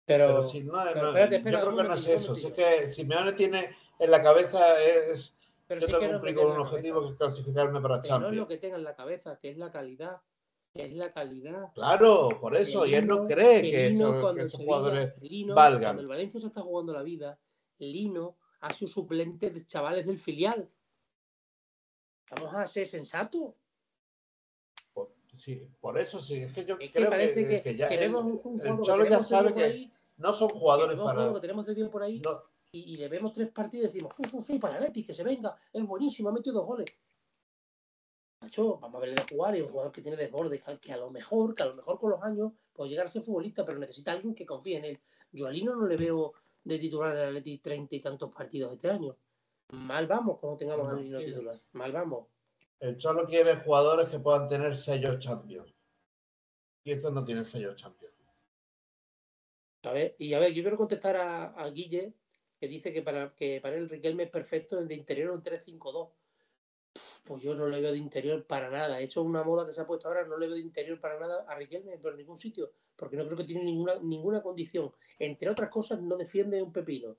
Pero, 0.06 0.26
pero 0.28 0.42
si 0.48 0.62
no, 0.64 0.72
pero 0.92 1.02
no- 1.02 1.08
espérate, 1.08 1.36
espera, 1.36 1.60
yo 1.60 1.66
creo 1.66 1.76
que 1.82 1.88
no 1.88 1.94
es 1.94 2.06
eso. 2.08 2.34
Si 2.34 2.46
es 2.48 2.52
que 2.54 2.92
Simeone 2.92 3.34
tiene 3.34 3.76
en 4.00 4.10
la 4.10 4.20
cabeza 4.22 4.58
es 4.82 5.36
pero 5.74 5.80
yo 5.80 5.86
sí 5.86 5.92
tengo 5.92 6.26
es 6.26 6.34
con 6.34 6.50
un 6.52 6.58
objetivo 6.60 6.94
cabeza. 7.00 7.06
que 7.08 7.12
es 7.12 7.18
clasificarme 7.18 7.80
para 7.80 8.00
Que 8.00 8.08
no 8.10 8.14
es 8.16 8.20
lo 8.22 8.26
Champions. 8.28 8.48
que 8.48 8.58
tenga 8.58 8.76
en 8.76 8.84
la 8.84 8.94
cabeza, 8.96 9.38
que 9.40 9.50
es 9.50 9.56
la 9.58 9.70
calidad. 9.70 10.20
Que 10.72 10.86
es 10.86 10.92
la 10.94 11.12
calidad. 11.12 11.72
Claro, 11.74 12.30
por 12.40 12.56
eso. 12.56 12.86
Y 12.86 12.94
él 12.94 13.06
no 13.06 13.24
cree 13.26 13.60
que, 13.62 13.86
eso- 13.88 14.34
que 14.34 14.40
esos 14.42 14.52
Sevilla- 14.52 14.74
jugadores 14.74 15.14
valgan. 15.54 15.82
Cuando 15.82 16.02
el 16.02 16.08
Valencia 16.08 16.40
se 16.40 16.46
está 16.46 16.62
jugando 16.62 16.92
la 16.94 17.02
vida, 17.02 17.38
Lino 17.78 18.36
ha 18.60 18.72
sido 18.72 18.88
suplente 18.88 19.50
de 19.50 19.66
chavales 19.66 20.06
del 20.06 20.18
filial. 20.18 20.70
Vamos 22.30 22.54
a 22.54 22.66
ser 22.66 22.86
sensatos. 22.86 23.52
Por, 24.94 25.12
sí, 25.34 25.68
por 25.80 25.98
eso 25.98 26.20
sí. 26.20 26.36
Es 26.42 26.52
que 26.54 26.64
yo 26.64 26.74
Es 26.74 26.90
que 26.90 26.92
creo 26.92 27.10
parece 27.10 27.42
que, 27.46 27.56
que, 27.56 27.62
que 27.62 27.76
ya 27.76 27.88
que 27.88 28.04
el, 28.04 28.14
un, 28.14 28.40
un 28.42 28.60
el 28.66 28.80
Cholo 28.82 29.04
ya 29.06 29.20
sabe 29.20 29.52
que 29.52 29.64
ahí, 29.64 29.92
no 30.16 30.32
son 30.32 30.48
jugadores 30.48 30.98
para. 30.98 31.32
que 31.34 31.40
tenemos 31.40 31.66
cedido 31.66 31.90
por 31.90 32.02
ahí 32.02 32.20
no, 32.24 32.42
y, 32.72 32.94
y 32.94 32.96
le 32.96 33.08
vemos 33.08 33.32
tres 33.32 33.50
partidos 33.50 33.84
y 33.84 33.92
decimos, 33.92 34.14
fu, 34.14 34.24
fu, 34.24 34.40
fu, 34.40 34.58
para 34.58 34.76
el 34.78 34.82
Atleti, 34.84 35.04
que 35.04 35.14
se 35.14 35.22
venga, 35.22 35.56
es 35.72 35.86
buenísimo, 35.86 36.30
ha 36.30 36.32
metido 36.32 36.56
dos 36.56 36.66
goles. 36.66 36.98
Macho, 38.40 38.78
vamos 38.78 38.96
a 38.96 39.00
verle 39.00 39.14
de 39.16 39.34
jugar 39.34 39.56
y 39.56 39.60
un 39.60 39.68
jugador 39.68 39.92
que 39.92 40.02
tiene 40.02 40.16
desborde, 40.16 40.60
que, 40.80 40.92
a 40.92 40.96
lo 40.96 41.10
mejor, 41.10 41.54
que 41.54 41.62
a 41.62 41.66
lo 41.66 41.74
mejor 41.74 42.00
con 42.00 42.10
los 42.10 42.22
años 42.22 42.52
puede 42.72 42.90
llegar 42.90 43.06
a 43.06 43.08
ser 43.08 43.22
futbolista, 43.22 43.64
pero 43.64 43.78
necesita 43.78 44.12
alguien 44.12 44.34
que 44.34 44.46
confíe 44.46 44.78
en 44.78 44.84
él. 44.86 45.00
Yo 45.30 45.46
a 45.46 45.50
Lino 45.50 45.76
no 45.76 45.86
le 45.86 45.96
veo 45.96 46.32
de 46.64 46.78
titular 46.78 47.12
en 47.12 47.22
el 47.22 47.28
Atleti 47.28 47.58
treinta 47.58 47.94
y 47.94 48.00
tantos 48.00 48.32
partidos 48.32 48.72
este 48.72 48.90
año. 48.90 49.16
Mal 49.68 50.06
vamos 50.06 50.38
cuando 50.38 50.56
tengamos 50.56 50.86
No, 50.86 50.98
a 50.98 51.00
Lino 51.00 51.18
titular. 51.18 51.60
Mal 51.72 51.92
vamos. 51.92 52.26
el 52.80 52.96
Cholo 52.96 53.26
quiere 53.26 53.56
jugadores 53.56 54.08
que 54.08 54.18
puedan 54.18 54.48
tener 54.48 54.76
sellos 54.76 55.18
Champions. 55.20 55.72
Y 56.84 56.92
estos 56.92 57.12
no 57.12 57.24
tienen 57.24 57.44
sellos 57.44 57.76
Champions. 57.76 58.12
A 59.84 59.92
ver, 59.92 60.16
y 60.18 60.34
a 60.34 60.38
ver, 60.40 60.52
yo 60.52 60.62
quiero 60.62 60.76
contestar 60.76 61.16
a, 61.16 61.52
a 61.54 61.68
Guille, 61.70 62.14
que 62.62 62.68
dice 62.68 62.92
que 62.92 63.02
para, 63.02 63.34
que 63.34 63.60
para 63.60 63.74
él 63.74 63.88
Riquelme 63.88 64.22
es 64.22 64.30
perfecto 64.30 64.78
el 64.78 64.86
de 64.86 64.94
interior 64.94 65.32
un 65.32 65.42
3-5-2. 65.42 66.10
Pues 67.24 67.42
yo 67.42 67.56
no 67.56 67.66
le 67.66 67.80
veo 67.80 67.90
de 67.90 67.98
interior 67.98 68.46
para 68.46 68.70
nada. 68.70 69.00
Eso 69.00 69.20
es 69.20 69.26
una 69.26 69.42
moda 69.42 69.66
que 69.66 69.72
se 69.72 69.80
ha 69.80 69.86
puesto 69.88 70.06
ahora. 70.06 70.24
No 70.24 70.38
le 70.38 70.46
veo 70.46 70.54
de 70.54 70.62
interior 70.62 71.00
para 71.00 71.18
nada 71.18 71.44
a 71.48 71.56
Riquelme 71.56 71.98
por 71.98 72.14
ningún 72.14 72.38
sitio, 72.38 72.72
porque 72.94 73.16
no 73.16 73.24
creo 73.24 73.36
que 73.36 73.42
tiene 73.42 73.64
ninguna, 73.64 73.96
ninguna 74.00 74.42
condición. 74.44 74.92
Entre 75.18 75.50
otras 75.50 75.70
cosas, 75.70 76.00
no 76.02 76.16
defiende 76.16 76.62
un 76.62 76.72
pepino. 76.72 77.16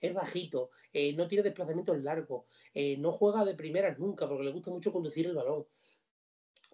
Es 0.00 0.14
bajito, 0.14 0.70
eh, 0.94 1.12
no 1.12 1.28
tiene 1.28 1.44
desplazamientos 1.44 2.02
largos, 2.02 2.46
eh, 2.72 2.96
no 2.96 3.12
juega 3.12 3.44
de 3.44 3.54
primeras 3.54 3.98
nunca, 3.98 4.26
porque 4.26 4.44
le 4.44 4.52
gusta 4.52 4.70
mucho 4.70 4.94
conducir 4.94 5.26
el 5.26 5.34
balón. 5.34 5.66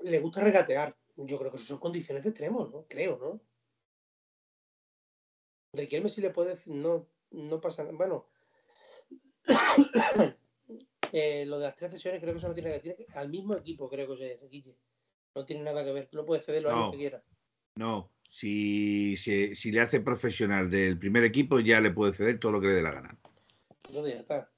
Le 0.02 0.20
gusta 0.20 0.42
regatear. 0.42 0.96
Yo 1.16 1.38
creo 1.40 1.50
que 1.50 1.56
eso 1.56 1.66
son 1.66 1.80
condiciones 1.80 2.22
de 2.22 2.30
extremos, 2.30 2.70
¿no? 2.70 2.86
Creo, 2.88 3.18
¿no? 3.18 3.40
Riquelme 5.74 6.08
sí 6.08 6.20
le 6.20 6.30
puede 6.30 6.56
no, 6.66 7.08
no 7.32 7.60
pasa 7.60 7.82
nada. 7.82 7.96
Bueno, 7.96 8.26
eh, 11.12 11.44
lo 11.46 11.58
de 11.58 11.64
las 11.64 11.76
tres 11.76 11.92
sesiones 11.92 12.20
creo 12.20 12.32
que 12.32 12.38
eso 12.38 12.48
no 12.48 12.54
tiene 12.54 12.80
que 12.80 12.88
ver. 12.88 13.06
Al 13.14 13.28
mismo 13.28 13.54
equipo, 13.56 13.88
creo 13.88 14.16
que 14.16 14.32
es 14.32 14.48
Guille. 14.50 14.76
No 15.34 15.44
tiene 15.44 15.62
nada 15.62 15.84
que 15.84 15.92
ver. 15.92 16.08
No 16.12 16.24
puede 16.24 16.42
ceder 16.42 16.62
los 16.62 16.72
No. 16.72 16.78
años 16.78 16.92
que 16.92 16.98
quiera. 16.98 17.22
No, 17.74 18.12
si, 18.28 19.16
si, 19.16 19.54
si 19.54 19.72
le 19.72 19.80
hace 19.80 20.00
profesional 20.00 20.70
del 20.70 20.98
primer 20.98 21.24
equipo, 21.24 21.58
ya 21.58 21.80
le 21.80 21.90
puede 21.90 22.12
ceder 22.12 22.38
todo 22.38 22.52
lo 22.52 22.60
que 22.60 22.66
le 22.66 22.74
dé 22.74 22.82
la 22.82 22.92
gana. 22.92 23.18
Entonces 23.88 24.14
ya 24.14 24.20
está. 24.20 24.50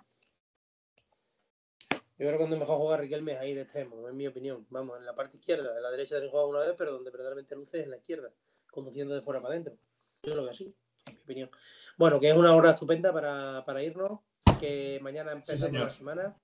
Yo 1.90 2.26
creo 2.28 2.32
que 2.32 2.42
donde 2.44 2.56
mejor 2.56 2.78
juega 2.78 2.96
Riquelme 2.98 3.32
es 3.32 3.38
ahí 3.38 3.54
de 3.54 3.62
extremo, 3.62 4.08
en 4.08 4.16
mi 4.16 4.26
opinión. 4.26 4.66
Vamos, 4.70 4.98
en 4.98 5.04
la 5.04 5.14
parte 5.14 5.36
izquierda. 5.36 5.76
En 5.76 5.82
la 5.82 5.90
derecha 5.90 6.14
también 6.16 6.30
juega 6.30 6.46
una 6.46 6.60
vez, 6.60 6.74
pero 6.78 6.92
donde 6.92 7.10
verdaderamente 7.10 7.54
luce 7.56 7.78
es 7.78 7.84
en 7.84 7.90
la 7.90 7.96
izquierda, 7.96 8.32
conduciendo 8.70 9.14
de 9.14 9.22
fuera 9.22 9.40
para 9.40 9.54
adentro. 9.54 9.76
Yo 10.22 10.34
lo 10.34 10.42
veo 10.42 10.50
así, 10.52 10.74
en 11.06 11.14
mi 11.14 11.20
opinión. 11.22 11.50
Bueno, 11.96 12.20
que 12.20 12.28
es 12.28 12.36
una 12.36 12.54
hora 12.54 12.70
estupenda 12.70 13.12
para, 13.12 13.62
para 13.64 13.82
irnos. 13.82 14.20
Que 14.58 14.98
mañana 15.02 15.32
empezamos 15.32 15.80
la 15.80 15.90
semana. 15.90 16.36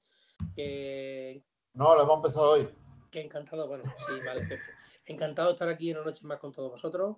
Que 0.54 1.42
No, 1.74 1.94
lo 1.94 2.02
hemos 2.02 2.16
empezado 2.16 2.50
hoy. 2.52 2.68
que 3.10 3.20
encantado, 3.20 3.66
bueno, 3.68 3.84
sí, 4.06 4.12
vale, 4.24 4.42
Pepe. 4.42 4.62
Encantado 5.06 5.48
de 5.48 5.52
estar 5.54 5.68
aquí 5.68 5.92
una 5.92 6.04
noche 6.04 6.26
más 6.26 6.38
con 6.38 6.52
todos 6.52 6.70
vosotros. 6.70 7.16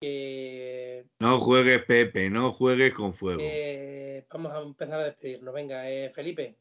Que 0.00 1.06
No 1.20 1.38
juegues, 1.40 1.84
Pepe, 1.84 2.28
no 2.30 2.52
juegues 2.52 2.92
con 2.94 3.12
fuego. 3.12 3.40
eh, 3.42 4.26
vamos 4.30 4.52
a 4.52 4.60
empezar 4.60 5.00
a 5.00 5.04
despedirnos. 5.04 5.54
Venga, 5.54 5.88
eh, 5.90 6.10
Felipe, 6.10 6.58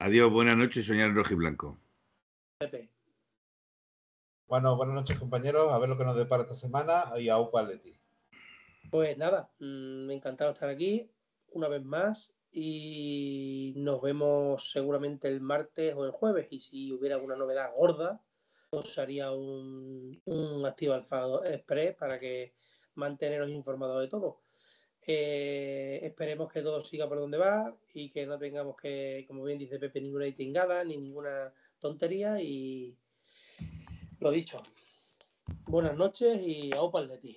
Adiós, 0.00 0.30
buenas 0.30 0.56
noches, 0.56 0.84
soñar 0.84 1.08
en 1.08 1.14
rojo 1.16 1.32
y 1.32 1.36
blanco. 1.36 1.78
Pepe. 2.58 2.90
Bueno, 4.46 4.76
buenas 4.76 4.94
noches, 4.96 5.18
compañeros. 5.18 5.72
A 5.72 5.78
ver 5.78 5.88
lo 5.88 5.96
que 5.96 6.04
nos 6.04 6.16
depara 6.16 6.42
esta 6.42 6.54
semana. 6.54 7.12
Y 7.16 7.28
a 7.28 7.38
Upa 7.38 7.62
Leti. 7.62 7.96
Pues 8.94 9.18
nada, 9.18 9.50
mm, 9.58 10.08
encantado 10.12 10.50
de 10.50 10.54
estar 10.54 10.68
aquí 10.68 11.10
una 11.48 11.66
vez 11.66 11.82
más 11.82 12.32
y 12.52 13.72
nos 13.74 14.00
vemos 14.00 14.70
seguramente 14.70 15.26
el 15.26 15.40
martes 15.40 15.92
o 15.96 16.04
el 16.04 16.12
jueves 16.12 16.46
y 16.50 16.60
si 16.60 16.92
hubiera 16.92 17.16
alguna 17.16 17.34
novedad 17.34 17.72
gorda 17.74 18.22
os 18.70 18.96
haría 18.96 19.32
un, 19.32 20.22
un 20.26 20.64
activo 20.64 20.94
alfa 20.94 21.24
express 21.44 21.96
para 21.96 22.20
que 22.20 22.54
manteneros 22.94 23.50
informados 23.50 24.00
de 24.00 24.06
todo. 24.06 24.42
Eh, 25.04 25.98
esperemos 26.04 26.52
que 26.52 26.62
todo 26.62 26.80
siga 26.80 27.08
por 27.08 27.18
donde 27.18 27.38
va 27.38 27.76
y 27.94 28.08
que 28.08 28.26
no 28.26 28.38
tengamos 28.38 28.76
que, 28.76 29.24
como 29.26 29.42
bien 29.42 29.58
dice 29.58 29.80
Pepe, 29.80 30.00
ninguna 30.00 30.32
tingada 30.32 30.84
ni 30.84 30.98
ninguna 30.98 31.52
tontería 31.80 32.40
y 32.40 32.96
lo 34.20 34.30
dicho. 34.30 34.62
Buenas 35.64 35.96
noches 35.96 36.40
y 36.40 36.72
a 36.72 36.80
Opa 36.80 37.04
ti. 37.18 37.36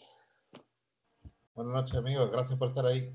Buenas 1.58 1.74
noches, 1.74 1.96
amigos. 1.98 2.32
Gracias 2.32 2.58
por 2.58 2.70
estar 2.70 2.86
ahí. 2.86 3.14